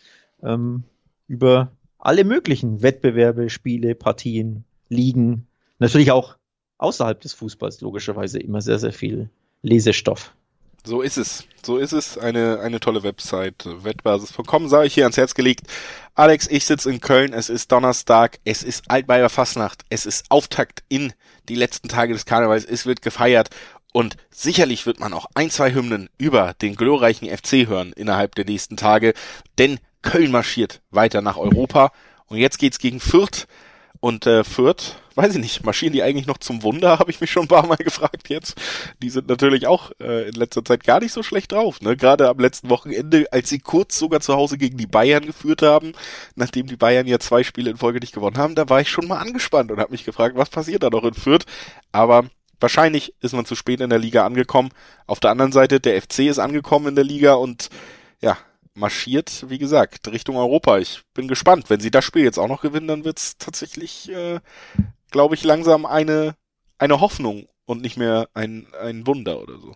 ähm, 0.43 0.85
über 1.29 1.73
alle 1.99 2.25
möglichen 2.25 2.83
Wettbewerbe, 2.83 3.51
Spiele, 3.51 3.95
Partien, 3.95 4.65
Ligen, 4.89 5.47
natürlich 5.79 6.11
auch 6.13 6.37
außerhalb 6.81 7.21
des 7.21 7.35
Fußballs 7.35 7.81
logischerweise 7.81 8.39
immer 8.39 8.61
sehr, 8.61 8.79
sehr 8.79 8.93
viel 8.93 9.31
Lesestoff. 9.63 10.33
So 10.85 11.03
ist 11.03 11.19
es. 11.19 11.45
So 11.63 11.77
ist 11.77 11.93
es. 11.93 12.17
Eine, 12.17 12.61
eine 12.61 12.81
tolle 12.81 13.03
Website. 13.03 13.67
Wettbasis.com 13.67 14.69
sei 14.69 14.87
ich 14.87 14.95
hier 14.95 15.05
ans 15.05 15.19
Herz 15.19 15.35
gelegt. 15.35 15.67
Alex, 16.15 16.47
ich 16.49 16.65
sitze 16.65 16.91
in 16.91 17.01
Köln. 17.01 17.35
Es 17.35 17.51
ist 17.51 17.71
Donnerstag. 17.71 18.39
Es 18.45 18.63
ist 18.63 18.91
Altbayer 18.91 19.29
Fastnacht. 19.29 19.83
Es 19.91 20.07
ist 20.07 20.31
Auftakt 20.31 20.83
in 20.89 21.13
die 21.51 21.55
letzten 21.55 21.89
Tage 21.89 22.15
des 22.15 22.25
Karnevals. 22.25 22.65
Es 22.65 22.87
wird 22.87 23.03
gefeiert. 23.03 23.51
Und 23.93 24.17
sicherlich 24.31 24.87
wird 24.87 25.01
man 25.01 25.13
auch 25.13 25.27
ein, 25.35 25.51
zwei 25.51 25.75
Hymnen 25.75 26.09
über 26.17 26.55
den 26.63 26.77
glorreichen 26.77 27.29
FC 27.29 27.69
hören 27.69 27.93
innerhalb 27.93 28.35
der 28.35 28.47
nächsten 28.47 28.77
Tage. 28.77 29.13
Denn 29.59 29.81
Köln 30.01 30.31
marschiert 30.31 30.81
weiter 30.91 31.21
nach 31.21 31.37
Europa. 31.37 31.93
Und 32.27 32.39
jetzt 32.39 32.59
geht's 32.59 32.79
gegen 32.79 33.01
Fürth. 33.01 33.47
Und 34.01 34.27
äh, 34.27 34.45
Fürth, 34.45 34.97
weiß 35.15 35.35
ich 35.35 35.41
nicht, 35.41 35.65
marschieren 35.65 35.93
die 35.93 36.03
eigentlich 36.03 36.27
noch 36.27 36.39
zum 36.39 36.63
Wunder, 36.63 36.99
habe 36.99 37.11
ich 37.11 37.21
mich 37.21 37.31
schon 37.31 37.45
ein 37.45 37.49
paar 37.49 37.67
Mal 37.67 37.77
gefragt 37.77 38.29
jetzt. 38.29 38.59
Die 39.03 39.11
sind 39.11 39.29
natürlich 39.29 39.67
auch 39.67 39.93
äh, 40.01 40.29
in 40.29 40.35
letzter 40.35 40.65
Zeit 40.65 40.85
gar 40.85 41.01
nicht 41.01 41.13
so 41.13 41.23
schlecht 41.23 41.53
drauf. 41.53 41.83
Ne? 41.83 41.97
Gerade 41.97 42.29
am 42.29 42.39
letzten 42.39 42.71
Wochenende, 42.71 43.27
als 43.31 43.51
sie 43.51 43.59
kurz 43.59 43.99
sogar 43.99 44.21
zu 44.21 44.35
Hause 44.35 44.57
gegen 44.57 44.79
die 44.79 44.87
Bayern 44.87 45.27
geführt 45.27 45.61
haben, 45.61 45.93
nachdem 46.35 46.67
die 46.67 46.77
Bayern 46.77 47.07
ja 47.07 47.19
zwei 47.19 47.45
Spiele 47.45 47.71
in 47.71 47.77
Folge 47.77 48.01
nicht 48.01 48.15
gewonnen 48.15 48.39
haben, 48.39 48.55
da 48.55 48.69
war 48.71 48.81
ich 48.81 48.89
schon 48.89 49.07
mal 49.07 49.19
angespannt 49.19 49.71
und 49.71 49.79
habe 49.79 49.93
mich 49.93 50.05
gefragt, 50.05 50.37
was 50.37 50.49
passiert 50.49 50.83
da 50.83 50.89
noch 50.89 51.05
in 51.05 51.15
Fürth. 51.15 51.45
Aber 51.93 52.25
wahrscheinlich 52.59 53.15
ist 53.21 53.35
man 53.35 53.45
zu 53.45 53.55
spät 53.55 53.81
in 53.81 53.91
der 53.91 53.99
Liga 53.99 54.25
angekommen. 54.25 54.71
Auf 55.07 55.21
der 55.21 55.31
anderen 55.31 55.53
Seite, 55.53 55.79
der 55.79 56.01
FC 56.01 56.21
ist 56.21 56.39
angekommen 56.39 56.89
in 56.89 56.95
der 56.95 57.05
Liga 57.05 57.35
und 57.35 57.69
ja, 58.23 58.39
marschiert, 58.81 59.45
wie 59.49 59.59
gesagt, 59.59 60.09
Richtung 60.09 60.37
Europa. 60.37 60.79
Ich 60.79 61.03
bin 61.15 61.29
gespannt. 61.29 61.71
Wenn 61.71 61.81
sie 61.81 61.91
das 61.91 62.05
Spiel 62.05 62.25
jetzt 62.25 62.39
auch 62.39 62.49
noch 62.49 62.63
gewinnen, 62.63 62.89
dann 62.89 63.05
wird's 63.05 63.39
tatsächlich, 63.39 64.11
äh, 64.11 64.41
glaube 65.11 65.35
ich, 65.37 65.45
langsam 65.45 65.87
eine, 65.87 66.35
eine 66.79 67.01
Hoffnung 67.01 67.47
und 67.67 67.83
nicht 67.83 67.97
mehr 67.97 68.29
ein, 68.35 68.67
ein 68.83 69.07
Wunder 69.07 69.41
oder 69.41 69.59
so. 69.59 69.75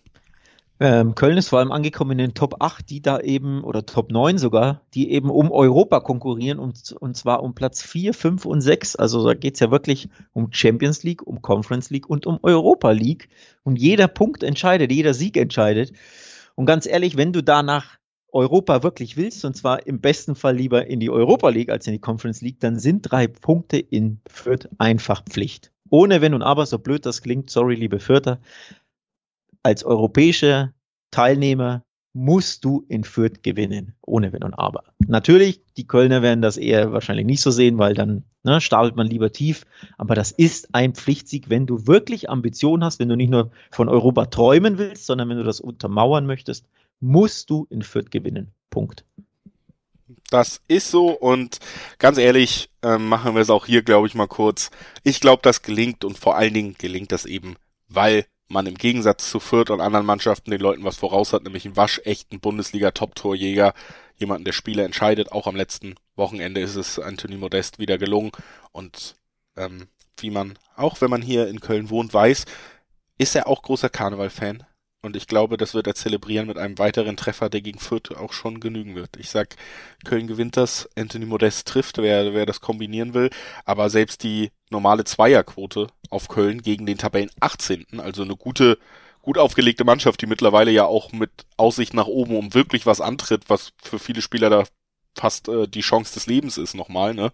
Ähm, 0.80 1.14
Köln 1.14 1.38
ist 1.38 1.48
vor 1.48 1.60
allem 1.60 1.70
angekommen 1.70 2.12
in 2.12 2.18
den 2.18 2.34
Top 2.34 2.56
8, 2.60 2.90
die 2.90 3.00
da 3.00 3.20
eben, 3.20 3.62
oder 3.62 3.86
Top 3.86 4.10
9 4.10 4.38
sogar, 4.38 4.82
die 4.92 5.12
eben 5.12 5.30
um 5.30 5.52
Europa 5.52 6.00
konkurrieren 6.00 6.58
und, 6.58 6.92
und 6.98 7.16
zwar 7.16 7.44
um 7.44 7.54
Platz 7.54 7.80
4, 7.82 8.12
5 8.12 8.44
und 8.44 8.60
6. 8.60 8.96
Also 8.96 9.24
da 9.24 9.34
geht's 9.34 9.60
ja 9.60 9.70
wirklich 9.70 10.08
um 10.32 10.52
Champions 10.52 11.04
League, 11.04 11.24
um 11.24 11.42
Conference 11.42 11.90
League 11.90 12.10
und 12.10 12.26
um 12.26 12.40
Europa 12.42 12.90
League. 12.90 13.28
Und 13.62 13.76
jeder 13.76 14.08
Punkt 14.08 14.42
entscheidet, 14.42 14.90
jeder 14.90 15.14
Sieg 15.14 15.36
entscheidet. 15.36 15.92
Und 16.56 16.66
ganz 16.66 16.86
ehrlich, 16.86 17.16
wenn 17.16 17.32
du 17.32 17.42
da 17.42 17.62
nach 17.62 17.98
Europa 18.34 18.82
wirklich 18.82 19.16
willst, 19.16 19.44
und 19.44 19.56
zwar 19.56 19.86
im 19.86 20.00
besten 20.00 20.34
Fall 20.34 20.56
lieber 20.56 20.86
in 20.86 21.00
die 21.00 21.10
Europa 21.10 21.48
League 21.48 21.70
als 21.70 21.86
in 21.86 21.92
die 21.92 22.00
Conference 22.00 22.42
League, 22.42 22.60
dann 22.60 22.78
sind 22.78 23.02
drei 23.02 23.28
Punkte 23.28 23.78
in 23.78 24.20
Fürth 24.28 24.68
einfach 24.78 25.24
Pflicht. 25.24 25.70
Ohne 25.88 26.20
Wenn 26.20 26.34
und 26.34 26.42
Aber, 26.42 26.66
so 26.66 26.78
blöd 26.78 27.06
das 27.06 27.22
klingt, 27.22 27.48
sorry, 27.48 27.76
liebe 27.76 28.00
Fürther, 28.00 28.40
als 29.62 29.84
europäischer 29.84 30.74
Teilnehmer 31.12 31.84
musst 32.12 32.64
du 32.64 32.84
in 32.88 33.04
Fürth 33.04 33.42
gewinnen, 33.42 33.94
ohne 34.02 34.32
Wenn 34.32 34.42
und 34.42 34.54
Aber. 34.54 34.84
Natürlich, 35.06 35.60
die 35.76 35.86
Kölner 35.86 36.22
werden 36.22 36.42
das 36.42 36.56
eher 36.56 36.92
wahrscheinlich 36.92 37.26
nicht 37.26 37.40
so 37.40 37.50
sehen, 37.50 37.78
weil 37.78 37.94
dann 37.94 38.24
ne, 38.44 38.60
stapelt 38.60 38.96
man 38.96 39.06
lieber 39.06 39.32
tief. 39.32 39.64
Aber 39.98 40.14
das 40.14 40.30
ist 40.30 40.74
ein 40.74 40.94
Pflichtsieg, 40.94 41.50
wenn 41.50 41.66
du 41.66 41.86
wirklich 41.86 42.30
Ambitionen 42.30 42.84
hast, 42.84 42.98
wenn 43.00 43.08
du 43.08 43.16
nicht 43.16 43.30
nur 43.30 43.50
von 43.70 43.88
Europa 43.88 44.26
träumen 44.26 44.78
willst, 44.78 45.06
sondern 45.06 45.28
wenn 45.28 45.38
du 45.38 45.44
das 45.44 45.60
untermauern 45.60 46.26
möchtest, 46.26 46.66
musst 47.00 47.50
du 47.50 47.66
in 47.70 47.82
Fürth 47.82 48.10
gewinnen. 48.10 48.52
Punkt. 48.70 49.04
Das 50.30 50.60
ist 50.68 50.90
so 50.90 51.10
und 51.10 51.58
ganz 51.98 52.18
ehrlich, 52.18 52.70
äh, 52.82 52.98
machen 52.98 53.34
wir 53.34 53.42
es 53.42 53.50
auch 53.50 53.66
hier, 53.66 53.82
glaube 53.82 54.06
ich, 54.06 54.14
mal 54.14 54.26
kurz. 54.26 54.70
Ich 55.02 55.20
glaube, 55.20 55.42
das 55.42 55.62
gelingt 55.62 56.04
und 56.04 56.18
vor 56.18 56.36
allen 56.36 56.54
Dingen 56.54 56.76
gelingt 56.78 57.12
das 57.12 57.24
eben, 57.24 57.56
weil 57.88 58.26
man 58.48 58.66
im 58.66 58.74
Gegensatz 58.74 59.30
zu 59.30 59.40
Fürth 59.40 59.70
und 59.70 59.80
anderen 59.80 60.06
Mannschaften 60.06 60.50
den 60.50 60.60
Leuten 60.60 60.84
was 60.84 60.96
voraus 60.96 61.32
hat, 61.32 61.44
nämlich 61.44 61.64
einen 61.64 61.76
waschechten 61.76 62.40
Bundesliga-Top-Torjäger, 62.40 63.74
jemanden, 64.16 64.44
der 64.44 64.52
Spiele 64.52 64.84
entscheidet. 64.84 65.32
Auch 65.32 65.46
am 65.46 65.56
letzten 65.56 65.94
Wochenende 66.16 66.60
ist 66.60 66.76
es 66.76 66.98
Anthony 66.98 67.36
Modest 67.36 67.78
wieder 67.78 67.98
gelungen 67.98 68.32
und 68.72 69.16
ähm, 69.56 69.88
wie 70.18 70.30
man, 70.30 70.58
auch 70.76 71.00
wenn 71.00 71.10
man 71.10 71.22
hier 71.22 71.48
in 71.48 71.60
Köln 71.60 71.90
wohnt, 71.90 72.14
weiß, 72.14 72.44
ist 73.18 73.34
er 73.34 73.46
auch 73.46 73.62
großer 73.62 73.88
Karneval-Fan. 73.88 74.64
Und 75.04 75.16
ich 75.16 75.26
glaube, 75.26 75.58
das 75.58 75.74
wird 75.74 75.86
er 75.86 75.94
zelebrieren 75.94 76.46
mit 76.46 76.56
einem 76.56 76.78
weiteren 76.78 77.18
Treffer, 77.18 77.50
der 77.50 77.60
gegen 77.60 77.78
Fürth 77.78 78.16
auch 78.16 78.32
schon 78.32 78.58
genügen 78.58 78.94
wird. 78.94 79.16
Ich 79.18 79.28
sag, 79.28 79.54
Köln 80.02 80.26
gewinnt 80.26 80.56
das, 80.56 80.88
Anthony 80.96 81.26
Modest 81.26 81.68
trifft, 81.68 81.98
wer, 81.98 82.32
wer 82.32 82.46
das 82.46 82.62
kombinieren 82.62 83.12
will. 83.12 83.28
Aber 83.66 83.90
selbst 83.90 84.22
die 84.22 84.50
normale 84.70 85.04
Zweierquote 85.04 85.88
auf 86.08 86.28
Köln 86.28 86.62
gegen 86.62 86.86
den 86.86 86.96
Tabellen 86.96 87.30
18., 87.38 88.00
also 88.00 88.22
eine 88.22 88.34
gute, 88.34 88.78
gut 89.20 89.36
aufgelegte 89.36 89.84
Mannschaft, 89.84 90.22
die 90.22 90.26
mittlerweile 90.26 90.70
ja 90.70 90.86
auch 90.86 91.12
mit 91.12 91.30
Aussicht 91.58 91.92
nach 91.92 92.06
oben 92.06 92.36
um 92.36 92.54
wirklich 92.54 92.86
was 92.86 93.02
antritt, 93.02 93.44
was 93.48 93.72
für 93.82 93.98
viele 93.98 94.22
Spieler 94.22 94.48
da 94.48 94.64
fast 95.14 95.48
äh, 95.48 95.68
die 95.68 95.82
Chance 95.82 96.14
des 96.14 96.26
Lebens 96.26 96.56
ist 96.56 96.74
nochmal, 96.74 97.14
ne? 97.14 97.30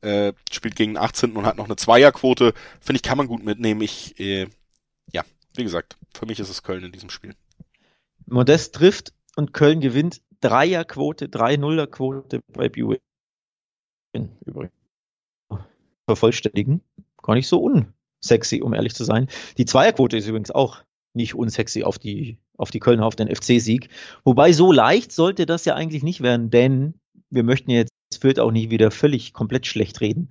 Äh, 0.00 0.32
spielt 0.50 0.74
gegen 0.74 0.98
18. 0.98 1.36
und 1.36 1.46
hat 1.46 1.56
noch 1.56 1.66
eine 1.66 1.76
Zweierquote. 1.76 2.52
Finde 2.80 2.96
ich, 2.96 3.02
kann 3.02 3.16
man 3.16 3.28
gut 3.28 3.44
mitnehmen. 3.44 3.80
Ich, 3.80 4.18
äh, 4.18 4.48
ja, 5.12 5.22
wie 5.54 5.62
gesagt, 5.62 5.96
für 6.16 6.26
mich 6.26 6.40
ist 6.40 6.50
es 6.50 6.62
Köln 6.62 6.84
in 6.84 6.92
diesem 6.92 7.10
Spiel. 7.10 7.34
Modest 8.26 8.74
trifft 8.74 9.12
und 9.36 9.52
Köln 9.52 9.80
gewinnt. 9.80 10.20
Dreierquote, 10.40 11.26
3-0er-Quote 11.26 12.40
bei 12.52 12.68
Buick. 12.68 13.00
Übrigens. 14.44 14.72
Vervollständigen. 16.06 16.82
Gar 17.22 17.34
nicht 17.34 17.48
so 17.48 17.60
unsexy, 18.22 18.62
um 18.62 18.74
ehrlich 18.74 18.94
zu 18.94 19.04
sein. 19.04 19.28
Die 19.58 19.64
Zweierquote 19.64 20.16
ist 20.16 20.28
übrigens 20.28 20.50
auch 20.50 20.82
nicht 21.14 21.34
unsexy 21.34 21.82
auf 21.82 21.98
die, 21.98 22.38
auf 22.56 22.70
die 22.70 22.78
Kölner, 22.80 23.06
auf 23.06 23.16
den 23.16 23.34
FC-Sieg. 23.34 23.88
Wobei 24.24 24.52
so 24.52 24.72
leicht 24.72 25.12
sollte 25.12 25.46
das 25.46 25.64
ja 25.64 25.74
eigentlich 25.74 26.02
nicht 26.02 26.22
werden, 26.22 26.50
denn 26.50 26.94
wir 27.30 27.42
möchten 27.42 27.70
jetzt 27.70 27.90
Fürth 28.20 28.38
auch 28.38 28.52
nicht 28.52 28.70
wieder 28.70 28.90
völlig 28.90 29.32
komplett 29.32 29.66
schlecht 29.66 30.00
reden 30.00 30.30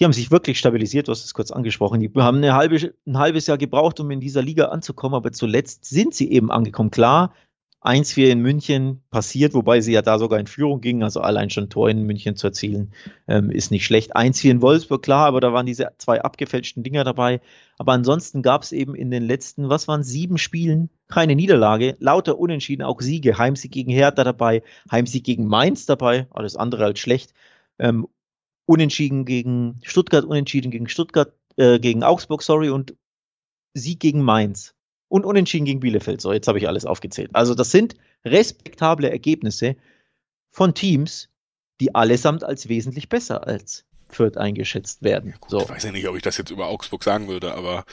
die 0.00 0.04
haben 0.04 0.14
sich 0.14 0.30
wirklich 0.30 0.58
stabilisiert, 0.58 1.08
du 1.08 1.12
hast 1.12 1.24
es 1.24 1.34
kurz 1.34 1.50
angesprochen. 1.50 2.00
Die 2.00 2.10
haben 2.16 2.42
halbe, 2.52 2.94
ein 3.06 3.18
halbes 3.18 3.46
Jahr 3.46 3.58
gebraucht, 3.58 4.00
um 4.00 4.10
in 4.10 4.20
dieser 4.20 4.40
Liga 4.40 4.66
anzukommen, 4.66 5.14
aber 5.14 5.30
zuletzt 5.30 5.84
sind 5.84 6.14
sie 6.14 6.32
eben 6.32 6.50
angekommen. 6.50 6.90
Klar, 6.90 7.34
1-4 7.82 8.30
in 8.30 8.40
München 8.40 9.02
passiert, 9.10 9.52
wobei 9.52 9.80
sie 9.80 9.92
ja 9.92 10.00
da 10.00 10.18
sogar 10.18 10.38
in 10.38 10.46
Führung 10.46 10.80
gingen, 10.80 11.02
also 11.02 11.20
allein 11.20 11.50
schon 11.50 11.68
Tor 11.68 11.90
in 11.90 12.04
München 12.04 12.36
zu 12.36 12.46
erzielen, 12.46 12.92
ähm, 13.28 13.50
ist 13.50 13.70
nicht 13.70 13.84
schlecht. 13.84 14.16
1-4 14.16 14.50
in 14.50 14.62
Wolfsburg, 14.62 15.02
klar, 15.02 15.26
aber 15.26 15.40
da 15.40 15.52
waren 15.52 15.66
diese 15.66 15.90
zwei 15.98 16.22
abgefälschten 16.22 16.82
Dinger 16.82 17.04
dabei. 17.04 17.40
Aber 17.78 17.92
ansonsten 17.92 18.42
gab 18.42 18.62
es 18.62 18.72
eben 18.72 18.94
in 18.94 19.10
den 19.10 19.22
letzten, 19.22 19.68
was 19.68 19.86
waren 19.86 20.02
sieben 20.02 20.36
Spielen, 20.36 20.90
keine 21.08 21.34
Niederlage, 21.34 21.96
lauter 22.00 22.38
Unentschieden, 22.38 22.82
auch 22.82 23.00
Siege. 23.00 23.38
Heimsieg 23.38 23.72
gegen 23.72 23.90
Hertha 23.90 24.24
dabei, 24.24 24.62
Heimsieg 24.90 25.24
gegen 25.24 25.46
Mainz 25.46 25.86
dabei, 25.86 26.26
alles 26.30 26.56
andere 26.56 26.84
als 26.84 26.98
schlecht. 26.98 27.32
Ähm, 27.78 28.06
Unentschieden 28.70 29.24
gegen 29.24 29.80
Stuttgart, 29.82 30.24
Unentschieden 30.24 30.70
gegen 30.70 30.88
Stuttgart, 30.88 31.32
äh, 31.56 31.80
gegen 31.80 32.04
Augsburg, 32.04 32.40
sorry, 32.40 32.70
und 32.70 32.94
Sieg 33.74 33.98
gegen 33.98 34.22
Mainz. 34.22 34.74
Und 35.08 35.24
Unentschieden 35.26 35.64
gegen 35.64 35.80
Bielefeld. 35.80 36.20
So, 36.20 36.32
jetzt 36.32 36.46
habe 36.46 36.58
ich 36.58 36.68
alles 36.68 36.86
aufgezählt. 36.86 37.30
Also, 37.32 37.56
das 37.56 37.72
sind 37.72 37.96
respektable 38.24 39.10
Ergebnisse 39.10 39.74
von 40.52 40.72
Teams, 40.72 41.30
die 41.80 41.96
allesamt 41.96 42.44
als 42.44 42.68
wesentlich 42.68 43.08
besser 43.08 43.44
als 43.44 43.86
Fürth 44.08 44.36
eingeschätzt 44.36 45.02
werden. 45.02 45.34
Gut, 45.40 45.50
so. 45.50 45.62
Ich 45.62 45.68
weiß 45.68 45.82
ja 45.82 45.90
nicht, 45.90 46.06
ob 46.06 46.14
ich 46.14 46.22
das 46.22 46.38
jetzt 46.38 46.52
über 46.52 46.68
Augsburg 46.68 47.02
sagen 47.02 47.26
würde, 47.26 47.54
aber 47.54 47.84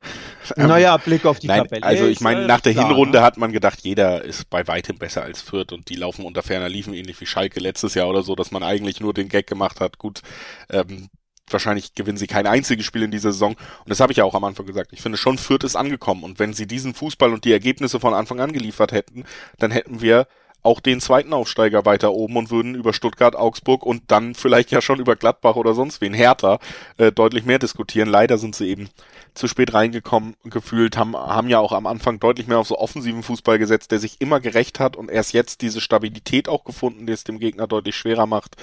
naja, 0.56 0.96
Blick 0.98 1.24
auf 1.24 1.38
die 1.38 1.48
Nein, 1.48 1.64
Tabelle. 1.64 1.82
Also 1.82 2.06
ich 2.06 2.20
meine, 2.20 2.46
nach 2.46 2.60
der 2.60 2.72
klar, 2.72 2.86
Hinrunde 2.86 3.18
ne? 3.18 3.24
hat 3.24 3.36
man 3.36 3.52
gedacht, 3.52 3.80
jeder 3.82 4.24
ist 4.24 4.48
bei 4.50 4.66
weitem 4.68 4.98
besser 4.98 5.22
als 5.22 5.42
Fürth 5.42 5.72
und 5.72 5.88
die 5.88 5.96
laufen 5.96 6.24
unter 6.24 6.42
ferner 6.42 6.68
Liefen, 6.68 6.94
ähnlich 6.94 7.20
wie 7.20 7.26
Schalke 7.26 7.60
letztes 7.60 7.94
Jahr 7.94 8.08
oder 8.08 8.22
so, 8.22 8.34
dass 8.36 8.50
man 8.50 8.62
eigentlich 8.62 9.00
nur 9.00 9.14
den 9.14 9.28
Gag 9.28 9.46
gemacht 9.46 9.80
hat, 9.80 9.98
gut, 9.98 10.22
ähm, 10.70 11.08
wahrscheinlich 11.48 11.94
gewinnen 11.94 12.18
sie 12.18 12.26
kein 12.26 12.46
einziges 12.46 12.84
Spiel 12.84 13.02
in 13.02 13.10
dieser 13.10 13.32
Saison. 13.32 13.52
Und 13.52 13.88
das 13.88 14.00
habe 14.00 14.12
ich 14.12 14.18
ja 14.18 14.24
auch 14.24 14.34
am 14.34 14.44
Anfang 14.44 14.66
gesagt. 14.66 14.92
Ich 14.92 15.00
finde 15.00 15.18
schon, 15.18 15.38
Fürth 15.38 15.64
ist 15.64 15.76
angekommen. 15.76 16.24
Und 16.24 16.38
wenn 16.38 16.52
sie 16.52 16.66
diesen 16.66 16.94
Fußball 16.94 17.32
und 17.32 17.44
die 17.44 17.52
Ergebnisse 17.52 18.00
von 18.00 18.14
Anfang 18.14 18.40
an 18.40 18.52
geliefert 18.52 18.92
hätten, 18.92 19.24
dann 19.58 19.70
hätten 19.70 20.00
wir 20.00 20.26
auch 20.62 20.80
den 20.80 21.00
zweiten 21.00 21.32
Aufsteiger 21.32 21.84
weiter 21.84 22.12
oben 22.12 22.36
und 22.36 22.50
würden 22.50 22.74
über 22.74 22.92
Stuttgart, 22.92 23.36
Augsburg 23.36 23.86
und 23.86 24.02
dann 24.08 24.34
vielleicht 24.34 24.72
ja 24.72 24.80
schon 24.82 24.98
über 24.98 25.14
Gladbach 25.14 25.54
oder 25.54 25.74
sonst 25.74 26.00
wen 26.00 26.12
Hertha 26.12 26.58
äh, 26.98 27.12
deutlich 27.12 27.44
mehr 27.44 27.60
diskutieren. 27.60 28.08
Leider 28.08 28.36
sind 28.36 28.56
sie 28.56 28.68
eben 28.68 28.88
zu 29.36 29.48
spät 29.48 29.74
reingekommen 29.74 30.34
gefühlt, 30.44 30.96
haben, 30.96 31.16
haben 31.16 31.48
ja 31.48 31.58
auch 31.58 31.72
am 31.72 31.86
Anfang 31.86 32.18
deutlich 32.18 32.46
mehr 32.46 32.58
auf 32.58 32.68
so 32.68 32.78
offensiven 32.78 33.22
Fußball 33.22 33.58
gesetzt, 33.58 33.90
der 33.90 33.98
sich 33.98 34.20
immer 34.20 34.40
gerecht 34.40 34.80
hat 34.80 34.96
und 34.96 35.10
erst 35.10 35.32
jetzt 35.32 35.60
diese 35.62 35.80
Stabilität 35.80 36.48
auch 36.48 36.64
gefunden, 36.64 37.06
die 37.06 37.12
es 37.12 37.24
dem 37.24 37.38
Gegner 37.38 37.66
deutlich 37.66 37.96
schwerer 37.96 38.26
macht. 38.26 38.56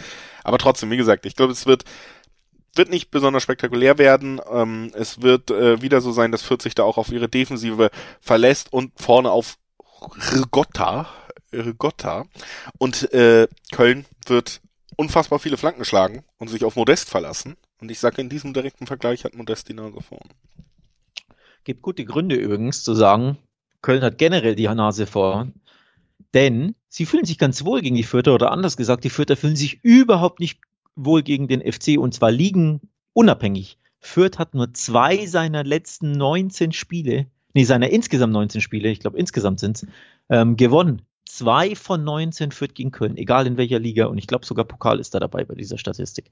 Aber 0.44 0.58
trotzdem, 0.58 0.92
wie 0.92 0.98
gesagt, 0.98 1.26
ich 1.26 1.36
glaube, 1.36 1.54
es 1.54 1.66
wird 1.66 1.86
wird 2.76 2.90
nicht 2.90 3.12
besonders 3.12 3.44
spektakulär 3.44 4.00
werden. 4.00 4.42
Ähm, 4.52 4.92
es 4.96 5.22
wird 5.22 5.52
äh, 5.52 5.82
wieder 5.84 6.02
so 6.02 6.12
sein, 6.12 6.32
dass 6.32 6.42
40 6.42 6.74
da 6.74 6.84
auch 6.84 6.98
auf 6.98 7.12
ihre 7.12 7.30
Defensive 7.30 7.92
verlässt 8.20 8.74
und 8.74 8.94
vorne 9.00 9.30
auf 9.30 9.58
Rigotta, 10.32 11.08
Rigotta. 11.52 12.26
Und 12.80 13.14
äh, 13.14 13.48
Köln 13.72 14.06
wird 14.26 14.62
unfassbar 14.96 15.40
viele 15.40 15.58
Flanken 15.58 15.86
schlagen 15.86 16.24
und 16.38 16.50
sich 16.50 16.66
auf 16.66 16.76
Modest 16.76 17.10
verlassen. 17.10 17.58
Und 17.84 17.92
ich 17.92 18.00
sage, 18.00 18.22
in 18.22 18.30
diesem 18.30 18.54
direkten 18.54 18.88
Vergleich 18.88 19.26
hat 19.26 19.36
Modest 19.36 19.68
die 19.68 19.74
Nase 19.74 20.00
vorn. 20.00 20.30
Gibt 21.66 21.82
gute 21.82 22.06
Gründe 22.06 22.36
übrigens 22.36 22.82
zu 22.82 22.96
sagen, 22.96 23.38
Köln 23.82 24.04
hat 24.04 24.18
generell 24.18 24.56
die 24.56 24.70
Nase 24.70 25.06
vorn. 25.06 25.56
Denn 26.34 26.76
sie 26.88 27.06
fühlen 27.06 27.26
sich 27.26 27.38
ganz 27.38 27.66
wohl 27.66 27.82
gegen 27.82 27.98
die 27.98 28.04
Fürther 28.04 28.36
oder 28.36 28.54
anders 28.54 28.78
gesagt, 28.78 29.04
die 29.04 29.10
Fürther 29.10 29.36
fühlen 29.36 29.58
sich 29.58 29.84
überhaupt 29.84 30.40
nicht 30.40 30.62
wohl 30.96 31.24
gegen 31.24 31.50
den 31.50 31.60
FC 31.60 31.98
und 31.98 32.14
zwar 32.14 32.32
liegen 32.32 32.80
unabhängig. 33.12 33.78
Fürth 34.00 34.40
hat 34.40 34.54
nur 34.54 34.74
zwei 34.74 35.26
seiner 35.26 35.66
letzten 35.66 36.14
19 36.14 36.72
Spiele, 36.72 37.28
nee, 37.54 37.66
seiner 37.66 37.90
insgesamt 37.90 38.32
19 38.32 38.62
Spiele, 38.62 38.92
ich 38.92 39.02
glaube 39.02 39.18
insgesamt 39.18 39.60
sind 39.60 39.84
es, 39.84 39.88
ähm, 40.30 40.56
gewonnen. 40.56 41.02
Zwei 41.26 41.76
von 41.76 42.06
19 42.06 42.54
Fürth 42.54 42.76
gegen 42.76 42.92
Köln, 42.92 43.18
egal 43.18 43.46
in 43.46 43.58
welcher 43.58 43.80
Liga. 43.80 44.06
Und 44.06 44.20
ich 44.20 44.28
glaube 44.28 44.46
sogar 44.46 44.64
Pokal 44.64 45.02
ist 45.02 45.14
da 45.14 45.20
dabei 45.20 45.44
bei 45.44 45.56
dieser 45.56 45.78
Statistik. 45.78 46.32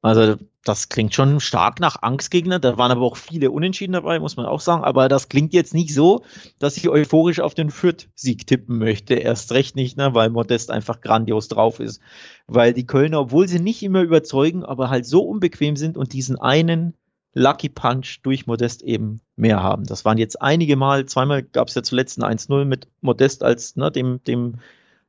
Also 0.00 0.36
das 0.64 0.88
klingt 0.88 1.14
schon 1.14 1.40
stark 1.40 1.80
nach 1.80 2.02
Angstgegner. 2.02 2.58
Da 2.58 2.78
waren 2.78 2.90
aber 2.90 3.02
auch 3.02 3.16
viele 3.16 3.50
Unentschieden 3.50 3.94
dabei, 3.94 4.20
muss 4.20 4.36
man 4.36 4.46
auch 4.46 4.60
sagen. 4.60 4.84
Aber 4.84 5.08
das 5.08 5.28
klingt 5.28 5.52
jetzt 5.52 5.74
nicht 5.74 5.92
so, 5.92 6.24
dass 6.58 6.76
ich 6.76 6.88
euphorisch 6.88 7.40
auf 7.40 7.54
den 7.54 7.70
Fürth-Sieg 7.70 8.46
tippen 8.46 8.78
möchte. 8.78 9.14
Erst 9.14 9.52
recht 9.52 9.74
nicht, 9.76 9.96
ne, 9.96 10.14
weil 10.14 10.30
Modest 10.30 10.70
einfach 10.70 11.00
grandios 11.00 11.48
drauf 11.48 11.80
ist. 11.80 12.00
Weil 12.46 12.74
die 12.74 12.86
Kölner, 12.86 13.20
obwohl 13.20 13.48
sie 13.48 13.60
nicht 13.60 13.82
immer 13.82 14.02
überzeugen, 14.02 14.64
aber 14.64 14.90
halt 14.90 15.06
so 15.06 15.22
unbequem 15.22 15.74
sind 15.76 15.96
und 15.96 16.12
diesen 16.12 16.38
einen 16.38 16.94
Lucky 17.34 17.68
Punch 17.68 18.20
durch 18.22 18.46
Modest 18.46 18.82
eben 18.82 19.20
mehr 19.36 19.62
haben. 19.62 19.84
Das 19.84 20.04
waren 20.04 20.18
jetzt 20.18 20.40
einige 20.40 20.76
Mal, 20.76 21.06
zweimal 21.06 21.42
gab 21.42 21.68
es 21.68 21.74
ja 21.74 21.82
zuletzt 21.82 22.22
ein 22.22 22.38
1-0 22.38 22.64
mit 22.64 22.88
Modest 23.00 23.42
als 23.42 23.76
ne, 23.76 23.90
dem, 23.90 24.22
dem 24.24 24.56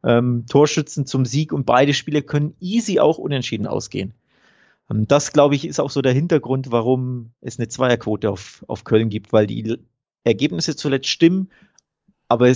ähm, 0.03 0.45
Torschützen 0.49 1.05
zum 1.05 1.25
Sieg 1.25 1.51
und 1.53 1.65
beide 1.65 1.93
Spiele 1.93 2.21
können 2.21 2.55
easy 2.59 2.99
auch 2.99 3.17
unentschieden 3.17 3.67
ausgehen. 3.67 4.13
Und 4.89 5.11
das, 5.11 5.31
glaube 5.31 5.55
ich, 5.55 5.65
ist 5.65 5.79
auch 5.79 5.91
so 5.91 6.01
der 6.01 6.13
Hintergrund, 6.13 6.71
warum 6.71 7.31
es 7.41 7.59
eine 7.59 7.67
Zweierquote 7.67 8.29
auf, 8.29 8.65
auf 8.67 8.83
Köln 8.83 9.09
gibt, 9.09 9.31
weil 9.31 9.45
die 9.45 9.77
Ergebnisse 10.23 10.75
zuletzt 10.75 11.07
stimmen, 11.07 11.49
aber 12.27 12.51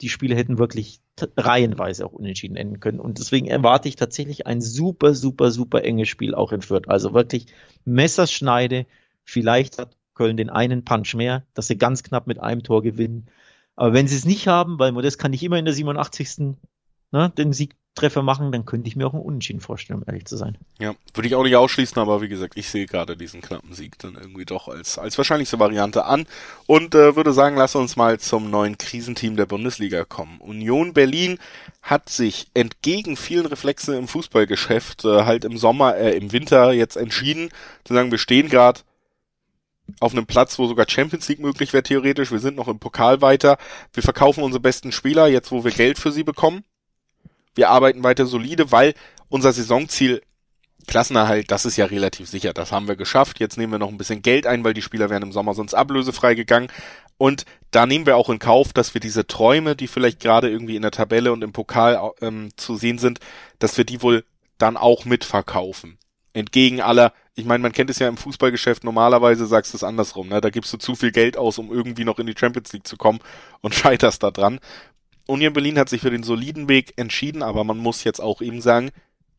die 0.00 0.08
Spiele 0.08 0.34
hätten 0.34 0.58
wirklich 0.58 1.00
reihenweise 1.36 2.04
auch 2.04 2.12
unentschieden 2.12 2.56
enden 2.56 2.80
können. 2.80 2.98
Und 2.98 3.18
deswegen 3.18 3.46
erwarte 3.46 3.88
ich 3.88 3.96
tatsächlich 3.96 4.46
ein 4.46 4.60
super, 4.60 5.14
super, 5.14 5.50
super 5.50 5.84
enges 5.84 6.08
Spiel 6.08 6.34
auch 6.34 6.52
in 6.52 6.62
Fürth. 6.62 6.88
Also 6.88 7.14
wirklich 7.14 7.46
Messerschneide. 7.84 8.86
Vielleicht 9.24 9.78
hat 9.78 9.96
Köln 10.14 10.36
den 10.36 10.50
einen 10.50 10.84
Punch 10.84 11.14
mehr, 11.14 11.44
dass 11.54 11.68
sie 11.68 11.78
ganz 11.78 12.02
knapp 12.02 12.26
mit 12.26 12.38
einem 12.38 12.62
Tor 12.62 12.82
gewinnen. 12.82 13.26
Aber 13.74 13.92
wenn 13.92 14.08
sie 14.08 14.16
es 14.16 14.24
nicht 14.24 14.48
haben, 14.48 14.78
weil 14.78 14.92
Modest 14.92 15.18
kann 15.18 15.30
nicht 15.30 15.42
immer 15.42 15.58
in 15.58 15.66
der 15.66 15.74
87. 15.74 16.56
Ne, 17.12 17.32
den 17.36 17.52
Siegtreffer 17.96 18.22
machen, 18.22 18.52
dann 18.52 18.66
könnte 18.66 18.88
ich 18.88 18.96
mir 18.96 19.06
auch 19.06 19.14
einen 19.14 19.22
Unentschieden 19.22 19.60
vorstellen, 19.60 20.00
um 20.00 20.04
ehrlich 20.06 20.26
zu 20.26 20.36
sein. 20.36 20.58
Ja, 20.78 20.94
würde 21.14 21.28
ich 21.28 21.34
auch 21.34 21.42
nicht 21.42 21.56
ausschließen, 21.56 22.00
aber 22.00 22.20
wie 22.20 22.28
gesagt, 22.28 22.56
ich 22.56 22.68
sehe 22.68 22.86
gerade 22.86 23.16
diesen 23.16 23.40
knappen 23.40 23.72
Sieg 23.72 23.98
dann 23.98 24.16
irgendwie 24.16 24.44
doch 24.44 24.68
als, 24.68 24.98
als 24.98 25.16
wahrscheinlichste 25.16 25.58
Variante 25.58 26.04
an 26.04 26.26
und 26.66 26.94
äh, 26.94 27.16
würde 27.16 27.32
sagen, 27.32 27.56
lass 27.56 27.74
uns 27.74 27.96
mal 27.96 28.20
zum 28.20 28.50
neuen 28.50 28.76
Krisenteam 28.76 29.36
der 29.36 29.46
Bundesliga 29.46 30.04
kommen. 30.04 30.38
Union 30.40 30.92
Berlin 30.92 31.38
hat 31.80 32.10
sich 32.10 32.48
entgegen 32.52 33.16
vielen 33.16 33.46
Reflexe 33.46 33.96
im 33.96 34.08
Fußballgeschäft 34.08 35.06
äh, 35.06 35.24
halt 35.24 35.44
im 35.44 35.56
Sommer, 35.56 35.96
äh, 35.96 36.16
im 36.16 36.32
Winter 36.32 36.72
jetzt 36.72 36.96
entschieden, 36.96 37.48
zu 37.84 37.94
sagen, 37.94 38.10
wir 38.10 38.18
stehen 38.18 38.50
gerade 38.50 38.80
auf 40.00 40.12
einem 40.12 40.26
Platz, 40.26 40.58
wo 40.58 40.66
sogar 40.66 40.86
Champions 40.88 41.28
League 41.28 41.40
möglich 41.40 41.72
wäre 41.72 41.82
theoretisch. 41.82 42.30
Wir 42.30 42.40
sind 42.40 42.56
noch 42.56 42.68
im 42.68 42.78
Pokal 42.78 43.22
weiter. 43.22 43.56
Wir 43.94 44.02
verkaufen 44.02 44.42
unsere 44.42 44.60
besten 44.60 44.92
Spieler, 44.92 45.28
jetzt 45.28 45.52
wo 45.52 45.64
wir 45.64 45.70
Geld 45.70 45.98
für 45.98 46.10
sie 46.10 46.24
bekommen. 46.24 46.64
Wir 47.56 47.70
arbeiten 47.70 48.04
weiter 48.04 48.26
solide, 48.26 48.70
weil 48.70 48.94
unser 49.28 49.52
Saisonziel 49.52 50.22
Klassenerhalt, 50.86 51.50
das 51.50 51.64
ist 51.66 51.76
ja 51.76 51.86
relativ 51.86 52.28
sicher. 52.28 52.52
Das 52.52 52.70
haben 52.70 52.86
wir 52.86 52.96
geschafft. 52.96 53.40
Jetzt 53.40 53.58
nehmen 53.58 53.72
wir 53.72 53.78
noch 53.78 53.88
ein 53.88 53.98
bisschen 53.98 54.22
Geld 54.22 54.46
ein, 54.46 54.62
weil 54.62 54.74
die 54.74 54.82
Spieler 54.82 55.10
wären 55.10 55.24
im 55.24 55.32
Sommer 55.32 55.52
sonst 55.54 55.74
ablösefrei 55.74 56.34
gegangen. 56.34 56.68
Und 57.18 57.44
da 57.72 57.86
nehmen 57.86 58.06
wir 58.06 58.16
auch 58.16 58.30
in 58.30 58.38
Kauf, 58.38 58.72
dass 58.72 58.94
wir 58.94 59.00
diese 59.00 59.26
Träume, 59.26 59.74
die 59.74 59.88
vielleicht 59.88 60.20
gerade 60.20 60.48
irgendwie 60.48 60.76
in 60.76 60.82
der 60.82 60.90
Tabelle 60.92 61.32
und 61.32 61.42
im 61.42 61.52
Pokal 61.52 62.12
ähm, 62.20 62.50
zu 62.56 62.76
sehen 62.76 62.98
sind, 62.98 63.18
dass 63.58 63.76
wir 63.76 63.84
die 63.84 64.02
wohl 64.02 64.24
dann 64.58 64.76
auch 64.76 65.04
mitverkaufen. 65.04 65.98
Entgegen 66.32 66.80
aller, 66.80 67.12
ich 67.34 67.46
meine, 67.46 67.62
man 67.62 67.72
kennt 67.72 67.90
es 67.90 67.98
ja 67.98 68.08
im 68.08 68.18
Fußballgeschäft, 68.18 68.84
normalerweise 68.84 69.46
sagst 69.46 69.72
du 69.72 69.78
es 69.78 69.84
andersrum, 69.84 70.28
ne? 70.28 70.40
da 70.42 70.50
gibst 70.50 70.72
du 70.72 70.76
zu 70.76 70.94
viel 70.94 71.10
Geld 71.10 71.38
aus, 71.38 71.58
um 71.58 71.72
irgendwie 71.72 72.04
noch 72.04 72.18
in 72.18 72.26
die 72.26 72.34
Champions 72.38 72.72
League 72.74 72.86
zu 72.86 72.96
kommen 72.96 73.20
und 73.62 73.74
scheiterst 73.74 74.22
da 74.22 74.30
dran. 74.30 74.60
Union 75.26 75.52
Berlin 75.52 75.78
hat 75.78 75.88
sich 75.88 76.00
für 76.00 76.10
den 76.10 76.22
soliden 76.22 76.68
Weg 76.68 76.94
entschieden, 76.96 77.42
aber 77.42 77.64
man 77.64 77.78
muss 77.78 78.04
jetzt 78.04 78.20
auch 78.20 78.40
eben 78.40 78.60
sagen, 78.60 78.90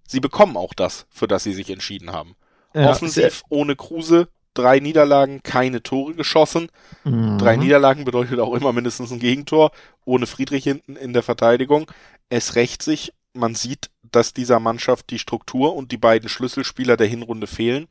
sie 0.08 0.20
bekommen 0.20 0.58
auch 0.58 0.74
das, 0.74 1.06
für 1.10 1.28
das 1.28 1.44
sie 1.44 1.54
sich 1.54 1.70
entschieden 1.70 2.12
haben. 2.12 2.36
Ja, 2.74 2.90
Offensiv 2.90 3.44
ohne 3.50 3.76
Kruse, 3.76 4.28
drei 4.54 4.80
Niederlagen, 4.80 5.42
keine 5.44 5.84
Tore 5.84 6.14
geschossen. 6.16 6.70
Mhm. 7.04 7.38
Drei 7.38 7.56
Niederlagen 7.56 8.06
bedeutet 8.06 8.40
auch 8.40 8.54
immer 8.54 8.74
mindestens 8.74 9.12
ein 9.12 9.20
Gegentor, 9.20 9.72
ohne 10.06 10.28
Friedrich 10.28 10.64
hinten 10.64 10.96
in 10.96 11.14
der 11.14 11.24
Verteidigung. 11.24 11.90
Es 12.30 12.56
rächt 12.56 12.82
sich, 12.82 13.14
man 13.34 13.56
sieht, 13.56 13.90
dass 14.12 14.34
dieser 14.34 14.60
Mannschaft 14.60 15.10
die 15.10 15.20
Struktur 15.20 15.76
und 15.76 15.92
die 15.92 15.98
beiden 15.98 16.30
Schlüsselspieler 16.30 16.98
der 16.98 17.08
Hinrunde 17.08 17.48
fehlen. 17.48 17.88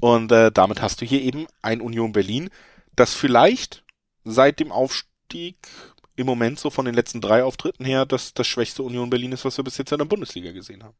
Und 0.00 0.32
äh, 0.32 0.50
damit 0.50 0.82
hast 0.82 1.00
du 1.00 1.04
hier 1.04 1.20
eben 1.20 1.46
ein 1.60 1.80
Union 1.80 2.12
Berlin, 2.12 2.50
das 2.96 3.14
vielleicht 3.14 3.84
seit 4.24 4.60
dem 4.60 4.72
Aufstieg 4.72 5.56
im 6.16 6.26
Moment 6.26 6.58
so 6.58 6.70
von 6.70 6.84
den 6.84 6.94
letzten 6.94 7.20
drei 7.20 7.42
Auftritten 7.44 7.84
her 7.84 8.06
das, 8.06 8.34
das 8.34 8.46
schwächste 8.46 8.82
Union 8.82 9.10
Berlin 9.10 9.32
ist, 9.32 9.44
was 9.44 9.56
wir 9.56 9.64
bis 9.64 9.78
jetzt 9.78 9.92
in 9.92 9.98
der 9.98 10.04
Bundesliga 10.04 10.52
gesehen 10.52 10.82
haben. 10.82 10.96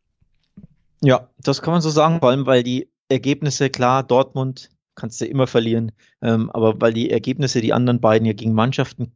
Ja, 1.01 1.29
das 1.39 1.63
kann 1.63 1.73
man 1.73 1.83
so 1.83 1.91
sagen, 1.91 2.21
vor 2.21 2.31
allem 2.31 2.47
weil 2.47 2.63
die 2.63 2.89
Ergebnisse, 3.09 3.71
klar, 3.71 4.03
Dortmund 4.03 4.71
kannst 4.95 5.21
du 5.21 5.27
immer 5.27 5.47
verlieren, 5.47 5.93
ähm, 6.23 6.51
aber 6.51 6.81
weil 6.81 6.93
die 6.93 7.11
Ergebnisse, 7.11 7.61
die 7.61 7.73
anderen 7.73 8.01
beiden 8.01 8.27
ja 8.27 8.33
gegen 8.33 8.53
Mannschaften 8.53 9.13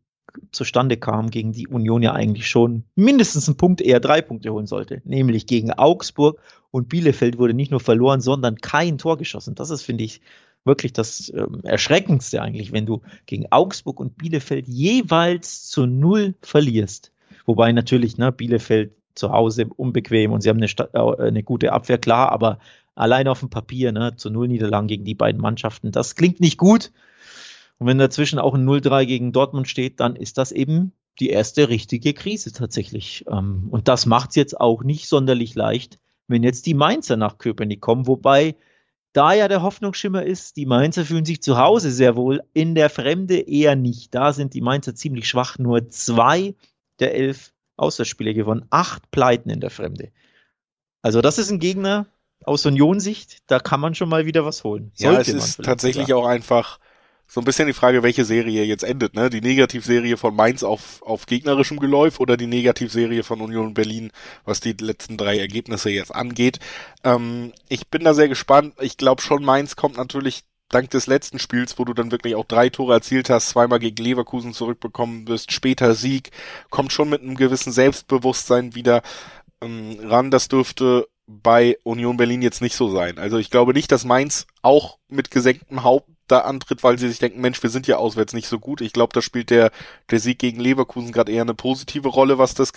zustande 0.52 0.96
kamen, 0.96 1.30
gegen 1.30 1.52
die 1.52 1.66
Union 1.66 2.02
ja 2.02 2.12
eigentlich 2.12 2.48
schon 2.48 2.84
mindestens 2.94 3.48
einen 3.48 3.56
Punkt, 3.56 3.80
eher 3.80 4.00
drei 4.00 4.20
Punkte 4.20 4.52
holen 4.52 4.66
sollte, 4.66 5.00
nämlich 5.04 5.46
gegen 5.46 5.72
Augsburg 5.72 6.40
und 6.70 6.88
Bielefeld 6.88 7.38
wurde 7.38 7.54
nicht 7.54 7.70
nur 7.70 7.80
verloren, 7.80 8.20
sondern 8.20 8.56
kein 8.56 8.98
Tor 8.98 9.16
geschossen. 9.16 9.54
Das 9.54 9.70
ist, 9.70 9.82
finde 9.82 10.04
ich, 10.04 10.20
wirklich 10.66 10.92
das 10.92 11.32
ähm, 11.34 11.60
Erschreckendste 11.62 12.42
eigentlich, 12.42 12.72
wenn 12.72 12.86
du 12.86 13.02
gegen 13.26 13.46
Augsburg 13.50 14.00
und 14.00 14.16
Bielefeld 14.18 14.66
jeweils 14.68 15.66
zu 15.68 15.86
null 15.86 16.34
verlierst. 16.42 17.12
Wobei 17.46 17.72
natürlich, 17.72 18.18
ne, 18.18 18.32
Bielefeld 18.32 18.92
zu 19.14 19.30
Hause 19.32 19.66
unbequem 19.76 20.32
und 20.32 20.42
sie 20.42 20.48
haben 20.48 20.62
eine, 20.62 20.66
äh, 20.66 21.22
eine 21.28 21.42
gute 21.42 21.72
Abwehr, 21.72 21.98
klar, 21.98 22.32
aber 22.32 22.58
allein 22.94 23.28
auf 23.28 23.40
dem 23.40 23.50
Papier, 23.50 23.92
ne, 23.92 24.16
zu 24.16 24.30
null 24.30 24.48
Niederlagen 24.48 24.88
gegen 24.88 25.04
die 25.04 25.14
beiden 25.14 25.40
Mannschaften, 25.40 25.92
das 25.92 26.16
klingt 26.16 26.40
nicht 26.40 26.58
gut. 26.58 26.92
Und 27.78 27.86
wenn 27.86 27.98
dazwischen 27.98 28.38
auch 28.38 28.54
ein 28.54 28.66
0-3 28.66 29.04
gegen 29.04 29.32
Dortmund 29.32 29.68
steht, 29.68 30.00
dann 30.00 30.16
ist 30.16 30.38
das 30.38 30.50
eben 30.50 30.92
die 31.20 31.30
erste 31.30 31.68
richtige 31.68 32.14
Krise 32.14 32.52
tatsächlich. 32.52 33.24
Ähm, 33.30 33.68
und 33.70 33.88
das 33.88 34.06
macht 34.06 34.30
es 34.30 34.36
jetzt 34.36 34.60
auch 34.60 34.82
nicht 34.82 35.08
sonderlich 35.08 35.54
leicht, 35.54 35.98
wenn 36.28 36.42
jetzt 36.42 36.66
die 36.66 36.74
Mainzer 36.74 37.16
nach 37.16 37.38
Köpenick 37.38 37.80
kommen, 37.80 38.06
wobei 38.06 38.56
da 39.16 39.32
ja 39.32 39.48
der 39.48 39.62
Hoffnungsschimmer 39.62 40.24
ist, 40.24 40.56
die 40.56 40.66
Mainzer 40.66 41.04
fühlen 41.06 41.24
sich 41.24 41.42
zu 41.42 41.56
Hause 41.56 41.90
sehr 41.90 42.16
wohl, 42.16 42.42
in 42.52 42.74
der 42.74 42.90
Fremde 42.90 43.38
eher 43.38 43.74
nicht. 43.74 44.14
Da 44.14 44.34
sind 44.34 44.52
die 44.52 44.60
Mainzer 44.60 44.94
ziemlich 44.94 45.26
schwach, 45.26 45.58
nur 45.58 45.88
zwei 45.88 46.54
der 47.00 47.14
elf 47.14 47.52
Auswärtsspiele 47.76 48.34
gewonnen, 48.34 48.66
acht 48.70 49.10
Pleiten 49.10 49.48
in 49.48 49.60
der 49.60 49.70
Fremde. 49.70 50.10
Also 51.00 51.22
das 51.22 51.38
ist 51.38 51.50
ein 51.50 51.60
Gegner 51.60 52.06
aus 52.44 52.66
Union-Sicht, 52.66 53.38
da 53.46 53.58
kann 53.58 53.80
man 53.80 53.94
schon 53.94 54.08
mal 54.08 54.26
wieder 54.26 54.44
was 54.44 54.64
holen. 54.64 54.92
Sollte 54.94 55.30
ja, 55.30 55.36
es 55.38 55.44
ist 55.44 55.64
tatsächlich 55.64 56.08
sagen. 56.08 56.20
auch 56.20 56.26
einfach 56.26 56.78
so 57.28 57.40
ein 57.40 57.44
bisschen 57.44 57.66
die 57.66 57.72
Frage, 57.72 58.02
welche 58.02 58.24
Serie 58.24 58.64
jetzt 58.64 58.84
endet, 58.84 59.14
ne? 59.14 59.30
Die 59.30 59.40
Negativserie 59.40 60.16
von 60.16 60.34
Mainz 60.34 60.62
auf, 60.62 61.02
auf 61.02 61.26
gegnerischem 61.26 61.78
Geläuf 61.78 62.20
oder 62.20 62.36
die 62.36 62.46
Negativserie 62.46 63.22
von 63.24 63.40
Union 63.40 63.74
Berlin, 63.74 64.12
was 64.44 64.60
die 64.60 64.72
letzten 64.72 65.16
drei 65.16 65.38
Ergebnisse 65.38 65.90
jetzt 65.90 66.14
angeht. 66.14 66.60
Ähm, 67.04 67.52
ich 67.68 67.88
bin 67.88 68.04
da 68.04 68.14
sehr 68.14 68.28
gespannt. 68.28 68.74
Ich 68.80 68.96
glaube 68.96 69.22
schon, 69.22 69.44
Mainz 69.44 69.76
kommt 69.76 69.96
natürlich 69.96 70.44
dank 70.68 70.90
des 70.90 71.06
letzten 71.06 71.38
Spiels, 71.38 71.78
wo 71.78 71.84
du 71.84 71.94
dann 71.94 72.10
wirklich 72.10 72.34
auch 72.34 72.44
drei 72.44 72.68
Tore 72.68 72.94
erzielt 72.94 73.30
hast, 73.30 73.48
zweimal 73.50 73.78
gegen 73.78 74.02
Leverkusen 74.02 74.52
zurückbekommen 74.52 75.28
wirst, 75.28 75.52
später 75.52 75.94
Sieg, 75.94 76.30
kommt 76.70 76.92
schon 76.92 77.08
mit 77.08 77.22
einem 77.22 77.36
gewissen 77.36 77.72
Selbstbewusstsein 77.72 78.74
wieder 78.74 79.02
ähm, 79.60 79.98
ran. 80.02 80.30
Das 80.30 80.48
dürfte 80.48 81.08
bei 81.26 81.76
Union 81.82 82.16
Berlin 82.16 82.42
jetzt 82.42 82.62
nicht 82.62 82.76
so 82.76 82.88
sein. 82.88 83.18
Also 83.18 83.38
ich 83.38 83.50
glaube 83.50 83.72
nicht, 83.72 83.90
dass 83.90 84.04
Mainz 84.04 84.46
auch 84.62 84.98
mit 85.08 85.30
gesenktem 85.30 85.82
Haupt 85.82 86.08
da 86.28 86.40
antritt, 86.40 86.82
weil 86.82 86.98
sie 86.98 87.08
sich 87.08 87.18
denken, 87.18 87.40
Mensch, 87.40 87.62
wir 87.62 87.70
sind 87.70 87.86
ja 87.86 87.96
auswärts 87.96 88.32
nicht 88.32 88.48
so 88.48 88.58
gut. 88.58 88.80
Ich 88.80 88.92
glaube, 88.92 89.12
da 89.12 89.22
spielt 89.22 89.50
der, 89.50 89.70
der 90.10 90.20
Sieg 90.20 90.38
gegen 90.38 90.60
Leverkusen 90.60 91.12
gerade 91.12 91.32
eher 91.32 91.42
eine 91.42 91.54
positive 91.54 92.08
Rolle, 92.08 92.38
was 92.38 92.54
das, 92.54 92.72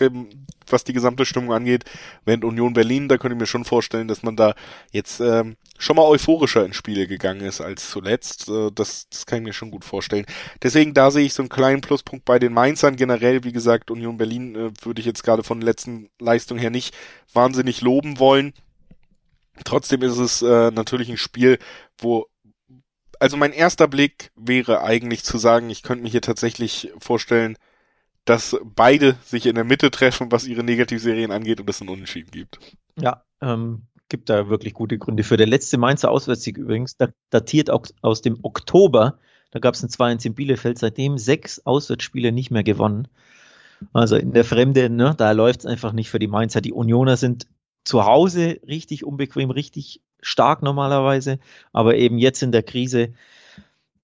was 0.68 0.84
die 0.84 0.94
gesamte 0.94 1.26
Stimmung 1.26 1.54
angeht. 1.54 1.86
Während 2.26 2.46
Union 2.46 2.74
Berlin, 2.74 3.08
da 3.08 3.18
könnte 3.18 3.36
ich 3.36 3.40
mir 3.40 3.48
schon 3.48 3.66
vorstellen, 3.66 4.08
dass 4.08 4.24
man 4.24 4.36
da 4.36 4.54
jetzt 4.92 5.20
ähm, 5.20 5.58
schon 5.78 5.96
mal 5.96 6.04
euphorischer 6.04 6.66
ins 6.66 6.76
Spiel 6.76 7.08
gegangen 7.08 7.42
ist 7.42 7.62
als 7.62 7.90
zuletzt. 7.90 8.50
Äh, 8.50 8.72
das, 8.74 9.10
das 9.10 9.26
kann 9.26 9.40
ich 9.40 9.46
mir 9.46 9.54
schon 9.54 9.72
gut 9.72 9.86
vorstellen. 9.86 10.26
Deswegen, 10.62 10.94
da 10.94 11.10
sehe 11.10 11.26
ich 11.26 11.34
so 11.34 11.42
einen 11.42 11.50
kleinen 11.50 11.82
Pluspunkt 11.82 12.26
bei 12.26 12.38
den 12.40 12.54
Mainzern. 12.54 12.96
Generell, 12.96 13.44
wie 13.44 13.52
gesagt, 13.52 13.90
Union 13.90 14.18
Berlin 14.18 14.56
äh, 14.56 14.72
würde 14.84 15.00
ich 15.00 15.06
jetzt 15.06 15.24
gerade 15.24 15.44
von 15.44 15.60
der 15.60 15.66
letzten 15.66 16.10
Leistung 16.20 16.58
her 16.58 16.70
nicht 16.70 16.94
wahnsinnig 17.34 17.82
loben 17.82 18.20
wollen. 18.20 18.54
Trotzdem 19.66 20.02
ist 20.04 20.18
es 20.18 20.42
äh, 20.42 20.72
natürlich 20.72 21.10
ein 21.10 21.18
Spiel, 21.18 21.60
wo 21.98 22.28
also 23.20 23.38
mein 23.38 23.54
erster 23.54 23.88
Blick 23.88 24.32
wäre 24.36 24.82
eigentlich 24.82 25.24
zu 25.24 25.38
sagen, 25.38 25.70
ich 25.70 25.84
könnte 25.84 26.04
mir 26.04 26.10
hier 26.10 26.22
tatsächlich 26.22 26.92
vorstellen, 27.00 27.58
dass 28.26 28.58
beide 28.64 29.16
sich 29.24 29.46
in 29.46 29.56
der 29.56 29.64
Mitte 29.64 29.92
treffen, 29.92 30.32
was 30.32 30.48
ihre 30.48 30.64
Negativserien 30.64 31.32
angeht 31.32 31.60
und 31.60 31.70
es 31.70 31.82
einen 31.82 31.90
Unentschieden 31.90 32.32
gibt. 32.32 32.60
Ja, 32.96 33.24
ähm, 33.42 33.84
gibt 34.08 34.30
da 34.30 34.50
wirklich 34.50 34.74
gute 34.74 34.98
Gründe 34.98 35.24
für. 35.24 35.38
Der 35.38 35.48
letzte 35.48 35.78
Mainzer 35.78 36.12
Auswärtssieg 36.12 36.58
übrigens, 36.58 36.98
datiert 37.30 37.70
aus 37.70 38.22
dem 38.22 38.40
Oktober. 38.44 39.20
Da 39.52 39.60
gab 39.60 39.76
es 39.76 39.84
ein 39.84 39.90
2-1 39.90 40.28
in 40.28 40.36
Bielefeld, 40.36 40.78
seitdem 40.78 41.18
sechs 41.18 41.66
Auswärtsspiele 41.66 42.32
nicht 42.32 42.52
mehr 42.52 42.64
gewonnen. 42.64 43.08
Also 43.94 44.16
in 44.16 44.34
der 44.34 44.46
Fremde, 44.46 44.90
ne, 44.90 45.16
da 45.18 45.32
läuft 45.32 45.62
es 45.62 45.66
einfach 45.66 45.94
nicht 45.94 46.10
für 46.10 46.20
die 46.20 46.28
Mainzer. 46.28 46.62
Die 46.62 46.74
Unioner 46.74 47.18
sind 47.18 47.48
zu 47.84 48.06
Hause 48.06 48.60
richtig 48.68 49.06
unbequem, 49.06 49.50
richtig 49.50 50.02
stark 50.22 50.62
normalerweise, 50.62 51.40
aber 51.74 51.96
eben 51.96 52.18
jetzt 52.18 52.44
in 52.44 52.52
der 52.52 52.64
Krise. 52.64 53.14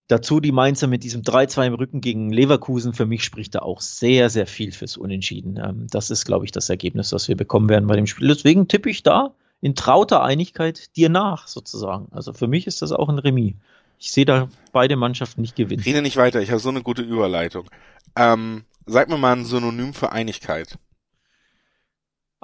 Dazu 0.08 0.40
die 0.40 0.52
Mainzer 0.52 0.86
mit 0.86 1.04
diesem 1.04 1.24
3-2 1.24 1.66
im 1.66 1.74
Rücken 1.74 2.00
gegen 2.00 2.30
Leverkusen. 2.30 2.94
Für 2.94 3.08
mich 3.08 3.24
spricht 3.24 3.56
da 3.56 3.60
auch 3.60 3.82
sehr, 3.82 4.30
sehr 4.30 4.46
viel 4.46 4.72
fürs 4.72 4.98
Unentschieden. 4.98 5.58
Ähm, 5.58 5.88
das 5.90 6.12
ist, 6.12 6.26
glaube 6.26 6.46
ich, 6.46 6.52
das 6.52 6.70
Ergebnis, 6.70 7.12
was 7.12 7.28
wir 7.28 7.36
bekommen 7.36 7.70
werden 7.70 7.88
bei 7.88 7.96
dem 7.96 8.06
Spiel. 8.06 8.28
Deswegen 8.28 8.68
tippe 8.68 8.90
ich 8.90 9.02
da 9.02 9.34
in 9.62 9.74
trauter 9.74 10.24
Einigkeit 10.24 10.96
dir 10.96 11.10
nach, 11.10 11.48
sozusagen. 11.48 12.08
Also 12.12 12.34
für 12.34 12.48
mich 12.48 12.68
ist 12.68 12.84
das 12.84 12.92
auch 12.92 13.10
ein 13.10 13.18
Remis. 13.18 13.56
Ich 13.98 14.12
sehe 14.12 14.26
da 14.26 14.50
beide 14.72 14.96
Mannschaften 14.96 15.42
nicht 15.42 15.56
gewinnen. 15.56 15.82
Rede 15.82 16.04
nicht 16.04 16.18
weiter, 16.18 16.42
ich 16.42 16.52
habe 16.52 16.60
so 16.60 16.70
eine 16.70 16.84
gute 16.84 17.02
Überleitung. 17.02 17.68
Ähm, 18.16 18.66
sag 18.86 19.10
mir 19.10 19.18
mal 19.18 19.36
ein 19.36 19.46
Synonym 19.46 19.94
für 19.94 20.12
Einigkeit. 20.12 20.78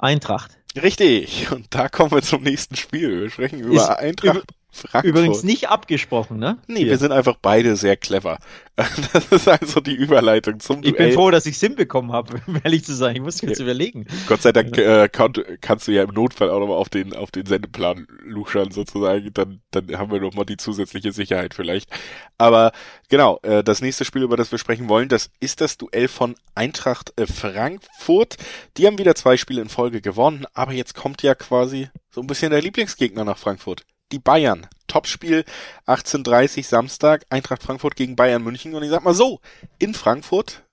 Eintracht. 0.02 0.58
Richtig. 0.80 1.50
Und 1.52 1.66
da 1.70 1.88
kommen 1.88 2.10
wir 2.10 2.22
zum 2.22 2.42
nächsten 2.42 2.76
Spiel. 2.76 3.22
Wir 3.22 3.30
sprechen 3.30 3.60
über 3.60 3.74
ist, 3.74 3.88
Eintracht. 3.88 4.44
Frankfurt. 4.74 5.04
Übrigens 5.04 5.42
nicht 5.42 5.68
abgesprochen, 5.68 6.38
ne? 6.38 6.56
Nee, 6.66 6.80
Hier. 6.80 6.88
wir 6.88 6.98
sind 6.98 7.12
einfach 7.12 7.36
beide 7.40 7.76
sehr 7.76 7.96
clever. 7.96 8.38
Das 9.12 9.26
ist 9.26 9.48
also 9.48 9.80
die 9.80 9.94
Überleitung 9.94 10.58
zum 10.58 10.78
Ich 10.82 10.92
Duell. 10.92 11.08
bin 11.08 11.12
froh, 11.14 11.30
dass 11.30 11.44
ich 11.44 11.56
es 11.56 11.60
hinbekommen 11.60 12.10
habe, 12.12 12.40
um 12.46 12.58
ehrlich 12.64 12.84
zu 12.84 12.94
sein. 12.94 13.14
Ich 13.14 13.20
muss 13.20 13.40
jetzt 13.42 13.58
ja. 13.58 13.64
überlegen. 13.64 14.06
Gott 14.26 14.40
sei 14.40 14.50
Dank 14.52 14.78
äh, 14.78 15.10
kann, 15.10 15.34
kannst 15.60 15.86
du 15.86 15.92
ja 15.92 16.02
im 16.02 16.14
Notfall 16.14 16.50
auch 16.50 16.58
nochmal 16.58 16.78
auf 16.78 16.88
den, 16.88 17.14
auf 17.14 17.30
den 17.30 17.44
Sendeplan 17.44 18.06
luschern 18.24 18.70
sozusagen. 18.70 19.30
Dann, 19.34 19.60
dann 19.72 19.98
haben 19.98 20.10
wir 20.10 20.20
nochmal 20.20 20.46
die 20.46 20.56
zusätzliche 20.56 21.12
Sicherheit 21.12 21.52
vielleicht. 21.52 21.90
Aber 22.38 22.72
genau, 23.10 23.38
äh, 23.42 23.62
das 23.62 23.82
nächste 23.82 24.06
Spiel, 24.06 24.22
über 24.22 24.38
das 24.38 24.50
wir 24.50 24.58
sprechen 24.58 24.88
wollen, 24.88 25.10
das 25.10 25.30
ist 25.38 25.60
das 25.60 25.76
Duell 25.76 26.08
von 26.08 26.34
Eintracht 26.54 27.12
äh, 27.20 27.26
Frankfurt. 27.26 28.36
Die 28.78 28.86
haben 28.86 28.98
wieder 28.98 29.14
zwei 29.14 29.36
Spiele 29.36 29.60
in 29.60 29.68
Folge 29.68 30.00
gewonnen, 30.00 30.46
aber 30.54 30.72
jetzt 30.72 30.94
kommt 30.94 31.22
ja 31.22 31.34
quasi 31.34 31.90
so 32.10 32.22
ein 32.22 32.26
bisschen 32.26 32.50
der 32.50 32.62
Lieblingsgegner 32.62 33.24
nach 33.24 33.38
Frankfurt 33.38 33.84
die 34.12 34.18
Bayern. 34.18 34.66
Topspiel 34.86 35.44
18.30 35.86 36.64
Samstag, 36.64 37.24
Eintracht 37.30 37.62
Frankfurt 37.62 37.96
gegen 37.96 38.14
Bayern 38.14 38.42
München. 38.42 38.74
Und 38.74 38.82
ich 38.82 38.90
sag 38.90 39.04
mal 39.04 39.14
so, 39.14 39.40
in 39.78 39.94
Frankfurt, 39.94 40.64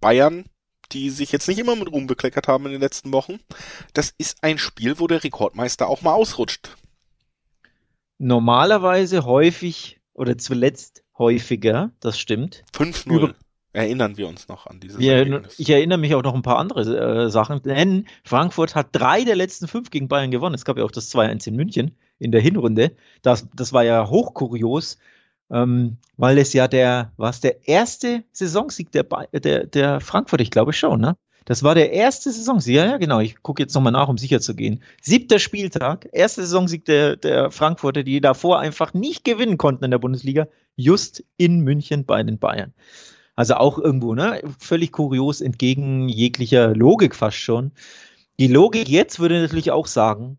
Bayern, 0.00 0.46
die 0.92 1.10
sich 1.10 1.32
jetzt 1.32 1.48
nicht 1.48 1.58
immer 1.58 1.76
mit 1.76 1.90
Ruhm 1.90 2.06
bekleckert 2.06 2.48
haben 2.48 2.66
in 2.66 2.72
den 2.72 2.80
letzten 2.80 3.12
Wochen, 3.12 3.38
das 3.94 4.12
ist 4.18 4.42
ein 4.42 4.58
Spiel, 4.58 4.98
wo 4.98 5.06
der 5.06 5.22
Rekordmeister 5.22 5.88
auch 5.88 6.02
mal 6.02 6.14
ausrutscht. 6.14 6.76
Normalerweise 8.18 9.24
häufig 9.24 10.00
oder 10.12 10.36
zuletzt 10.36 11.04
häufiger, 11.16 11.92
das 12.00 12.18
stimmt. 12.18 12.64
5-0 12.74 13.34
erinnern 13.72 14.16
wir 14.16 14.28
uns 14.28 14.48
noch 14.48 14.66
an 14.66 14.80
dieses 14.80 14.98
wir, 14.98 15.42
Ich 15.58 15.70
erinnere 15.70 15.98
mich 15.98 16.14
auch 16.14 16.22
noch 16.22 16.34
ein 16.34 16.42
paar 16.42 16.58
andere 16.58 17.24
äh, 17.24 17.30
Sachen, 17.30 17.62
denn 17.62 18.06
Frankfurt 18.24 18.74
hat 18.74 18.88
drei 18.92 19.24
der 19.24 19.36
letzten 19.36 19.68
fünf 19.68 19.90
gegen 19.90 20.08
Bayern 20.08 20.30
gewonnen. 20.30 20.54
Es 20.54 20.64
gab 20.64 20.78
ja 20.78 20.84
auch 20.84 20.90
das 20.90 21.14
2-1 21.14 21.48
in 21.48 21.56
München 21.56 21.96
in 22.18 22.32
der 22.32 22.40
Hinrunde. 22.40 22.92
Das, 23.22 23.46
das 23.54 23.72
war 23.72 23.84
ja 23.84 24.08
hochkurios, 24.08 24.98
ähm, 25.50 25.98
weil 26.16 26.38
es 26.38 26.52
ja 26.52 26.68
der, 26.68 27.12
was 27.16 27.40
der 27.40 27.68
erste 27.68 28.24
Saisonsieg 28.32 28.90
der, 28.92 29.04
der, 29.32 29.66
der 29.66 30.00
Frankfurt, 30.00 30.40
ich 30.40 30.50
glaube 30.50 30.72
schon, 30.72 31.00
ne? 31.00 31.16
Das 31.44 31.62
war 31.62 31.74
der 31.74 31.92
erste 31.92 32.30
Saisonsieg. 32.30 32.74
Ja, 32.74 32.84
ja, 32.84 32.96
genau. 32.98 33.20
Ich 33.20 33.42
gucke 33.42 33.62
jetzt 33.62 33.74
nochmal 33.74 33.92
nach, 33.92 34.08
um 34.08 34.18
sicher 34.18 34.38
zu 34.38 34.54
gehen. 34.54 34.82
Siebter 35.00 35.38
Spieltag, 35.38 36.06
erster 36.12 36.42
Saisonsieg 36.42 36.84
der, 36.84 37.16
der 37.16 37.50
Frankfurter, 37.50 38.02
die 38.02 38.20
davor 38.20 38.58
einfach 38.58 38.92
nicht 38.92 39.24
gewinnen 39.24 39.56
konnten 39.56 39.84
in 39.84 39.90
der 39.90 39.98
Bundesliga, 39.98 40.46
just 40.76 41.24
in 41.38 41.60
München 41.60 42.04
bei 42.04 42.22
den 42.22 42.38
Bayern. 42.38 42.74
Also 43.38 43.54
auch 43.54 43.78
irgendwo, 43.78 44.16
ne? 44.16 44.42
Völlig 44.58 44.90
kurios, 44.90 45.40
entgegen 45.40 46.08
jeglicher 46.08 46.74
Logik 46.74 47.14
fast 47.14 47.36
schon. 47.36 47.70
Die 48.40 48.48
Logik 48.48 48.88
jetzt 48.88 49.20
würde 49.20 49.40
natürlich 49.40 49.70
auch 49.70 49.86
sagen, 49.86 50.38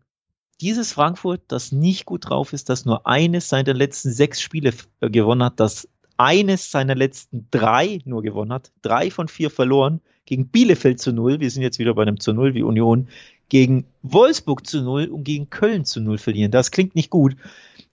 dieses 0.60 0.92
Frankfurt, 0.92 1.40
das 1.48 1.72
nicht 1.72 2.04
gut 2.04 2.28
drauf 2.28 2.52
ist, 2.52 2.68
das 2.68 2.84
nur 2.84 3.06
eines 3.06 3.48
seiner 3.48 3.72
letzten 3.72 4.12
sechs 4.12 4.42
Spiele 4.42 4.74
äh, 5.00 5.08
gewonnen 5.08 5.42
hat, 5.42 5.58
das 5.60 5.88
eines 6.18 6.70
seiner 6.70 6.94
letzten 6.94 7.48
drei 7.50 8.00
nur 8.04 8.20
gewonnen 8.20 8.52
hat, 8.52 8.70
drei 8.82 9.10
von 9.10 9.28
vier 9.28 9.48
verloren, 9.48 10.02
gegen 10.26 10.48
Bielefeld 10.48 11.00
zu 11.00 11.10
null, 11.10 11.40
wir 11.40 11.50
sind 11.50 11.62
jetzt 11.62 11.78
wieder 11.78 11.94
bei 11.94 12.02
einem 12.02 12.20
zu 12.20 12.34
null 12.34 12.52
wie 12.52 12.62
Union, 12.62 13.08
gegen 13.48 13.86
Wolfsburg 14.02 14.66
zu 14.66 14.82
null 14.82 15.06
und 15.06 15.24
gegen 15.24 15.48
Köln 15.48 15.86
zu 15.86 16.02
null 16.02 16.18
verlieren. 16.18 16.50
Das 16.50 16.70
klingt 16.70 16.94
nicht 16.94 17.08
gut 17.08 17.34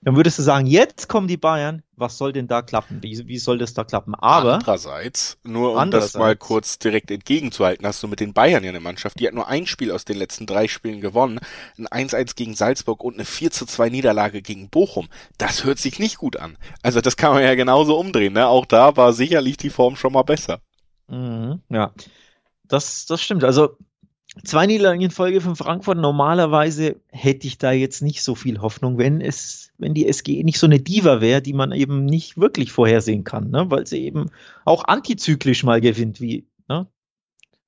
dann 0.02 0.16
würdest 0.16 0.38
du 0.38 0.44
sagen, 0.44 0.68
jetzt 0.68 1.10
kommen 1.10 1.28
die 1.28 1.38
Bayern, 1.38 1.82
was 1.96 2.18
soll 2.18 2.32
denn 2.32 2.48
da 2.48 2.62
klappen? 2.62 3.02
Wie, 3.02 3.28
wie 3.28 3.40
soll 3.40 3.58
das 3.58 3.74
da 3.74 3.84
klappen? 3.84 4.14
Aber 4.14 4.54
andererseits, 4.54 5.40
nur 5.44 5.72
um 5.72 5.78
andererseits, 5.78 6.14
das 6.14 6.20
mal 6.20 6.36
kurz 6.36 6.78
direkt 6.78 7.10
entgegenzuhalten, 7.10 7.86
hast 7.86 8.04
du 8.04 8.08
mit 8.08 8.20
den 8.20 8.34
Bayern 8.34 8.64
ja 8.64 8.70
eine 8.70 8.80
Mannschaft, 8.80 9.20
die 9.20 9.28
hat 9.28 9.34
nur 9.34 9.48
ein 9.48 9.66
Spiel 9.66 9.92
aus 9.92 10.06
den 10.06 10.18
letzten 10.18 10.46
drei 10.46 10.68
Spielen 10.68 11.02
gewonnen, 11.02 11.40
ein 11.78 12.08
1-1 12.10 12.36
gegen 12.36 12.54
Salzburg 12.54 13.04
und 13.04 13.16
eine 13.16 13.24
4-2 13.24 13.90
Niederlage 13.90 14.44
gegen 14.44 14.70
Bochum. 14.70 15.10
Das 15.40 15.64
hört 15.64 15.80
sich 15.80 15.98
nicht 15.98 16.18
gut 16.18 16.38
an. 16.38 16.58
Also 16.84 17.02
das 17.02 17.18
kann 17.18 17.34
man 17.34 17.44
ja 17.44 17.56
genauso 17.56 17.98
umdrehen, 17.98 18.34
ne? 18.34 18.48
Auch 18.48 18.68
da 18.68 18.96
war 18.98 19.14
sicherlich 19.14 19.58
die 19.58 19.72
Form 19.72 19.96
schon 19.96 20.14
mal 20.14 20.24
besser. 20.24 20.62
Mhm, 21.08 21.62
ja. 21.70 21.92
Das, 22.66 23.06
das 23.08 23.22
stimmt. 23.22 23.44
Also 23.44 23.78
Zwei 24.44 24.66
Niederlagen 24.66 25.02
in 25.02 25.12
Folge 25.12 25.42
von 25.42 25.56
Frankfurt. 25.56 25.98
Normalerweise 25.98 26.98
hätte 27.12 27.48
ich 27.48 27.58
da 27.58 27.72
jetzt 27.72 28.02
nicht 28.02 28.24
so 28.24 28.36
viel 28.36 28.62
Hoffnung, 28.62 28.98
wenn 28.98 29.22
es, 29.22 29.72
wenn 29.78 29.94
die 29.94 30.08
SG 30.08 30.44
nicht 30.44 30.60
so 30.60 30.68
eine 30.68 30.80
Diva 30.80 31.22
wäre, 31.22 31.42
die 31.42 31.54
man 31.54 31.72
eben 31.72 32.06
nicht 32.06 32.38
wirklich 32.38 32.72
vorhersehen 32.72 33.24
kann, 33.24 33.50
ne? 33.50 33.70
weil 33.70 33.88
sie 33.88 34.04
eben 34.04 34.30
auch 34.66 34.86
antizyklisch 34.86 35.64
mal 35.64 35.82
gewinnt, 35.82 36.22
wie, 36.22 36.48
ne? 36.68 36.88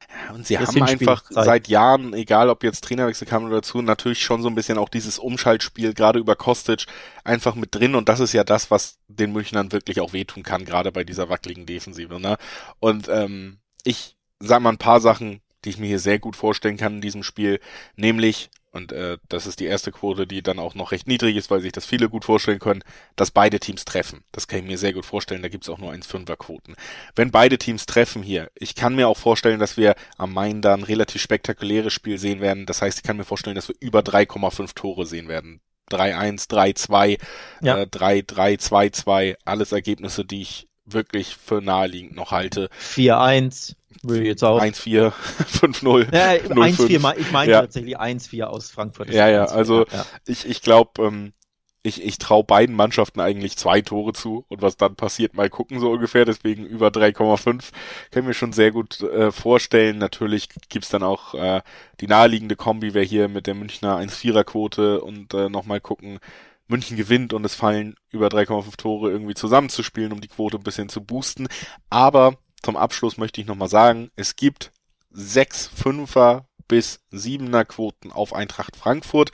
Ja, 0.10 0.34
und 0.34 0.48
sie 0.48 0.56
das 0.56 0.70
haben 0.70 0.84
einfach 0.84 1.24
seit 1.30 1.68
Jahren, 1.68 2.14
egal 2.14 2.50
ob 2.50 2.64
jetzt 2.64 2.84
Trainerwechsel 2.84 3.28
kam 3.28 3.46
oder 3.46 3.58
dazu, 3.58 3.82
natürlich 3.82 4.24
schon 4.24 4.42
so 4.42 4.48
ein 4.48 4.56
bisschen 4.56 4.78
auch 4.78 4.90
dieses 4.90 5.20
Umschaltspiel, 5.20 5.94
gerade 5.94 6.20
über 6.20 6.36
Kostic, 6.36 6.86
einfach 7.24 7.56
mit 7.56 7.76
drin. 7.76 7.96
Und 7.96 8.10
das 8.10 8.20
ist 8.20 8.34
ja 8.34 8.44
das, 8.44 8.72
was 8.72 8.98
den 9.08 9.32
Münchnern 9.34 9.72
wirklich 9.72 10.02
auch 10.02 10.14
wehtun 10.14 10.44
kann, 10.44 10.66
gerade 10.66 10.92
bei 10.92 11.04
dieser 11.04 11.30
wackeligen 11.30 11.66
Defensive. 11.66 12.20
Ne? 12.20 12.38
Und 12.80 13.08
ähm, 13.10 13.60
ich 13.84 14.16
sag 14.40 14.62
mal 14.62 14.70
ein 14.70 14.78
paar 14.78 15.00
Sachen, 15.00 15.42
die 15.66 15.70
ich 15.70 15.78
mir 15.78 15.88
hier 15.88 16.00
sehr 16.00 16.20
gut 16.20 16.36
vorstellen 16.36 16.78
kann 16.78 16.96
in 16.96 17.02
diesem 17.02 17.24
Spiel, 17.24 17.60
nämlich, 17.96 18.50
und 18.72 18.92
äh, 18.92 19.18
das 19.28 19.48
ist 19.48 19.60
die 19.60 19.66
erste 19.66 19.92
Quote, 19.92 20.28
die 20.28 20.44
dann 20.44 20.60
auch 20.60 20.76
noch 20.76 20.92
recht 20.92 21.08
niedrig 21.08 21.36
ist, 21.36 21.50
weil 21.50 21.62
sich 21.62 21.72
das 21.72 21.86
viele 21.86 22.10
gut 22.10 22.26
vorstellen 22.26 22.60
können, 22.60 22.84
dass 23.16 23.32
beide 23.32 23.60
Teams 23.60 23.84
treffen. 23.86 24.24
Das 24.32 24.48
kann 24.48 24.60
ich 24.60 24.66
mir 24.66 24.78
sehr 24.78 24.94
gut 24.94 25.06
vorstellen, 25.06 25.42
da 25.42 25.50
gibt's 25.50 25.70
auch 25.70 25.80
nur 25.80 25.92
1,5er 25.92 26.36
Quoten. 26.36 26.76
Wenn 27.16 27.32
beide 27.32 27.58
Teams 27.58 27.86
treffen 27.86 28.22
hier, 28.22 28.52
ich 28.56 28.76
kann 28.76 28.96
mir 28.96 29.08
auch 29.08 29.18
vorstellen, 29.18 29.60
dass 29.60 29.78
wir 29.78 29.96
am 30.18 30.34
Main 30.34 30.62
da 30.62 30.74
ein 30.74 30.84
relativ 30.84 31.22
spektakuläres 31.22 31.94
Spiel 31.94 32.18
sehen 32.18 32.42
werden. 32.42 32.66
Das 32.66 32.82
heißt, 32.82 33.00
ich 33.00 33.04
kann 33.04 33.18
mir 33.18 33.26
vorstellen, 33.26 33.56
dass 33.56 33.68
wir 33.68 33.76
über 33.80 34.02
3,5 34.02 34.76
Tore 34.76 35.06
sehen 35.06 35.28
werden. 35.28 35.62
3-1, 35.90 36.50
3-2, 36.50 37.20
ja. 37.62 37.80
äh, 37.80 37.86
3-3, 37.86 38.60
2-2, 38.60 39.38
alles 39.44 39.72
Ergebnisse, 39.72 40.24
die 40.24 40.42
ich 40.42 40.68
wirklich 40.86 41.36
für 41.36 41.62
naheliegend 41.62 42.16
noch 42.16 42.32
halte. 42.32 42.70
4-1. 42.80 43.76
Würde 44.04 44.26
jetzt 44.26 44.44
auch. 44.44 44.62
1-4, 44.62 45.12
5-0. 45.12 46.08
Ja, 46.16 46.32
1-4, 46.32 47.18
ich 47.18 47.32
meine 47.32 47.52
ja. 47.52 47.62
tatsächlich 47.62 48.00
1-4 48.00 48.44
aus 48.44 48.72
Frankfurt. 48.72 49.12
Ja, 49.12 49.28
ja, 49.28 49.46
also 49.46 49.86
ja. 49.92 50.06
ich, 50.26 50.48
ich 50.48 50.62
glaube, 50.62 51.02
ähm, 51.04 51.34
ich, 51.82 52.04
ich 52.04 52.18
traue 52.18 52.44
beiden 52.44 52.76
Mannschaften 52.76 53.22
eigentlich 53.22 53.58
zwei 53.58 53.82
Tore 53.82 54.14
zu 54.14 54.46
und 54.50 54.62
was 54.62 54.76
dann 54.76 54.96
passiert, 54.96 55.34
mal 55.34 55.50
gucken 55.50 55.80
so 55.80 55.92
ungefähr, 55.92 56.26
deswegen 56.26 56.66
über 56.66 56.90
3,5 56.90 57.72
können 58.12 58.28
wir 58.28 58.34
schon 58.34 58.52
sehr 58.52 58.72
gut 58.72 59.02
äh, 59.02 59.32
vorstellen. 59.32 59.98
Natürlich 59.98 60.50
gibt's 60.68 60.90
dann 60.90 61.04
auch 61.04 61.34
äh, 61.36 61.62
die 62.02 62.08
naheliegende 62.08 62.56
Kombi, 62.56 62.94
wer 62.94 63.04
hier 63.04 63.30
mit 63.30 63.48
der 63.48 63.56
Münchner 63.56 63.98
1-4er 63.98 64.44
Quote 64.44 65.02
und 65.02 65.34
äh, 65.34 65.50
nochmal 65.50 65.80
gucken, 65.80 66.20
München 66.68 66.98
gewinnt 66.98 67.34
und 67.34 67.46
es 67.46 67.56
fallen 67.56 67.96
über 68.12 68.28
3,5 68.28 68.78
Tore 68.78 69.10
irgendwie 69.10 69.34
zusammenzuspielen, 69.34 70.12
um 70.12 70.22
die 70.22 70.28
Quote 70.28 70.58
ein 70.58 70.64
bisschen 70.64 70.90
zu 70.90 71.02
boosten. 71.02 71.48
Aber 71.90 72.36
zum 72.62 72.78
Abschluss 72.78 73.18
möchte 73.18 73.42
ich 73.42 73.48
nochmal 73.48 73.70
sagen, 73.70 74.12
es 74.16 74.36
gibt 74.36 74.72
sechs 75.12 75.68
Fünfer 75.68 76.48
bis 76.68 77.00
Siebener 77.10 77.66
Quoten 77.66 78.12
auf 78.12 78.34
Eintracht 78.34 78.76
Frankfurt 78.76 79.32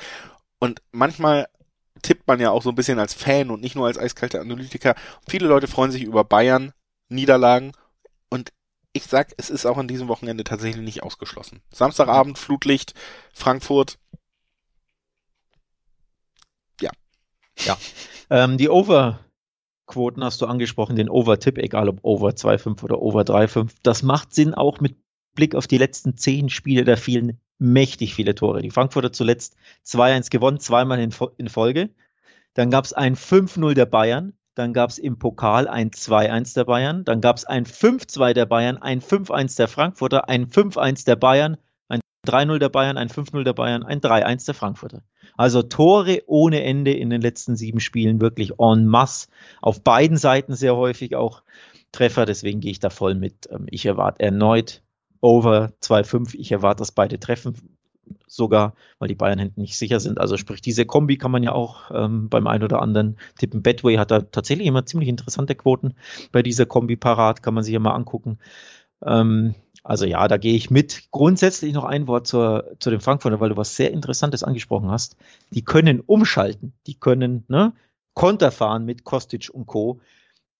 und 0.59 0.81
manchmal 0.91 1.47
tippt 2.01 2.27
man 2.27 2.39
ja 2.39 2.51
auch 2.51 2.61
so 2.61 2.69
ein 2.69 2.75
bisschen 2.75 2.99
als 2.99 3.13
Fan 3.13 3.49
und 3.49 3.61
nicht 3.61 3.75
nur 3.75 3.87
als 3.87 3.97
eiskalte 3.97 4.39
Analytiker. 4.39 4.95
Viele 5.27 5.47
Leute 5.47 5.67
freuen 5.67 5.91
sich 5.91 6.03
über 6.03 6.23
Bayern 6.23 6.71
Niederlagen 7.09 7.71
und 8.29 8.51
ich 8.93 9.03
sag, 9.03 9.33
es 9.37 9.49
ist 9.49 9.65
auch 9.65 9.77
an 9.77 9.87
diesem 9.87 10.07
Wochenende 10.07 10.43
tatsächlich 10.43 10.83
nicht 10.83 11.03
ausgeschlossen. 11.03 11.61
Samstagabend 11.71 12.37
Flutlicht 12.37 12.93
Frankfurt. 13.33 13.97
Ja. 16.79 16.91
Ja. 17.59 17.77
Ähm, 18.29 18.57
die 18.57 18.69
Over 18.69 19.24
Quoten 19.85 20.23
hast 20.23 20.41
du 20.41 20.45
angesprochen, 20.45 20.95
den 20.95 21.09
Over-Tipp, 21.09 21.57
egal 21.57 21.89
ob 21.89 21.99
Over 22.03 22.29
2,5 22.29 22.83
oder 22.83 23.01
Over 23.01 23.21
3,5. 23.21 23.71
Das 23.83 24.03
macht 24.03 24.33
Sinn 24.33 24.53
auch 24.53 24.79
mit 24.79 24.97
Blick 25.35 25.53
auf 25.53 25.67
die 25.67 25.77
letzten 25.77 26.17
zehn 26.17 26.49
Spiele, 26.49 26.83
da 26.83 26.95
fielen 26.95 27.39
mächtig 27.57 28.15
viele 28.15 28.35
Tore. 28.35 28.61
Die 28.61 28.71
Frankfurter 28.71 29.11
zuletzt 29.11 29.55
2-1 29.85 30.31
gewonnen, 30.31 30.59
zweimal 30.59 30.99
in, 30.99 31.13
in 31.37 31.49
Folge. 31.49 31.89
Dann 32.53 32.71
gab 32.71 32.85
es 32.85 32.93
ein 32.93 33.15
5-0 33.15 33.73
der 33.73 33.85
Bayern, 33.85 34.33
dann 34.55 34.73
gab 34.73 34.89
es 34.89 34.97
im 34.97 35.19
Pokal 35.19 35.67
ein 35.67 35.91
2-1 35.91 36.55
der 36.55 36.63
Bayern, 36.63 37.03
dann 37.03 37.21
gab 37.21 37.37
es 37.37 37.45
ein 37.45 37.65
5-2 37.65 38.33
der 38.33 38.45
Bayern, 38.45 38.77
ein 38.77 39.01
5-1 39.01 39.57
der 39.57 39.67
Frankfurter, 39.67 40.29
ein 40.29 40.47
5-1 40.47 41.05
der 41.05 41.17
Bayern, 41.17 41.57
3-0 42.25 42.59
der 42.59 42.69
Bayern, 42.69 42.97
ein 42.97 43.09
5-0 43.09 43.43
der 43.43 43.53
Bayern, 43.53 43.83
ein 43.83 44.01
3-1 44.01 44.45
der 44.45 44.55
Frankfurter. 44.55 45.03
Also 45.37 45.61
Tore 45.61 46.23
ohne 46.27 46.63
Ende 46.63 46.93
in 46.93 47.09
den 47.09 47.21
letzten 47.21 47.55
sieben 47.55 47.79
Spielen, 47.79 48.21
wirklich 48.21 48.59
en 48.59 48.85
masse. 48.85 49.27
Auf 49.61 49.83
beiden 49.83 50.17
Seiten 50.17 50.55
sehr 50.55 50.75
häufig 50.75 51.15
auch 51.15 51.43
Treffer, 51.91 52.25
deswegen 52.25 52.59
gehe 52.59 52.71
ich 52.71 52.79
da 52.79 52.89
voll 52.89 53.15
mit. 53.15 53.49
Ähm, 53.51 53.67
ich 53.69 53.85
erwarte 53.85 54.21
erneut 54.21 54.81
over 55.21 55.71
2-5. 55.81 56.35
Ich 56.35 56.51
erwarte, 56.51 56.79
dass 56.79 56.91
beide 56.91 57.19
treffen 57.19 57.75
sogar, 58.27 58.75
weil 58.99 59.07
die 59.07 59.15
Bayern 59.15 59.39
hinten 59.39 59.61
nicht 59.61 59.77
sicher 59.77 59.99
sind. 59.99 60.19
Also 60.19 60.37
sprich, 60.37 60.61
diese 60.61 60.85
Kombi 60.85 61.17
kann 61.17 61.31
man 61.31 61.43
ja 61.43 61.53
auch 61.53 61.91
ähm, 61.93 62.29
beim 62.29 62.47
einen 62.47 62.63
oder 62.63 62.81
anderen 62.81 63.17
tippen. 63.37 63.63
Betway 63.63 63.97
hat 63.97 64.11
da 64.11 64.21
tatsächlich 64.21 64.67
immer 64.67 64.85
ziemlich 64.85 65.09
interessante 65.09 65.55
Quoten 65.55 65.95
bei 66.31 66.43
dieser 66.43 66.65
Kombi 66.65 66.95
parat, 66.95 67.41
kann 67.41 67.53
man 67.53 67.63
sich 67.63 67.73
ja 67.73 67.79
mal 67.79 67.95
angucken. 67.95 68.39
Ähm, 69.05 69.55
also 69.83 70.05
ja, 70.05 70.27
da 70.27 70.37
gehe 70.37 70.55
ich 70.55 70.71
mit. 70.71 71.11
Grundsätzlich 71.11 71.73
noch 71.73 71.83
ein 71.83 72.07
Wort 72.07 72.25
zur, 72.25 72.75
zu 72.79 72.89
den 72.89 73.01
Frankfurter, 73.01 73.39
weil 73.39 73.49
du 73.49 73.57
was 73.57 73.75
sehr 73.75 73.91
Interessantes 73.91 74.43
angesprochen 74.43 74.89
hast. 74.89 75.15
Die 75.51 75.63
können 75.63 75.99
umschalten, 75.99 76.73
die 76.87 76.95
können 76.95 77.45
ne, 77.47 77.73
Konter 78.15 78.51
fahren 78.51 78.85
mit 78.85 79.03
Kostic 79.03 79.49
und 79.53 79.67
Co. 79.67 79.99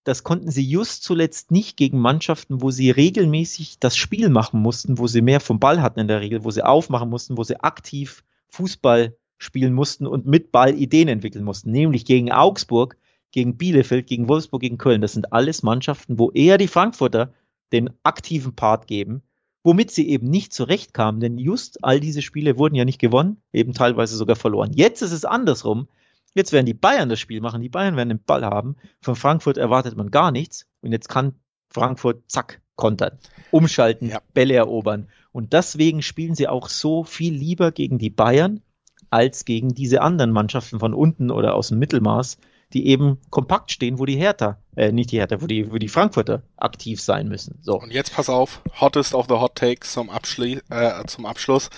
Das 0.04 0.24
konnten 0.24 0.52
sie 0.52 0.64
just 0.64 1.04
zuletzt 1.04 1.50
nicht 1.50 1.78
gegen 1.78 1.98
Mannschaften, 1.98 2.62
wo 2.62 2.70
sie 2.70 2.92
regelmäßig 2.92 3.80
das 3.80 3.98
Spiel 3.98 4.30
machen 4.30 4.62
mussten, 4.62 5.00
wo 5.00 5.08
sie 5.08 5.24
mehr 5.24 5.40
vom 5.40 5.60
Ball 5.60 5.82
hatten 5.82 6.00
in 6.00 6.08
der 6.08 6.22
Regel, 6.22 6.44
wo 6.44 6.52
sie 6.52 6.64
aufmachen 6.64 7.10
mussten, 7.10 7.38
wo 7.38 7.44
sie 7.44 7.60
aktiv 7.60 8.24
Fußball 8.50 9.18
spielen 9.40 9.74
mussten 9.74 10.06
und 10.06 10.28
mit 10.28 10.52
Ball 10.52 10.76
Ideen 10.76 11.08
entwickeln 11.08 11.44
mussten, 11.44 11.72
nämlich 11.72 12.06
gegen 12.06 12.32
Augsburg, 12.32 12.98
gegen 13.32 13.58
Bielefeld, 13.58 14.06
gegen 14.06 14.30
Wolfsburg, 14.30 14.62
gegen 14.62 14.78
Köln. 14.78 15.02
Das 15.02 15.14
sind 15.14 15.34
alles 15.34 15.64
Mannschaften, 15.64 16.20
wo 16.20 16.30
eher 16.30 16.60
die 16.60 16.68
Frankfurter 16.68 17.34
den 17.72 17.90
aktiven 18.04 18.56
Part 18.56 18.88
geben, 18.88 19.22
womit 19.64 19.92
sie 19.92 20.10
eben 20.10 20.30
nicht 20.30 20.54
zurechtkamen, 20.54 21.20
denn 21.20 21.38
just 21.38 21.84
all 21.84 22.00
diese 22.00 22.22
Spiele 22.22 22.58
wurden 22.58 22.76
ja 22.76 22.86
nicht 22.86 23.00
gewonnen, 23.00 23.42
eben 23.52 23.74
teilweise 23.74 24.16
sogar 24.16 24.36
verloren. 24.36 24.72
Jetzt 24.74 25.02
ist 25.02 25.12
es 25.12 25.26
andersrum. 25.26 25.88
Jetzt 26.34 26.52
werden 26.52 26.66
die 26.66 26.74
Bayern 26.74 27.10
das 27.10 27.20
Spiel 27.20 27.42
machen, 27.42 27.62
die 27.62 27.70
Bayern 27.70 27.96
werden 27.96 28.10
den 28.10 28.24
Ball 28.24 28.46
haben. 28.46 28.76
Von 29.02 29.16
Frankfurt 29.16 29.58
erwartet 29.58 29.96
man 29.96 30.12
gar 30.12 30.32
nichts 30.32 30.68
und 30.82 30.92
jetzt 30.92 31.10
kann 31.10 31.34
Frankfurt, 31.70 32.24
zack, 32.28 32.62
kontern, 32.76 33.18
umschalten, 33.52 34.10
ja. 34.10 34.20
Bälle 34.34 34.54
erobern. 34.54 35.08
Und 35.32 35.54
deswegen 35.54 36.02
spielen 36.02 36.36
sie 36.36 36.48
auch 36.48 36.70
so 36.70 37.04
viel 37.04 37.34
lieber 37.34 37.72
gegen 37.72 37.98
die 37.98 38.10
Bayern 38.10 38.62
als 39.10 39.46
gegen 39.46 39.74
diese 39.74 40.02
anderen 40.02 40.32
Mannschaften 40.32 40.80
von 40.80 40.94
unten 40.94 41.32
oder 41.32 41.56
aus 41.56 41.70
dem 41.70 41.80
Mittelmaß, 41.80 42.38
die 42.76 42.88
eben 42.88 43.20
kompakt 43.30 43.72
stehen, 43.72 44.00
wo 44.00 44.06
die 44.06 44.18
Hertha, 44.18 44.60
äh, 44.76 44.92
nicht 44.92 45.12
die 45.14 45.20
Hertha, 45.20 45.42
wo 45.42 45.48
die, 45.48 45.72
wo 45.72 45.78
die 45.78 45.88
Frankfurter 45.88 46.44
aktiv 46.58 47.02
sein 47.02 47.30
müssen. 47.30 47.58
So. 47.62 47.80
Und 47.80 47.92
jetzt 47.92 48.14
pass 48.14 48.30
auf, 48.30 48.62
hottest 48.82 49.16
of 49.16 49.28
the 49.30 49.36
hot 49.36 49.56
takes 49.56 49.94
zum, 49.94 50.10
Abschli 50.10 50.60
äh, 50.70 51.06
zum 51.06 51.26
Abschluss. 51.26 51.70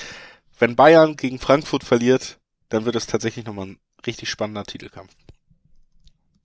Wenn 0.58 0.76
Bayern 0.76 1.16
gegen 1.16 1.38
Frankfurt 1.38 1.84
verliert, 1.84 2.39
dann 2.70 2.86
wird 2.86 2.95
es 2.95 3.06
tatsächlich 3.06 3.45
nochmal 3.45 3.68
ein 3.68 3.80
richtig 4.08 4.28
spannender 4.28 4.64
Titelkampf. 4.64 5.14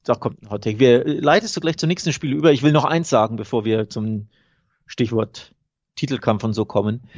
Da 0.05 0.17
kommt 0.17 0.43
ein 0.43 0.51
Hot 0.51 0.65
Take. 0.65 0.79
Wir, 0.79 1.07
äh, 1.07 1.13
leitest 1.13 1.57
du 1.57 1.61
gleich 1.61 1.79
zum 1.79 1.89
nächsten 1.89 2.13
Spiel 2.13 2.35
über. 2.35 2.53
Ich 2.53 2.63
will 2.63 2.73
noch 2.73 2.85
eins 2.85 3.09
sagen, 3.09 3.37
bevor 3.37 3.65
wir 3.65 3.89
zum 3.89 4.29
Stichwort 4.85 5.55
Titelkampf 5.97 6.45
und 6.45 6.53
so 6.53 6.67
kommen. 6.67 7.09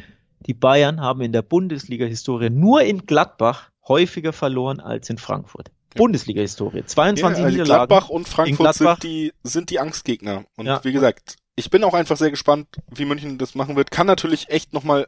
Die 0.46 0.54
Bayern 0.54 1.00
haben 1.00 1.20
in 1.20 1.32
der 1.32 1.42
Bundesliga-Historie 1.42 2.50
nur 2.50 2.82
in 2.82 3.06
Gladbach 3.06 3.70
häufiger 3.88 4.32
verloren 4.32 4.78
als 4.78 5.10
in 5.10 5.18
Frankfurt. 5.18 5.72
Bundesliga-Historie. 5.94 6.84
22 6.84 7.20
ja, 7.20 7.26
also 7.26 7.42
Niederlagen. 7.44 7.88
Gladbach 7.88 8.08
und 8.08 8.28
Frankfurt 8.28 8.58
Gladbach. 8.58 9.00
Sind, 9.00 9.02
die, 9.04 9.32
sind 9.42 9.70
die 9.70 9.80
Angstgegner. 9.80 10.44
Und 10.56 10.66
ja. 10.66 10.82
wie 10.84 10.92
gesagt, 10.92 11.36
ich 11.56 11.70
bin 11.70 11.84
auch 11.84 11.94
einfach 11.94 12.16
sehr 12.16 12.30
gespannt, 12.30 12.68
wie 12.90 13.04
München 13.04 13.38
das 13.38 13.54
machen 13.54 13.76
wird. 13.76 13.90
Kann 13.90 14.06
natürlich 14.06 14.50
echt 14.50 14.72
nochmal 14.72 15.06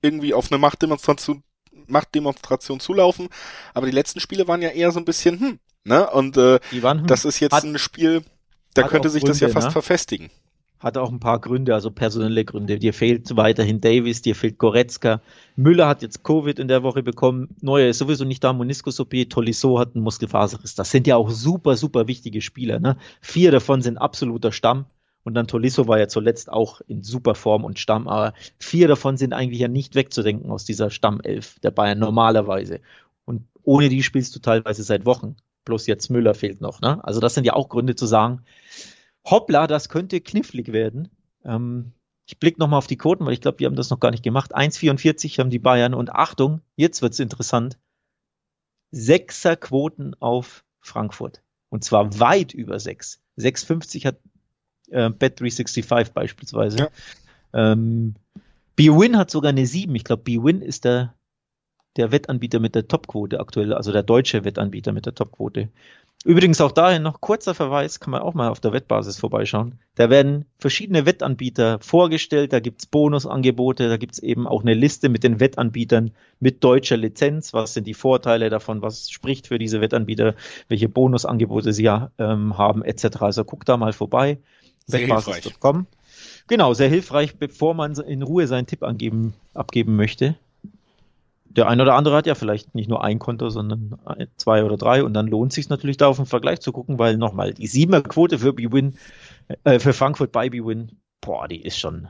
irgendwie 0.00 0.34
auf 0.34 0.50
eine 0.50 0.58
Machtdemonstration, 0.58 1.42
Machtdemonstration 1.86 2.80
zulaufen. 2.80 3.28
Aber 3.74 3.86
die 3.86 3.92
letzten 3.92 4.20
Spiele 4.20 4.48
waren 4.48 4.62
ja 4.62 4.70
eher 4.70 4.90
so 4.90 4.98
ein 4.98 5.04
bisschen, 5.04 5.38
hm, 5.38 5.58
ne? 5.84 6.10
Und 6.10 6.36
äh, 6.36 6.60
waren, 6.80 7.00
hm, 7.00 7.06
das 7.06 7.24
ist 7.24 7.40
jetzt 7.40 7.52
hat, 7.52 7.64
ein 7.64 7.78
Spiel, 7.78 8.24
da 8.74 8.82
könnte 8.82 9.10
sich 9.10 9.22
Gründe, 9.22 9.32
das 9.32 9.40
ja 9.40 9.48
fast 9.48 9.68
ne? 9.68 9.72
verfestigen 9.72 10.30
hat 10.82 10.98
auch 10.98 11.10
ein 11.12 11.20
paar 11.20 11.38
Gründe, 11.38 11.74
also 11.74 11.90
personelle 11.90 12.44
Gründe. 12.44 12.78
Dir 12.78 12.92
fehlt 12.92 13.36
weiterhin 13.36 13.80
Davis, 13.80 14.20
dir 14.20 14.34
fehlt 14.34 14.58
Goretzka. 14.58 15.20
Müller 15.54 15.86
hat 15.86 16.02
jetzt 16.02 16.24
Covid 16.24 16.58
in 16.58 16.66
der 16.66 16.82
Woche 16.82 17.02
bekommen. 17.02 17.54
Neuer 17.60 17.88
ist 17.88 17.98
sowieso 17.98 18.24
nicht 18.24 18.42
da. 18.42 18.52
Moniskus-OP, 18.52 19.28
Tolisso 19.28 19.78
hat 19.78 19.94
einen 19.94 20.02
Muskelfaserriss. 20.02 20.74
Das 20.74 20.90
sind 20.90 21.06
ja 21.06 21.16
auch 21.16 21.30
super, 21.30 21.76
super 21.76 22.08
wichtige 22.08 22.40
Spieler. 22.40 22.80
Ne? 22.80 22.96
Vier 23.20 23.52
davon 23.52 23.80
sind 23.80 23.98
absoluter 23.98 24.50
Stamm. 24.50 24.86
Und 25.24 25.34
dann 25.34 25.46
Tolisso 25.46 25.86
war 25.86 26.00
ja 26.00 26.08
zuletzt 26.08 26.50
auch 26.50 26.80
in 26.88 27.04
super 27.04 27.36
Form 27.36 27.64
und 27.64 27.78
Stamm. 27.78 28.08
Aber 28.08 28.34
vier 28.58 28.88
davon 28.88 29.16
sind 29.16 29.32
eigentlich 29.32 29.60
ja 29.60 29.68
nicht 29.68 29.94
wegzudenken 29.94 30.50
aus 30.50 30.64
dieser 30.64 30.90
Stammelf 30.90 31.60
der 31.60 31.70
Bayern 31.70 32.00
normalerweise. 32.00 32.80
Und 33.24 33.42
ohne 33.62 33.88
die 33.88 34.02
spielst 34.02 34.34
du 34.34 34.40
teilweise 34.40 34.82
seit 34.82 35.06
Wochen. 35.06 35.36
Bloß 35.64 35.86
jetzt 35.86 36.10
Müller 36.10 36.34
fehlt 36.34 36.60
noch. 36.60 36.80
Ne? 36.80 36.98
Also 37.04 37.20
das 37.20 37.34
sind 37.34 37.44
ja 37.44 37.52
auch 37.52 37.68
Gründe 37.68 37.94
zu 37.94 38.06
sagen, 38.06 38.42
hoppla, 39.24 39.66
das 39.66 39.88
könnte 39.88 40.20
knifflig 40.20 40.72
werden. 40.72 41.08
Ähm, 41.44 41.92
ich 42.26 42.38
blicke 42.38 42.60
nochmal 42.60 42.78
auf 42.78 42.86
die 42.86 42.96
Quoten, 42.96 43.26
weil 43.26 43.34
ich 43.34 43.40
glaube, 43.40 43.58
wir 43.58 43.66
haben 43.66 43.76
das 43.76 43.90
noch 43.90 44.00
gar 44.00 44.10
nicht 44.10 44.22
gemacht. 44.22 44.54
1,44 44.54 45.38
haben 45.38 45.50
die 45.50 45.58
Bayern 45.58 45.94
und 45.94 46.10
Achtung, 46.10 46.60
jetzt 46.76 47.02
wird's 47.02 47.18
interessant. 47.18 47.78
Sechser 48.90 49.56
Quoten 49.56 50.14
auf 50.20 50.64
Frankfurt. 50.80 51.42
Und 51.68 51.84
zwar 51.84 52.18
weit 52.20 52.52
über 52.52 52.78
sechs. 52.78 53.22
6,50 53.38 54.06
hat 54.06 54.18
äh, 54.90 55.06
Bet365 55.06 56.12
beispielsweise. 56.12 56.78
Ja. 56.78 56.88
Ähm, 57.72 58.14
B-Win 58.76 59.16
hat 59.16 59.30
sogar 59.30 59.50
eine 59.50 59.66
7. 59.66 59.94
Ich 59.94 60.04
glaube, 60.04 60.22
B-Win 60.22 60.62
ist 60.62 60.84
der, 60.84 61.14
der 61.96 62.12
Wettanbieter 62.12 62.60
mit 62.60 62.74
der 62.74 62.88
Topquote 62.88 63.40
aktuell, 63.40 63.72
also 63.72 63.92
der 63.92 64.02
deutsche 64.02 64.44
Wettanbieter 64.44 64.92
mit 64.92 65.06
der 65.06 65.14
Topquote. 65.14 65.68
Übrigens 66.24 66.60
auch 66.60 66.70
dahin 66.70 67.02
noch 67.02 67.20
kurzer 67.20 67.52
Verweis, 67.52 67.98
kann 67.98 68.12
man 68.12 68.22
auch 68.22 68.34
mal 68.34 68.48
auf 68.48 68.60
der 68.60 68.72
Wettbasis 68.72 69.18
vorbeischauen. 69.18 69.80
Da 69.96 70.08
werden 70.08 70.44
verschiedene 70.58 71.04
Wettanbieter 71.04 71.80
vorgestellt, 71.80 72.52
da 72.52 72.60
gibt's 72.60 72.86
Bonusangebote, 72.86 73.88
da 73.88 73.96
gibt's 73.96 74.20
eben 74.20 74.46
auch 74.46 74.62
eine 74.62 74.74
Liste 74.74 75.08
mit 75.08 75.24
den 75.24 75.40
Wettanbietern 75.40 76.12
mit 76.38 76.62
deutscher 76.62 76.96
Lizenz. 76.96 77.52
Was 77.54 77.74
sind 77.74 77.88
die 77.88 77.94
Vorteile 77.94 78.50
davon, 78.50 78.82
was 78.82 79.10
spricht 79.10 79.48
für 79.48 79.58
diese 79.58 79.80
Wettanbieter, 79.80 80.36
welche 80.68 80.88
Bonusangebote 80.88 81.72
sie 81.72 81.82
ja, 81.82 82.12
ähm, 82.18 82.56
haben, 82.56 82.84
etc. 82.84 83.22
Also 83.22 83.44
guck 83.44 83.64
da 83.64 83.76
mal 83.76 83.92
vorbei. 83.92 84.38
Wettbasis.com. 84.86 85.86
Genau, 86.46 86.72
sehr 86.72 86.88
hilfreich, 86.88 87.36
bevor 87.36 87.74
man 87.74 87.94
in 87.94 88.22
Ruhe 88.22 88.46
seinen 88.46 88.66
Tipp 88.66 88.84
angeben, 88.84 89.34
abgeben 89.54 89.96
möchte 89.96 90.36
der 91.56 91.68
eine 91.68 91.82
oder 91.82 91.94
andere 91.94 92.16
hat 92.16 92.26
ja 92.26 92.34
vielleicht 92.34 92.74
nicht 92.74 92.88
nur 92.88 93.04
ein 93.04 93.18
Konto, 93.18 93.50
sondern 93.50 93.98
zwei 94.36 94.64
oder 94.64 94.76
drei 94.76 95.04
und 95.04 95.14
dann 95.14 95.26
lohnt 95.26 95.52
sich 95.52 95.68
natürlich 95.68 95.96
da 95.96 96.08
auf 96.08 96.16
den 96.16 96.26
Vergleich 96.26 96.60
zu 96.60 96.72
gucken, 96.72 96.98
weil 96.98 97.16
nochmal 97.16 97.52
die 97.52 97.66
Siebener-Quote 97.66 98.38
für 98.38 98.52
B-Win, 98.52 98.96
äh, 99.64 99.78
für 99.78 99.92
Frankfurt 99.92 100.32
bei 100.32 100.48
B-Win, 100.50 100.98
boah, 101.20 101.48
die 101.48 101.62
ist 101.62 101.78
schon 101.78 102.08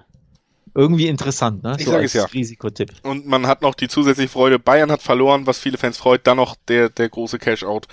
irgendwie 0.74 1.09
interessant, 1.09 1.62
ne? 1.62 1.76
Ich 1.78 1.84
so 1.84 1.90
sage 1.90 2.05
es 2.05 2.12
ja. 2.14 2.24
Risikotipp. 2.24 2.93
Und 3.03 3.26
man 3.26 3.47
hat 3.47 3.62
noch 3.62 3.74
die 3.74 3.88
zusätzliche 3.88 4.30
Freude, 4.30 4.59
Bayern 4.59 4.90
hat 4.90 5.03
verloren, 5.03 5.47
was 5.47 5.59
viele 5.59 5.76
Fans 5.76 5.99
freut, 5.99 6.26
dann 6.26 6.38
noch 6.38 6.57
der, 6.68 6.88
der 6.88 7.09
große 7.09 7.38
Cash-Out. 7.38 7.88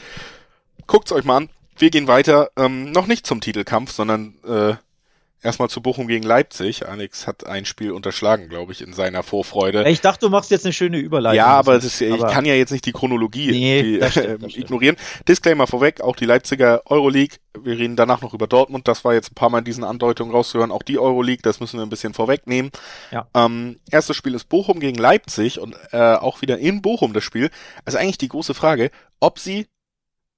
Guckt's 0.88 1.12
euch 1.12 1.26
mal 1.26 1.38
an. 1.38 1.50
Wir 1.78 1.90
gehen 1.90 2.08
weiter, 2.08 2.50
ähm, 2.58 2.92
noch 2.92 3.08
nicht 3.08 3.26
zum 3.26 3.42
Titelkampf, 3.42 3.92
sondern 3.92 4.36
äh, 4.46 4.76
Erstmal 5.42 5.70
zu 5.70 5.82
Bochum 5.82 6.08
gegen 6.08 6.24
Leipzig. 6.24 6.86
Alex 6.88 7.26
hat 7.26 7.46
ein 7.46 7.64
Spiel 7.66 7.92
unterschlagen, 7.92 8.50
glaube 8.50 8.74
ich, 8.74 8.82
in 8.82 8.92
seiner 8.92 9.24
Vorfreude. 9.24 9.88
Ich 9.90 10.02
dachte, 10.02 10.26
du 10.26 10.30
machst 10.30 10.52
jetzt 10.52 10.66
eine 10.66 10.74
schöne 10.74 10.98
Überleitung. 10.98 11.38
Ja, 11.38 11.48
aber, 11.48 11.78
ist, 11.78 12.02
ich 12.02 12.28
kann 12.28 12.44
ja 12.44 12.56
jetzt 12.56 12.72
nicht 12.72 12.86
die 12.86 12.92
Chronologie 12.92 13.52
nee, 13.52 13.84
die, 13.84 14.00
das 14.00 14.12
stimmt, 14.12 14.44
das 14.44 14.58
ignorieren. 14.58 14.98
Disclaimer 15.30 15.66
vorweg, 15.66 16.02
auch 16.02 16.18
die 16.18 16.26
Leipziger 16.26 16.82
Euroleague. 16.88 17.38
Wir 17.58 17.78
reden 17.78 17.96
danach 17.96 18.22
noch 18.22 18.34
über 18.34 18.48
Dortmund. 18.48 18.88
Das 18.90 19.06
war 19.06 19.14
jetzt 19.14 19.32
ein 19.32 19.36
paar 19.36 19.50
Mal 19.50 19.60
in 19.60 19.66
diesen 19.66 19.86
Andeutungen 19.86 20.34
rauszuhören. 20.34 20.72
Auch 20.72 20.84
die 20.84 21.00
Euroleague, 21.00 21.42
das 21.42 21.62
müssen 21.62 21.80
wir 21.80 21.86
ein 21.86 21.90
bisschen 21.90 22.14
vorwegnehmen. 22.14 22.72
Ja. 23.12 23.28
Ähm, 23.34 23.80
erstes 23.90 24.18
Spiel 24.18 24.36
ist 24.36 24.50
Bochum 24.50 24.82
gegen 24.82 24.98
Leipzig 24.98 25.60
und 25.60 25.74
äh, 25.92 26.16
auch 26.16 26.42
wieder 26.42 26.58
in 26.58 26.82
Bochum 26.82 27.14
das 27.14 27.24
Spiel. 27.24 27.50
Also 27.86 27.98
eigentlich 27.98 28.18
die 28.18 28.28
große 28.28 28.54
Frage, 28.54 28.92
ob 29.22 29.40
sie 29.40 29.68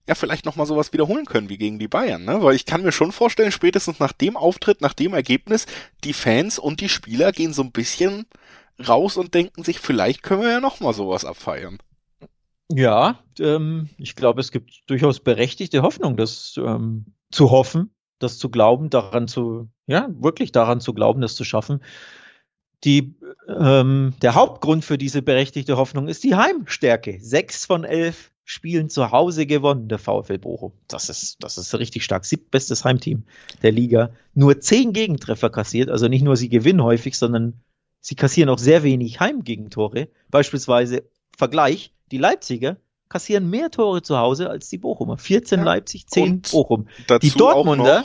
ja 0.07 0.15
vielleicht 0.15 0.45
nochmal 0.45 0.65
sowas 0.65 0.93
wiederholen 0.93 1.25
können 1.25 1.49
wie 1.49 1.57
gegen 1.57 1.79
die 1.79 1.87
Bayern, 1.87 2.25
ne? 2.25 2.41
Weil 2.41 2.55
ich 2.55 2.65
kann 2.65 2.83
mir 2.83 2.91
schon 2.91 3.11
vorstellen, 3.11 3.51
spätestens 3.51 3.99
nach 3.99 4.13
dem 4.13 4.35
Auftritt, 4.35 4.81
nach 4.81 4.93
dem 4.93 5.13
Ergebnis, 5.13 5.65
die 6.03 6.13
Fans 6.13 6.59
und 6.59 6.81
die 6.81 6.89
Spieler 6.89 7.31
gehen 7.31 7.53
so 7.53 7.61
ein 7.61 7.71
bisschen 7.71 8.25
raus 8.87 9.17
und 9.17 9.33
denken 9.33 9.63
sich, 9.63 9.79
vielleicht 9.79 10.23
können 10.23 10.41
wir 10.41 10.51
ja 10.51 10.59
nochmal 10.59 10.93
sowas 10.93 11.25
abfeiern. 11.25 11.77
Ja, 12.71 13.19
ähm, 13.39 13.89
ich 13.97 14.15
glaube, 14.15 14.41
es 14.41 14.51
gibt 14.51 14.89
durchaus 14.89 15.19
berechtigte 15.19 15.81
Hoffnung, 15.81 16.15
das 16.15 16.55
ähm, 16.57 17.13
zu 17.29 17.51
hoffen, 17.51 17.93
das 18.19 18.37
zu 18.37 18.49
glauben, 18.49 18.89
daran 18.89 19.27
zu, 19.27 19.69
ja, 19.87 20.07
wirklich 20.13 20.51
daran 20.51 20.79
zu 20.79 20.93
glauben, 20.93 21.21
das 21.21 21.35
zu 21.35 21.43
schaffen. 21.43 21.83
Die, 22.83 23.15
ähm, 23.47 24.13
der 24.21 24.35
Hauptgrund 24.35 24.85
für 24.85 24.97
diese 24.97 25.21
berechtigte 25.21 25.77
Hoffnung 25.77 26.07
ist 26.07 26.23
die 26.23 26.35
Heimstärke. 26.35 27.19
Sechs 27.21 27.65
von 27.65 27.83
elf 27.83 28.31
Spielen 28.51 28.89
zu 28.89 29.11
Hause 29.11 29.45
gewonnen, 29.45 29.87
der 29.87 29.97
VfL 29.97 30.37
Bochum. 30.37 30.73
Das 30.89 31.07
ist, 31.07 31.41
das 31.41 31.57
ist 31.57 31.73
richtig 31.73 32.03
stark. 32.03 32.25
Siebtbestes 32.25 32.83
Heimteam 32.83 33.23
der 33.61 33.71
Liga. 33.71 34.09
Nur 34.33 34.59
zehn 34.59 34.91
Gegentreffer 34.91 35.49
kassiert. 35.49 35.89
Also 35.89 36.09
nicht 36.09 36.23
nur 36.23 36.35
sie 36.35 36.49
gewinnen 36.49 36.83
häufig, 36.83 37.17
sondern 37.17 37.53
sie 38.01 38.15
kassieren 38.15 38.49
auch 38.49 38.57
sehr 38.57 38.83
wenig 38.83 39.21
Heimgegentore. 39.21 40.09
Beispielsweise 40.31 41.03
Vergleich, 41.37 41.93
die 42.11 42.17
Leipziger 42.17 42.75
kassieren 43.07 43.49
mehr 43.49 43.71
Tore 43.71 44.01
zu 44.01 44.17
Hause 44.17 44.49
als 44.49 44.67
die 44.67 44.79
Bochumer. 44.79 45.17
14 45.17 45.59
ja. 45.59 45.65
Leipzig, 45.65 46.07
10 46.07 46.23
Und 46.23 46.51
Bochum. 46.51 46.87
Die 47.21 47.31
Dortmunder, 47.31 48.03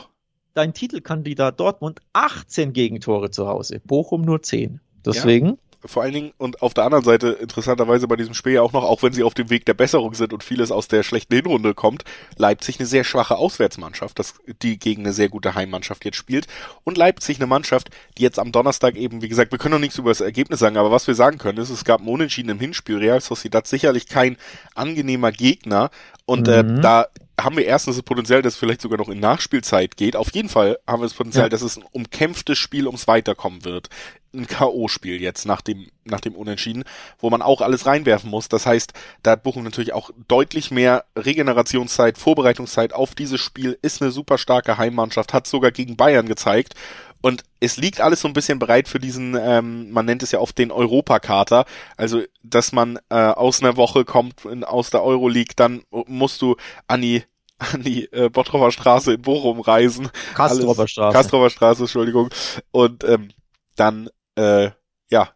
dein 0.54 0.74
Titelkandidat 0.74 1.58
Dortmund, 1.58 2.02
18 2.12 2.72
Gegentore 2.72 3.32
zu 3.32 3.48
Hause. 3.48 3.80
Bochum 3.84 4.22
nur 4.22 4.42
10. 4.42 4.78
Deswegen. 5.04 5.46
Ja 5.46 5.56
vor 5.88 6.02
allen 6.02 6.12
Dingen 6.12 6.32
und 6.38 6.62
auf 6.62 6.74
der 6.74 6.84
anderen 6.84 7.04
Seite 7.04 7.28
interessanterweise 7.28 8.08
bei 8.08 8.16
diesem 8.16 8.34
Spiel 8.34 8.54
ja 8.54 8.62
auch 8.62 8.72
noch, 8.72 8.84
auch 8.84 9.02
wenn 9.02 9.12
sie 9.12 9.22
auf 9.22 9.34
dem 9.34 9.50
Weg 9.50 9.66
der 9.66 9.74
Besserung 9.74 10.14
sind 10.14 10.32
und 10.32 10.44
vieles 10.44 10.70
aus 10.70 10.88
der 10.88 11.02
schlechten 11.02 11.34
Hinrunde 11.34 11.74
kommt, 11.74 12.04
Leipzig 12.36 12.78
eine 12.78 12.86
sehr 12.86 13.04
schwache 13.04 13.36
Auswärtsmannschaft, 13.36 14.18
das, 14.18 14.34
die 14.62 14.78
gegen 14.78 15.02
eine 15.02 15.12
sehr 15.12 15.28
gute 15.28 15.54
Heimmannschaft 15.54 16.04
jetzt 16.04 16.16
spielt. 16.16 16.46
Und 16.84 16.96
Leipzig 16.96 17.38
eine 17.38 17.46
Mannschaft, 17.46 17.90
die 18.18 18.22
jetzt 18.22 18.38
am 18.38 18.52
Donnerstag 18.52 18.96
eben, 18.96 19.22
wie 19.22 19.28
gesagt, 19.28 19.52
wir 19.52 19.58
können 19.58 19.74
noch 19.74 19.80
nichts 19.80 19.98
über 19.98 20.10
das 20.10 20.20
Ergebnis 20.20 20.60
sagen, 20.60 20.76
aber 20.76 20.90
was 20.90 21.06
wir 21.06 21.14
sagen 21.14 21.38
können, 21.38 21.58
ist, 21.58 21.70
es 21.70 21.84
gab 21.84 22.00
einen 22.00 22.08
Unentschieden 22.08 22.50
im 22.50 22.60
Hinspiel, 22.60 22.98
Real 22.98 23.20
Sociedad 23.20 23.66
sicherlich 23.66 24.06
kein 24.06 24.36
angenehmer 24.74 25.32
Gegner. 25.32 25.90
Und 26.24 26.48
äh, 26.48 26.62
mhm. 26.62 26.78
äh, 26.78 26.80
da 26.80 27.06
haben 27.40 27.56
wir 27.56 27.66
erstens 27.66 27.96
das 27.96 28.02
Potenzial, 28.02 28.42
dass 28.42 28.54
es 28.54 28.58
vielleicht 28.58 28.80
sogar 28.80 28.98
noch 28.98 29.08
in 29.08 29.20
Nachspielzeit 29.20 29.96
geht. 29.96 30.16
Auf 30.16 30.34
jeden 30.34 30.48
Fall 30.48 30.78
haben 30.86 31.00
wir 31.02 31.06
das 31.06 31.14
Potenzial, 31.14 31.46
ja. 31.46 31.48
dass 31.50 31.62
es 31.62 31.76
ein 31.76 31.84
umkämpftes 31.92 32.58
Spiel 32.58 32.86
ums 32.86 33.06
Weiterkommen 33.06 33.64
wird. 33.64 33.90
Ein 34.34 34.46
K.O.-Spiel 34.46 35.18
jetzt 35.18 35.46
nach 35.46 35.60
dem, 35.60 35.88
nach 36.04 36.20
dem 36.20 36.34
Unentschieden, 36.34 36.84
wo 37.18 37.28
man 37.30 37.42
auch 37.42 37.60
alles 37.60 37.86
reinwerfen 37.86 38.30
muss. 38.30 38.48
Das 38.48 38.64
heißt, 38.64 38.92
da 39.22 39.32
hat 39.32 39.42
Bochum 39.42 39.64
natürlich 39.64 39.92
auch 39.92 40.10
deutlich 40.28 40.70
mehr 40.70 41.04
Regenerationszeit, 41.14 42.16
Vorbereitungszeit 42.18 42.92
auf 42.92 43.14
dieses 43.14 43.40
Spiel, 43.40 43.78
ist 43.82 44.00
eine 44.00 44.10
super 44.10 44.38
starke 44.38 44.78
Heimmannschaft, 44.78 45.34
hat 45.34 45.46
sogar 45.46 45.72
gegen 45.72 45.96
Bayern 45.96 46.26
gezeigt. 46.26 46.74
Und 47.20 47.42
es 47.60 47.76
liegt 47.76 48.00
alles 48.00 48.20
so 48.20 48.28
ein 48.28 48.34
bisschen 48.34 48.58
bereit 48.58 48.88
für 48.88 49.00
diesen, 49.00 49.36
ähm, 49.38 49.90
man 49.90 50.06
nennt 50.06 50.22
es 50.22 50.32
ja 50.32 50.38
oft 50.38 50.56
den 50.58 50.70
Europakater. 50.70 51.64
Also, 51.96 52.22
dass 52.42 52.72
man 52.72 52.98
äh, 53.08 53.14
aus 53.16 53.62
einer 53.62 53.76
Woche 53.76 54.04
kommt 54.04 54.44
in, 54.44 54.64
aus 54.64 54.90
der 54.90 55.02
Euroleague, 55.02 55.54
dann 55.56 55.82
musst 55.90 56.42
du 56.42 56.56
an 56.86 57.02
die 57.02 57.24
an 57.58 57.82
die 57.82 58.12
äh, 58.12 58.28
Bottroper 58.28 58.70
Straße 58.70 59.14
in 59.14 59.22
Bochum 59.22 59.60
reisen. 59.60 60.10
Kastroper 60.34 60.86
Straße. 60.86 61.16
Kastroper 61.16 61.50
Straße, 61.50 61.82
Entschuldigung. 61.84 62.28
Und 62.70 63.02
ähm, 63.04 63.30
dann, 63.76 64.10
äh, 64.34 64.70
ja, 65.10 65.30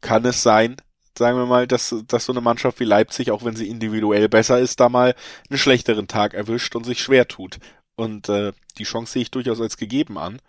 kann 0.00 0.24
es 0.24 0.42
sein, 0.42 0.76
sagen 1.18 1.36
wir 1.38 1.46
mal, 1.46 1.66
dass, 1.66 1.94
dass 2.06 2.24
so 2.24 2.32
eine 2.32 2.40
Mannschaft 2.40 2.80
wie 2.80 2.84
Leipzig, 2.84 3.30
auch 3.30 3.44
wenn 3.44 3.56
sie 3.56 3.68
individuell 3.68 4.28
besser 4.28 4.58
ist, 4.58 4.80
da 4.80 4.88
mal 4.88 5.14
einen 5.48 5.58
schlechteren 5.58 6.08
Tag 6.08 6.34
erwischt 6.34 6.76
und 6.76 6.84
sich 6.84 7.00
schwer 7.00 7.28
tut. 7.28 7.58
Und 7.94 8.28
äh, 8.28 8.52
die 8.78 8.84
Chance 8.84 9.12
sehe 9.14 9.22
ich 9.22 9.30
durchaus 9.30 9.60
als 9.60 9.76
gegeben 9.76 10.18
an 10.18 10.40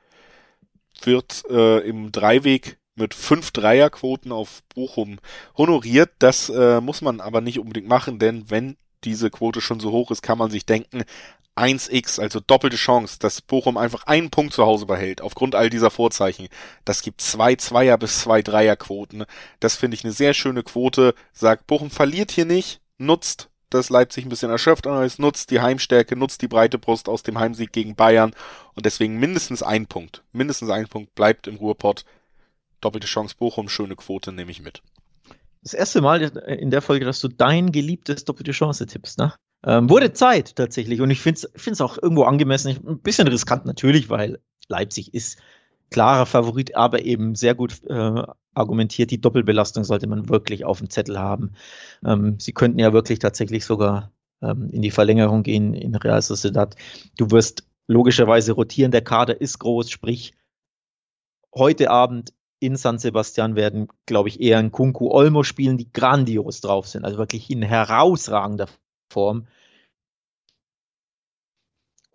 wird 1.06 1.44
äh, 1.50 1.80
im 1.80 2.12
Dreiweg 2.12 2.78
mit 2.96 3.14
fünf 3.14 3.52
Dreierquoten 3.52 4.32
auf 4.32 4.64
Bochum 4.74 5.20
honoriert. 5.56 6.12
Das 6.20 6.50
äh, 6.50 6.82
muss 6.82 7.02
man 7.02 7.22
aber 7.22 7.42
nicht 7.42 7.60
unbedingt 7.60 7.88
machen, 7.88 8.20
denn 8.20 8.50
wenn 8.50 8.78
diese 9.04 9.30
Quote 9.30 9.62
schon 9.62 9.80
so 9.80 9.92
hoch 9.92 10.10
ist, 10.12 10.24
kann 10.24 10.38
man 10.38 10.50
sich 10.50 10.66
denken, 10.66 11.04
1x, 11.58 12.20
also 12.20 12.40
doppelte 12.40 12.78
Chance, 12.78 13.18
dass 13.20 13.42
Bochum 13.42 13.78
einfach 13.78 14.04
einen 14.04 14.30
Punkt 14.30 14.54
zu 14.54 14.66
Hause 14.66 14.86
behält, 14.86 15.22
aufgrund 15.22 15.56
all 15.56 15.70
dieser 15.70 15.90
Vorzeichen. 15.90 16.48
Das 16.86 17.02
gibt 17.02 17.22
zwei 17.22 17.56
Zweier 17.56 17.98
bis 17.98 18.20
zwei 18.22 18.42
Dreierquoten. 18.42 19.26
Das 19.60 19.76
finde 19.76 19.96
ich 19.96 20.04
eine 20.04 20.14
sehr 20.14 20.34
schöne 20.34 20.64
Quote. 20.64 21.16
Sagt, 21.34 21.68
Bochum 21.68 21.90
verliert 21.90 22.32
hier 22.32 22.46
nicht, 22.46 22.80
nutzt 22.98 23.50
dass 23.70 23.90
Leipzig 23.90 24.26
ein 24.26 24.30
bisschen 24.30 24.52
erschöpft 24.52 24.86
ist, 24.86 25.20
nutzt 25.20 25.52
die 25.52 25.60
Heimstärke, 25.60 26.16
nutzt 26.16 26.42
die 26.42 26.48
breite 26.48 26.78
Brust 26.78 27.10
aus 27.10 27.24
dem 27.24 27.40
Heimsieg 27.40 27.72
gegen 27.72 27.96
Bayern 27.96 28.34
und 28.76 28.86
deswegen 28.86 29.20
mindestens 29.20 29.64
ein 29.64 29.88
Punkt. 29.88 30.24
Mindestens 30.32 30.70
ein 30.70 30.88
Punkt 30.88 31.16
bleibt 31.16 31.48
im 31.48 31.58
Ruhrpott. 31.58 32.06
Doppelte 32.80 33.08
Chance 33.08 33.36
Bochum, 33.38 33.70
schöne 33.70 33.96
Quote, 33.96 34.32
nehme 34.32 34.52
ich 34.52 34.62
mit. 34.62 34.82
Das 35.64 35.74
erste 35.74 36.02
Mal 36.02 36.22
in 36.22 36.72
der 36.72 36.82
Folge, 36.82 37.06
dass 37.06 37.20
du 37.20 37.28
dein 37.28 37.72
geliebtes 37.72 38.24
doppelte 38.24 38.52
Chance 38.52 38.86
tippst, 38.86 39.18
ne? 39.18 39.34
Ähm, 39.66 39.90
wurde 39.90 40.14
Zeit 40.14 40.56
tatsächlich 40.56 41.02
und 41.02 41.10
ich 41.10 41.22
finde 41.22 41.42
es 41.56 41.82
auch 41.82 41.98
irgendwo 42.02 42.24
angemessen. 42.24 42.78
Ein 42.88 43.00
bisschen 43.00 43.28
riskant 43.28 43.66
natürlich, 43.66 44.10
weil 44.10 44.40
Leipzig 44.70 45.14
ist 45.14 45.40
klarer 45.90 46.26
Favorit, 46.26 46.76
aber 46.76 47.04
eben 47.04 47.36
sehr 47.36 47.56
gut 47.56 47.82
äh, 47.88 48.24
argumentiert, 48.54 49.12
die 49.12 49.22
Doppelbelastung 49.22 49.84
sollte 49.84 50.08
man 50.08 50.30
wirklich 50.30 50.66
auf 50.66 50.80
dem 50.80 50.90
Zettel 50.90 51.20
haben. 51.20 51.54
Ähm, 52.06 52.40
sie 52.40 52.54
könnten 52.54 52.80
ja 52.80 52.94
wirklich 52.94 53.20
tatsächlich 53.20 53.66
sogar 53.66 54.12
ähm, 54.42 54.70
in 54.72 54.82
die 54.82 54.92
Verlängerung 54.92 55.44
gehen 55.44 55.74
in 55.74 55.96
Real 55.96 56.22
Sociedad. 56.22 56.76
Du 57.18 57.32
wirst 57.32 57.68
logischerweise 57.88 58.54
rotieren, 58.54 58.92
der 58.92 59.04
Kader 59.04 59.40
ist 59.40 59.60
groß, 59.60 59.90
sprich 59.90 60.34
heute 61.54 61.90
Abend 61.90 62.34
in 62.60 62.76
San 62.76 62.98
Sebastian 62.98 63.56
werden, 63.56 63.88
glaube 64.06 64.30
ich, 64.30 64.42
eher 64.42 64.58
ein 64.58 64.72
Kunku 64.72 65.12
Olmo 65.12 65.44
spielen, 65.44 65.78
die 65.78 65.92
grandios 65.92 66.62
drauf 66.62 66.88
sind, 66.88 67.06
also 67.06 67.18
wirklich 67.18 67.50
in 67.50 67.62
herausragender 67.62 68.68
Form. 69.12 69.48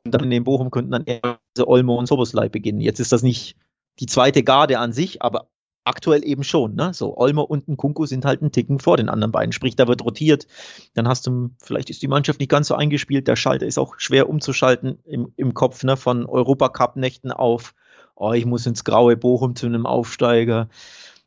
Dann 0.04 0.32
in 0.32 0.44
Bochum 0.44 0.70
könnten 0.70 0.90
dann 0.90 1.04
eher 1.04 1.38
Olmo 1.58 1.96
und 1.96 2.06
Soboslai 2.06 2.48
beginnen. 2.48 2.80
Jetzt 2.80 3.00
ist 3.00 3.12
das 3.12 3.22
nicht 3.22 3.56
die 4.00 4.06
zweite 4.06 4.42
Garde 4.42 4.78
an 4.78 4.92
sich, 4.92 5.22
aber 5.22 5.48
aktuell 5.84 6.24
eben 6.24 6.44
schon. 6.44 6.74
Ne? 6.74 6.94
So, 6.94 7.16
Olmo 7.16 7.42
und 7.42 7.68
ein 7.68 7.76
Kunku 7.76 8.06
sind 8.06 8.24
halt 8.24 8.40
einen 8.40 8.52
Ticken 8.52 8.78
vor 8.78 8.96
den 8.96 9.08
anderen 9.08 9.32
beiden. 9.32 9.52
Sprich, 9.52 9.76
da 9.76 9.88
wird 9.88 10.04
rotiert. 10.04 10.46
Dann 10.94 11.08
hast 11.08 11.26
du, 11.26 11.50
vielleicht 11.62 11.90
ist 11.90 12.02
die 12.02 12.08
Mannschaft 12.08 12.40
nicht 12.40 12.50
ganz 12.50 12.68
so 12.68 12.74
eingespielt. 12.74 13.28
Der 13.28 13.36
Schalter 13.36 13.66
ist 13.66 13.78
auch 13.78 13.94
schwer 13.98 14.28
umzuschalten 14.28 14.98
im, 15.04 15.32
im 15.36 15.54
Kopf 15.54 15.82
ne? 15.84 15.96
von 15.96 16.26
Europacup-Nächten 16.26 17.32
auf, 17.32 17.74
oh, 18.14 18.32
ich 18.32 18.46
muss 18.46 18.66
ins 18.66 18.84
graue 18.84 19.16
Bochum 19.16 19.56
zu 19.56 19.66
einem 19.66 19.86
Aufsteiger. 19.86 20.68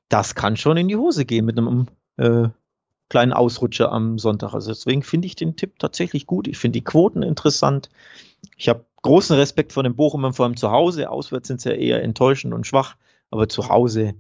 Das 0.10 0.36
kann 0.36 0.58
schon 0.58 0.78
in 0.78 0.88
die 0.88 0.98
Hose 0.98 1.26
gehen 1.26 1.46
mit 1.46 1.58
einem 1.58 1.88
äh, 2.18 2.50
kleinen 3.10 3.34
Ausrutscher 3.34 3.92
am 3.92 4.18
Sonntag. 4.18 4.54
Also 4.54 4.72
deswegen 4.72 5.04
finde 5.04 5.28
ich 5.28 5.36
den 5.36 5.56
Tipp 5.56 5.80
tatsächlich 5.80 6.26
gut. 6.26 6.48
Ich 6.48 6.58
finde 6.58 6.80
die 6.80 6.84
Quoten 6.84 7.24
interessant. 7.24 7.90
Ich 8.58 8.70
habe 8.70 8.86
großen 9.06 9.36
Respekt 9.36 9.72
vor 9.72 9.84
den 9.84 9.96
Bochumern, 9.96 10.34
vor 10.34 10.46
allem 10.46 10.58
zu 10.58 10.72
Hause. 10.72 11.12
Auswärts 11.12 11.48
sind 11.48 11.62
sie 11.62 11.70
ja 11.70 11.76
eher 11.76 12.04
enttäuschend 12.04 12.54
und 12.54 12.66
schwach, 12.66 12.96
aber 13.30 13.48
zu 13.48 13.70
Hause, 13.70 14.16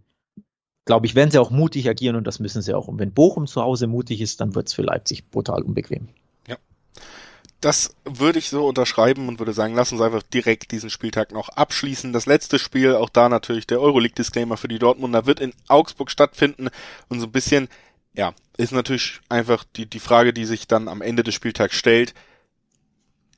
glaube 0.85 1.07
ich, 1.07 1.15
werden 1.15 1.31
sie 1.31 1.39
auch 1.39 1.49
mutig 1.49 1.89
agieren 1.89 2.15
und 2.15 2.25
das 2.25 2.39
müssen 2.39 2.61
sie 2.61 2.75
auch. 2.75 2.87
Und 2.87 2.99
wenn 2.99 3.11
Bochum 3.11 3.47
zu 3.47 3.63
Hause 3.63 3.87
mutig 3.87 4.21
ist, 4.21 4.41
dann 4.41 4.53
wird 4.53 4.67
es 4.67 4.73
für 4.73 4.83
Leipzig 4.83 5.31
brutal 5.31 5.63
unbequem. 5.63 6.09
Ja. 6.47 6.57
Das 7.61 7.95
würde 8.05 8.37
ich 8.37 8.49
so 8.49 8.67
unterschreiben 8.67 9.27
und 9.27 9.39
würde 9.39 9.53
sagen, 9.53 9.73
lass 9.73 9.91
uns 9.91 10.01
einfach 10.01 10.21
direkt 10.21 10.71
diesen 10.71 10.91
Spieltag 10.91 11.31
noch 11.31 11.49
abschließen. 11.49 12.13
Das 12.13 12.27
letzte 12.27 12.59
Spiel, 12.59 12.93
auch 12.93 13.09
da 13.09 13.27
natürlich 13.27 13.65
der 13.65 13.81
Euroleague-Disclaimer 13.81 14.55
für 14.55 14.67
die 14.67 14.77
Dortmunder, 14.77 15.25
wird 15.25 15.39
in 15.39 15.53
Augsburg 15.67 16.11
stattfinden 16.11 16.69
und 17.09 17.19
so 17.19 17.25
ein 17.25 17.31
bisschen, 17.31 17.69
ja, 18.13 18.33
ist 18.57 18.71
natürlich 18.71 19.19
einfach 19.29 19.63
die, 19.75 19.87
die 19.87 19.99
Frage, 19.99 20.31
die 20.31 20.45
sich 20.45 20.67
dann 20.67 20.87
am 20.87 21.01
Ende 21.01 21.23
des 21.23 21.33
Spieltags 21.33 21.75
stellt 21.75 22.13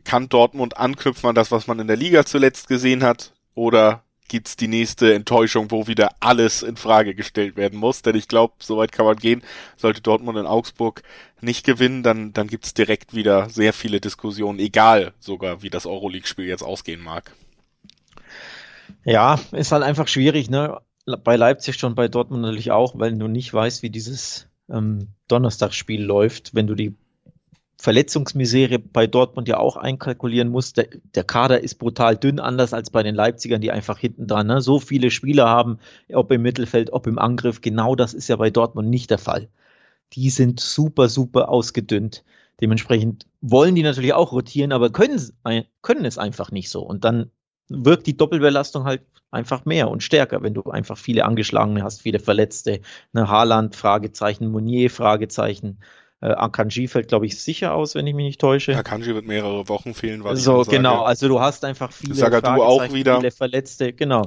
kann 0.07 0.29
Dortmund 0.29 0.77
anknüpfen 0.77 1.29
an 1.29 1.35
das, 1.35 1.51
was 1.51 1.67
man 1.67 1.79
in 1.79 1.87
der 1.87 1.97
Liga 1.97 2.25
zuletzt 2.25 2.69
gesehen 2.69 3.03
hat? 3.03 3.33
Oder 3.55 4.03
gibt's 4.29 4.55
die 4.55 4.69
nächste 4.69 5.13
Enttäuschung, 5.13 5.69
wo 5.69 5.87
wieder 5.87 6.11
alles 6.21 6.63
in 6.63 6.77
Frage 6.77 7.13
gestellt 7.13 7.57
werden 7.57 7.77
muss? 7.77 8.03
Denn 8.03 8.15
ich 8.15 8.29
glaube, 8.29 8.53
soweit 8.59 8.93
kann 8.93 9.05
man 9.05 9.17
gehen. 9.17 9.43
Sollte 9.75 10.01
Dortmund 10.01 10.37
in 10.37 10.45
Augsburg 10.45 11.03
nicht 11.41 11.65
gewinnen, 11.65 12.03
dann, 12.03 12.31
dann 12.31 12.47
gibt's 12.47 12.73
direkt 12.73 13.13
wieder 13.13 13.49
sehr 13.49 13.73
viele 13.73 13.99
Diskussionen, 13.99 14.59
egal 14.59 15.13
sogar, 15.19 15.61
wie 15.61 15.69
das 15.69 15.85
Euroleague-Spiel 15.85 16.45
jetzt 16.45 16.63
ausgehen 16.63 17.01
mag. 17.01 17.33
Ja, 19.03 19.39
ist 19.51 19.73
halt 19.73 19.83
einfach 19.83 20.07
schwierig, 20.07 20.49
ne? 20.49 20.79
Bei 21.23 21.35
Leipzig 21.35 21.75
schon, 21.75 21.95
bei 21.95 22.07
Dortmund 22.07 22.43
natürlich 22.43 22.71
auch, 22.71 22.97
weil 22.97 23.13
du 23.17 23.27
nicht 23.27 23.53
weißt, 23.53 23.83
wie 23.83 23.89
dieses 23.89 24.47
ähm, 24.69 25.09
Donnerstagsspiel 25.27 26.01
läuft, 26.01 26.55
wenn 26.55 26.67
du 26.67 26.75
die 26.75 26.95
Verletzungsmisere 27.79 28.79
bei 28.79 29.05
Dortmund 29.05 29.47
ja 29.47 29.57
auch 29.57 29.77
einkalkulieren 29.77 30.49
muss. 30.49 30.73
Der, 30.73 30.87
der, 31.15 31.23
Kader 31.23 31.61
ist 31.61 31.75
brutal 31.75 32.17
dünn, 32.17 32.39
anders 32.39 32.73
als 32.73 32.89
bei 32.89 33.03
den 33.03 33.13
Leipzigern, 33.13 33.61
die 33.61 33.71
einfach 33.71 33.99
hinten 33.99 34.27
dran 34.27 34.47
ne? 34.47 34.61
so 34.61 34.79
viele 34.79 35.11
Spieler 35.11 35.47
haben, 35.47 35.79
ob 36.11 36.31
im 36.31 36.41
Mittelfeld, 36.41 36.91
ob 36.91 37.05
im 37.05 37.19
Angriff. 37.19 37.61
Genau 37.61 37.95
das 37.95 38.13
ist 38.13 38.29
ja 38.29 38.35
bei 38.35 38.49
Dortmund 38.49 38.89
nicht 38.89 39.11
der 39.11 39.19
Fall. 39.19 39.49
Die 40.13 40.29
sind 40.29 40.59
super, 40.59 41.09
super 41.09 41.49
ausgedünnt. 41.49 42.23
Dementsprechend 42.61 43.27
wollen 43.41 43.75
die 43.75 43.83
natürlich 43.83 44.13
auch 44.13 44.31
rotieren, 44.31 44.71
aber 44.71 44.89
können, 44.89 45.21
können 45.83 46.05
es 46.05 46.17
einfach 46.17 46.51
nicht 46.51 46.69
so. 46.71 46.81
Und 46.81 47.05
dann 47.05 47.29
wirkt 47.69 48.07
die 48.07 48.17
Doppelbelastung 48.17 48.85
halt 48.85 49.01
einfach 49.29 49.65
mehr 49.65 49.89
und 49.89 50.01
stärker, 50.01 50.41
wenn 50.41 50.53
du 50.53 50.63
einfach 50.63 50.97
viele 50.97 51.25
Angeschlagene 51.25 51.83
hast, 51.83 52.01
viele 52.01 52.19
Verletzte. 52.19 52.81
Ne, 53.13 53.27
Haaland, 53.27 53.75
Fragezeichen, 53.75 54.49
Monier, 54.49 54.89
Fragezeichen. 54.89 55.79
Äh, 56.19 56.27
Akanji 56.27 56.87
fällt, 56.87 57.09
glaube 57.09 57.27
ich, 57.27 57.39
sicher 57.39 57.73
aus, 57.73 57.93
wenn 57.93 58.07
ich 58.07 58.15
mich 58.15 58.25
nicht 58.25 58.41
täusche. 58.41 58.75
Akanji 58.75 59.13
wird 59.13 59.27
mehrere 59.27 59.69
Wochen 59.69 59.93
fehlen, 59.93 60.23
was 60.23 60.43
so, 60.43 60.63
genau. 60.63 61.03
Also 61.03 61.27
du 61.27 61.39
hast 61.39 61.63
einfach 61.63 61.91
viele 61.91 62.15
Sagadu 62.15 62.61
auch 62.63 62.91
wieder. 62.91 63.17
viele 63.17 63.31
Verletzte, 63.31 63.93
genau. 63.93 64.23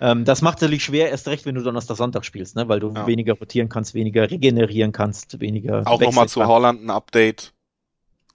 Ähm, 0.00 0.24
das 0.24 0.42
macht 0.42 0.60
natürlich 0.60 0.84
schwer, 0.84 1.10
erst 1.10 1.26
recht, 1.26 1.46
wenn 1.46 1.54
du 1.54 1.62
Donnerstag, 1.62 1.96
Sonntag 1.96 2.24
spielst, 2.24 2.56
ne? 2.56 2.68
weil 2.68 2.78
du 2.78 2.92
ja. 2.92 3.06
weniger 3.06 3.34
rotieren 3.34 3.68
kannst, 3.68 3.94
weniger 3.94 4.30
regenerieren 4.30 4.92
kannst, 4.92 5.40
weniger. 5.40 5.82
Auch 5.86 6.00
nochmal 6.00 6.28
zu 6.28 6.46
Holland 6.46 6.84
ein 6.84 6.90
Update. 6.90 7.52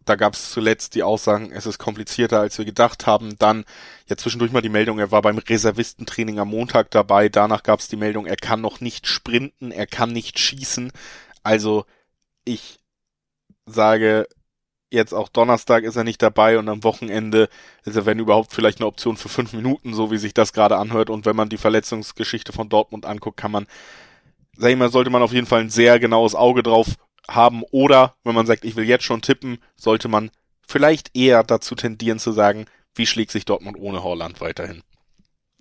Da 0.05 0.15
gab 0.15 0.33
es 0.33 0.51
zuletzt 0.51 0.95
die 0.95 1.03
Aussagen, 1.03 1.51
es 1.51 1.67
ist 1.67 1.77
komplizierter, 1.77 2.39
als 2.39 2.57
wir 2.57 2.65
gedacht 2.65 3.05
haben. 3.05 3.35
Dann 3.37 3.63
ja 4.07 4.17
zwischendurch 4.17 4.51
mal 4.51 4.61
die 4.61 4.69
Meldung, 4.69 4.97
er 4.97 5.11
war 5.11 5.21
beim 5.21 5.37
Reservistentraining 5.37 6.39
am 6.39 6.49
Montag 6.49 6.89
dabei. 6.91 7.29
Danach 7.29 7.61
gab 7.61 7.79
es 7.79 7.87
die 7.87 7.97
Meldung, 7.97 8.25
er 8.25 8.37
kann 8.37 8.59
noch 8.59 8.81
nicht 8.81 9.05
sprinten, 9.05 9.71
er 9.71 9.85
kann 9.85 10.11
nicht 10.11 10.39
schießen. 10.39 10.91
Also 11.43 11.85
ich 12.43 12.78
sage, 13.73 14.27
jetzt 14.91 15.13
auch 15.13 15.29
Donnerstag 15.29 15.83
ist 15.83 15.95
er 15.95 16.03
nicht 16.03 16.21
dabei 16.21 16.57
und 16.57 16.67
am 16.69 16.83
Wochenende 16.83 17.49
ist 17.85 17.95
er, 17.95 18.05
wenn 18.05 18.19
überhaupt, 18.19 18.53
vielleicht 18.53 18.79
eine 18.79 18.87
Option 18.87 19.17
für 19.17 19.29
fünf 19.29 19.53
Minuten, 19.53 19.93
so 19.93 20.11
wie 20.11 20.17
sich 20.17 20.33
das 20.33 20.53
gerade 20.53 20.77
anhört. 20.77 21.09
Und 21.09 21.25
wenn 21.25 21.35
man 21.35 21.49
die 21.49 21.57
Verletzungsgeschichte 21.57 22.53
von 22.53 22.69
Dortmund 22.69 23.05
anguckt, 23.05 23.37
kann 23.37 23.51
man 23.51 23.67
sag 24.59 24.71
ich 24.71 24.77
mal, 24.77 24.91
sollte 24.91 25.09
man 25.09 25.23
auf 25.23 25.31
jeden 25.31 25.47
Fall 25.47 25.61
ein 25.61 25.69
sehr 25.69 25.99
genaues 25.99 26.35
Auge 26.35 26.63
drauf 26.63 26.95
haben. 27.27 27.63
Oder 27.71 28.15
wenn 28.23 28.35
man 28.35 28.45
sagt, 28.45 28.65
ich 28.65 28.75
will 28.75 28.85
jetzt 28.85 29.05
schon 29.05 29.21
tippen, 29.21 29.59
sollte 29.75 30.09
man 30.09 30.31
vielleicht 30.67 31.15
eher 31.15 31.43
dazu 31.43 31.75
tendieren 31.75 32.19
zu 32.19 32.33
sagen, 32.33 32.65
wie 32.93 33.07
schlägt 33.07 33.31
sich 33.31 33.45
Dortmund 33.45 33.77
ohne 33.79 34.03
Holland 34.03 34.41
weiterhin. 34.41 34.83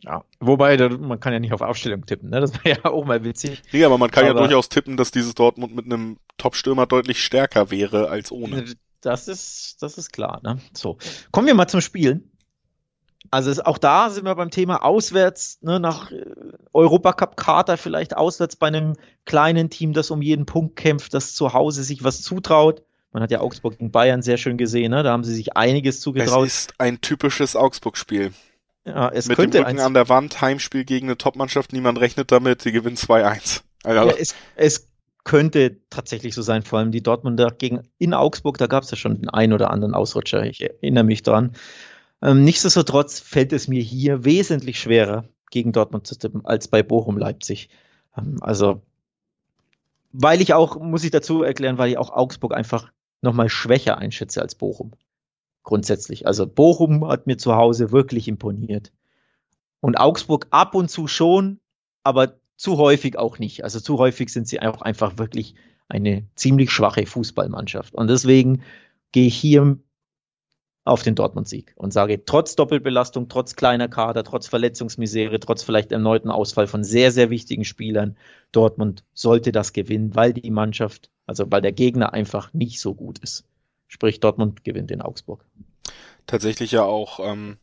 Ja, 0.05 0.25
wobei, 0.39 0.77
man 0.89 1.19
kann 1.19 1.33
ja 1.33 1.41
nicht 1.41 1.53
auf 1.53 1.61
Aufstellung 1.61 2.07
tippen, 2.07 2.31
ne? 2.31 2.41
Das 2.41 2.53
wäre 2.65 2.79
ja 2.85 2.91
auch 2.91 3.05
mal 3.05 3.25
witzig. 3.25 3.63
Nee, 3.73 3.85
aber 3.85 3.99
man 3.99 4.11
kann 4.11 4.25
aber, 4.25 4.41
ja 4.41 4.47
durchaus 4.47 4.69
tippen, 4.69 4.97
dass 4.97 5.11
dieses 5.11 5.35
Dortmund 5.35 5.75
mit 5.75 5.87
einem 5.87 6.19
Top-Stürmer 6.37 6.87
deutlich 6.87 7.23
stärker 7.23 7.71
wäre 7.71 8.09
als 8.09 8.31
ohne. 8.31 8.65
Das 9.01 9.29
ist, 9.29 9.77
das 9.81 9.99
ist 9.99 10.13
klar, 10.13 10.41
ne? 10.43 10.59
So. 10.73 10.99
Kommen 11.31 11.47
wir 11.47 11.55
mal 11.55 11.69
zum 11.69 11.81
Spielen. 11.81 12.31
Also 13.31 13.51
es, 13.51 13.61
auch 13.61 13.79
da 13.79 14.11
sind 14.11 14.25
wir 14.25 14.35
beim 14.35 14.51
Thema 14.51 14.83
auswärts, 14.83 15.59
ne, 15.61 15.81
nach 15.81 16.11
äh, 16.11 16.25
Europacup-Kater 16.73 17.77
vielleicht 17.77 18.17
auswärts 18.17 18.57
bei 18.57 18.69
einem 18.69 18.95
kleinen 19.27 19.71
Team, 19.71 19.93
das 19.93 20.11
um 20.11 20.23
jeden 20.23 20.47
Punkt 20.47 20.77
kämpft, 20.77 21.13
das 21.13 21.35
zu 21.35 21.53
Hause 21.53 21.83
sich 21.83 22.05
was 22.05 22.23
zutraut. 22.23 22.83
Man 23.13 23.23
hat 23.23 23.31
ja 23.31 23.41
Augsburg 23.41 23.79
gegen 23.79 23.91
Bayern 23.91 24.23
sehr 24.23 24.37
schön 24.37 24.57
gesehen, 24.57 24.91
ne? 24.91 25.03
da 25.03 25.13
haben 25.13 25.25
sie 25.25 25.35
sich 25.35 25.57
einiges 25.57 26.01
zugetraut. 26.01 26.47
Es 26.47 26.61
ist 26.61 26.75
ein 26.79 27.01
typisches 27.01 27.57
Augsburg-Spiel. 27.57 28.33
Ja, 28.89 29.11
es 29.11 29.29
Mit 29.29 29.37
könnte 29.37 29.59
dem 29.59 29.67
Rücken 29.67 29.81
an 29.81 29.95
der 29.95 30.09
Wand, 30.09 30.41
Heimspiel 30.41 30.85
gegen 30.85 31.09
eine 31.09 31.19
Topmannschaft, 31.19 31.73
niemand 31.73 32.01
rechnet 32.01 32.33
damit, 32.33 32.63
sie 32.63 32.73
gewinnen 32.73 32.97
2-1. 32.97 33.61
Also, 33.85 34.09
ja, 34.09 34.15
es, 34.17 34.35
es 34.57 34.89
könnte 35.25 35.77
tatsächlich 35.91 36.35
so 36.35 36.41
sein, 36.43 36.63
vor 36.63 36.79
allem 36.79 36.91
die 36.91 37.03
Dortmunder 37.03 37.51
gegen 37.51 37.83
in 37.99 38.15
Augsburg, 38.15 38.57
da 38.57 38.67
gab 38.67 38.85
es 38.85 38.91
ja 38.91 38.97
schon 38.97 39.21
den 39.21 39.29
einen 39.29 39.53
oder 39.53 39.71
anderen 39.71 39.95
Ausrutscher, 39.95 40.45
ich 40.45 40.63
erinnere 40.63 41.05
mich 41.05 41.23
dran. 41.23 41.53
Ähm, 42.23 42.45
nichtsdestotrotz 42.45 43.21
fällt 43.21 43.53
es 43.53 43.69
mir 43.69 43.83
hier 43.83 44.25
wesentlich 44.25 44.81
schwerer, 44.81 45.25
gegen 45.51 45.73
Dortmund 45.73 46.07
zu 46.07 46.19
tippen, 46.19 46.45
als 46.45 46.69
bei 46.69 46.83
Bochum 46.83 47.19
Leipzig. 47.19 47.69
Ähm, 48.17 48.39
also, 48.41 48.81
weil 50.13 50.41
ich 50.41 50.55
auch, 50.55 50.81
muss 50.81 51.05
ich 51.05 51.11
dazu 51.11 51.43
erklären, 51.43 51.79
weil 51.79 51.91
ich 51.91 51.99
auch 51.99 52.11
Augsburg 52.11 52.55
einfach 52.55 52.91
nochmal 53.21 53.49
schwächer 53.49 53.99
einschätze 53.99 54.41
als 54.41 54.55
Bochum. 54.55 54.93
Grundsätzlich. 55.63 56.27
Also 56.27 56.47
Bochum 56.47 57.07
hat 57.07 57.27
mir 57.27 57.37
zu 57.37 57.55
Hause 57.55 57.93
wirklich 57.93 58.29
imponiert. 58.29 58.93
Und 59.81 59.99
Augsburg 59.99 60.47
ab 60.51 60.75
und 60.75 60.91
zu 60.91 61.07
schon, 61.07 61.61
aber 62.03 62.39
zu 62.57 62.79
häufig 62.79 63.19
auch 63.19 63.39
nicht. 63.39 63.65
Also 63.65 63.81
zu 63.81 63.99
häufig 63.99 64.31
sind 64.31 64.49
sie 64.49 64.61
auch 64.61 64.83
einfach 64.83 65.19
wirklich 65.19 65.55
eine 65.89 66.27
ziemlich 66.35 66.71
schwache 66.71 67.07
Fußballmannschaft. 67.07 67.95
Und 67.95 68.09
deswegen 68.09 68.63
gehe 69.13 69.29
ich 69.29 69.37
hier 69.37 69.79
auf 70.89 71.03
den 71.03 71.15
Dortmund-Sieg 71.15 71.75
und 71.77 71.93
sage, 71.93 72.25
trotz 72.25 72.57
Doppelbelastung, 72.57 73.29
trotz 73.29 73.57
kleiner 73.57 73.89
Kader, 73.89 74.25
trotz 74.25 74.49
Verletzungsmisere, 74.49 75.39
trotz 75.39 75.63
vielleicht 75.63 75.93
erneuten 75.93 76.31
Ausfall 76.31 76.67
von 76.67 76.83
sehr, 76.83 77.13
sehr 77.13 77.31
wichtigen 77.31 77.65
Spielern, 77.65 78.17
Dortmund 78.53 79.05
sollte 79.13 79.53
das 79.53 79.73
gewinnen, 79.73 80.15
weil 80.15 80.33
die 80.33 80.51
Mannschaft, 80.51 81.11
also 81.27 81.45
weil 81.51 81.61
der 81.61 81.73
Gegner 81.73 82.15
einfach 82.15 82.53
nicht 82.55 82.81
so 82.81 82.95
gut 82.95 83.19
ist. 83.19 83.45
Sprich, 83.89 84.21
Dortmund 84.21 84.65
gewinnt 84.65 84.91
in 84.91 85.03
Augsburg. 85.03 85.45
Tatsächlich 86.27 86.73
ja 86.73 86.83
auch 86.85 87.21
ähm, 87.21 87.57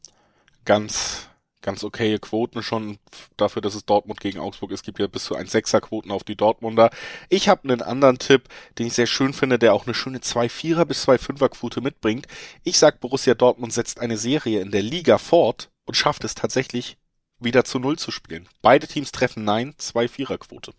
ganz 0.65 1.29
ganz 1.65 1.83
okaye 1.83 2.19
Quoten 2.19 2.61
schon 2.61 2.99
dafür, 3.37 3.61
dass 3.61 3.73
es 3.73 3.85
Dortmund 3.85 4.19
gegen 4.19 4.39
Augsburg 4.39 4.69
ist. 4.71 4.81
Es 4.81 4.85
gibt 4.85 4.99
ja 4.99 5.07
bis 5.07 5.25
zu 5.25 5.35
1,6er 5.35 5.81
Quoten 5.81 6.11
auf 6.11 6.23
die 6.23 6.35
Dortmunder. 6.35 6.91
Ich 7.27 7.49
habe 7.49 7.63
einen 7.63 7.81
anderen 7.81 8.19
Tipp, 8.19 8.43
den 8.77 8.85
ich 8.85 8.93
sehr 8.93 9.07
schön 9.07 9.33
finde, 9.33 9.57
der 9.57 9.73
auch 9.73 9.87
eine 9.87 9.95
schöne 9.95 10.19
2,4er 10.19 10.85
bis 10.85 11.07
2,5er 11.07 11.49
Quote 11.49 11.81
mitbringt. 11.81 12.27
Ich 12.63 12.77
sag, 12.77 12.99
Borussia 12.99 13.33
Dortmund 13.33 13.73
setzt 13.73 13.99
eine 13.99 14.17
Serie 14.17 14.61
in 14.61 14.69
der 14.69 14.83
Liga 14.83 15.17
fort 15.17 15.71
und 15.85 15.95
schafft 15.95 16.23
es 16.23 16.35
tatsächlich 16.35 16.97
wieder 17.39 17.65
zu 17.65 17.79
Null 17.79 17.97
zu 17.97 18.11
spielen. 18.11 18.47
Beide 18.61 18.87
Teams 18.87 19.11
treffen 19.11 19.43
Nein, 19.43 19.73
2,4er 19.79 20.37
Quote. 20.37 20.71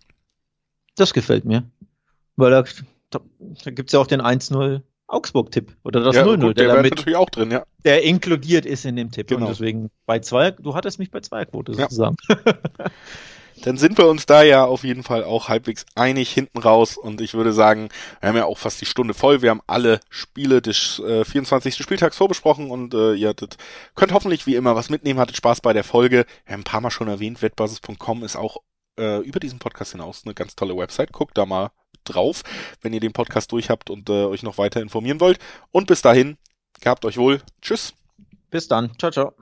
Das 0.94 1.12
gefällt 1.12 1.44
mir. 1.44 1.68
Weil 2.36 2.52
da, 2.52 2.64
da, 3.10 3.20
da 3.64 3.70
gibt's 3.72 3.92
ja 3.92 3.98
auch 3.98 4.06
den 4.06 4.22
1-0 4.22 4.82
Augsburg-Tipp 5.08 5.76
oder 5.84 6.00
das 6.00 6.16
0-0, 6.16 6.30
ja, 6.30 6.36
der, 6.36 6.54
der 6.54 6.74
damit, 6.76 6.96
natürlich 6.96 7.16
auch 7.16 7.30
drin, 7.30 7.50
ja. 7.50 7.64
Der 7.84 8.02
inkludiert 8.02 8.66
ist 8.66 8.84
in 8.84 8.96
dem 8.96 9.10
Tipp. 9.10 9.28
Genau. 9.28 9.42
Und 9.42 9.50
deswegen 9.50 9.90
bei 10.04 10.18
zwei, 10.18 10.50
du 10.50 10.74
hattest 10.74 10.98
mich 10.98 11.10
bei 11.10 11.20
Zweierquote 11.20 11.74
sozusagen. 11.74 12.16
Ja. 12.28 12.36
Dann 13.62 13.78
sind 13.78 13.96
wir 13.96 14.06
uns 14.08 14.26
da 14.26 14.42
ja 14.42 14.64
auf 14.64 14.84
jeden 14.84 15.02
Fall 15.02 15.24
auch 15.24 15.48
halbwegs 15.48 15.86
einig 15.94 16.30
hinten 16.30 16.58
raus 16.58 16.96
und 16.96 17.20
ich 17.20 17.34
würde 17.34 17.52
sagen, 17.52 17.88
wir 18.20 18.28
haben 18.28 18.36
ja 18.36 18.44
auch 18.44 18.58
fast 18.58 18.80
die 18.80 18.86
Stunde 18.86 19.14
voll. 19.14 19.40
Wir 19.40 19.50
haben 19.50 19.62
alle 19.66 20.00
Spiele 20.10 20.60
des 20.60 20.98
äh, 20.98 21.24
24. 21.24 21.76
Spieltags 21.76 22.16
vorbesprochen 22.16 22.70
und 22.70 22.92
äh, 22.92 23.14
ihr 23.14 23.30
hattet, 23.30 23.56
könnt 23.94 24.12
hoffentlich 24.12 24.46
wie 24.46 24.56
immer 24.56 24.76
was 24.76 24.90
mitnehmen, 24.90 25.18
hattet 25.18 25.36
Spaß 25.36 25.62
bei 25.62 25.72
der 25.72 25.84
Folge. 25.84 26.26
Wir 26.44 26.52
haben 26.52 26.60
ein 26.60 26.64
paar 26.64 26.82
Mal 26.82 26.90
schon 26.90 27.08
erwähnt, 27.08 27.40
wettbasis.com 27.40 28.24
ist 28.24 28.36
auch 28.36 28.58
äh, 28.98 29.20
über 29.20 29.40
diesen 29.40 29.58
Podcast 29.58 29.92
hinaus 29.92 30.22
eine 30.24 30.34
ganz 30.34 30.54
tolle 30.54 30.76
Website. 30.76 31.12
Guckt 31.12 31.38
da 31.38 31.46
mal 31.46 31.70
drauf, 32.06 32.42
wenn 32.82 32.92
ihr 32.92 33.00
den 33.00 33.12
Podcast 33.12 33.52
durch 33.52 33.70
habt 33.70 33.90
und 33.90 34.08
äh, 34.08 34.24
euch 34.24 34.42
noch 34.42 34.58
weiter 34.58 34.80
informieren 34.80 35.20
wollt. 35.20 35.38
Und 35.70 35.86
bis 35.86 36.02
dahin, 36.02 36.36
gehabt 36.80 37.04
euch 37.04 37.18
wohl. 37.18 37.40
Tschüss. 37.62 37.94
Bis 38.50 38.68
dann. 38.68 38.92
Ciao, 38.98 39.10
ciao. 39.10 39.34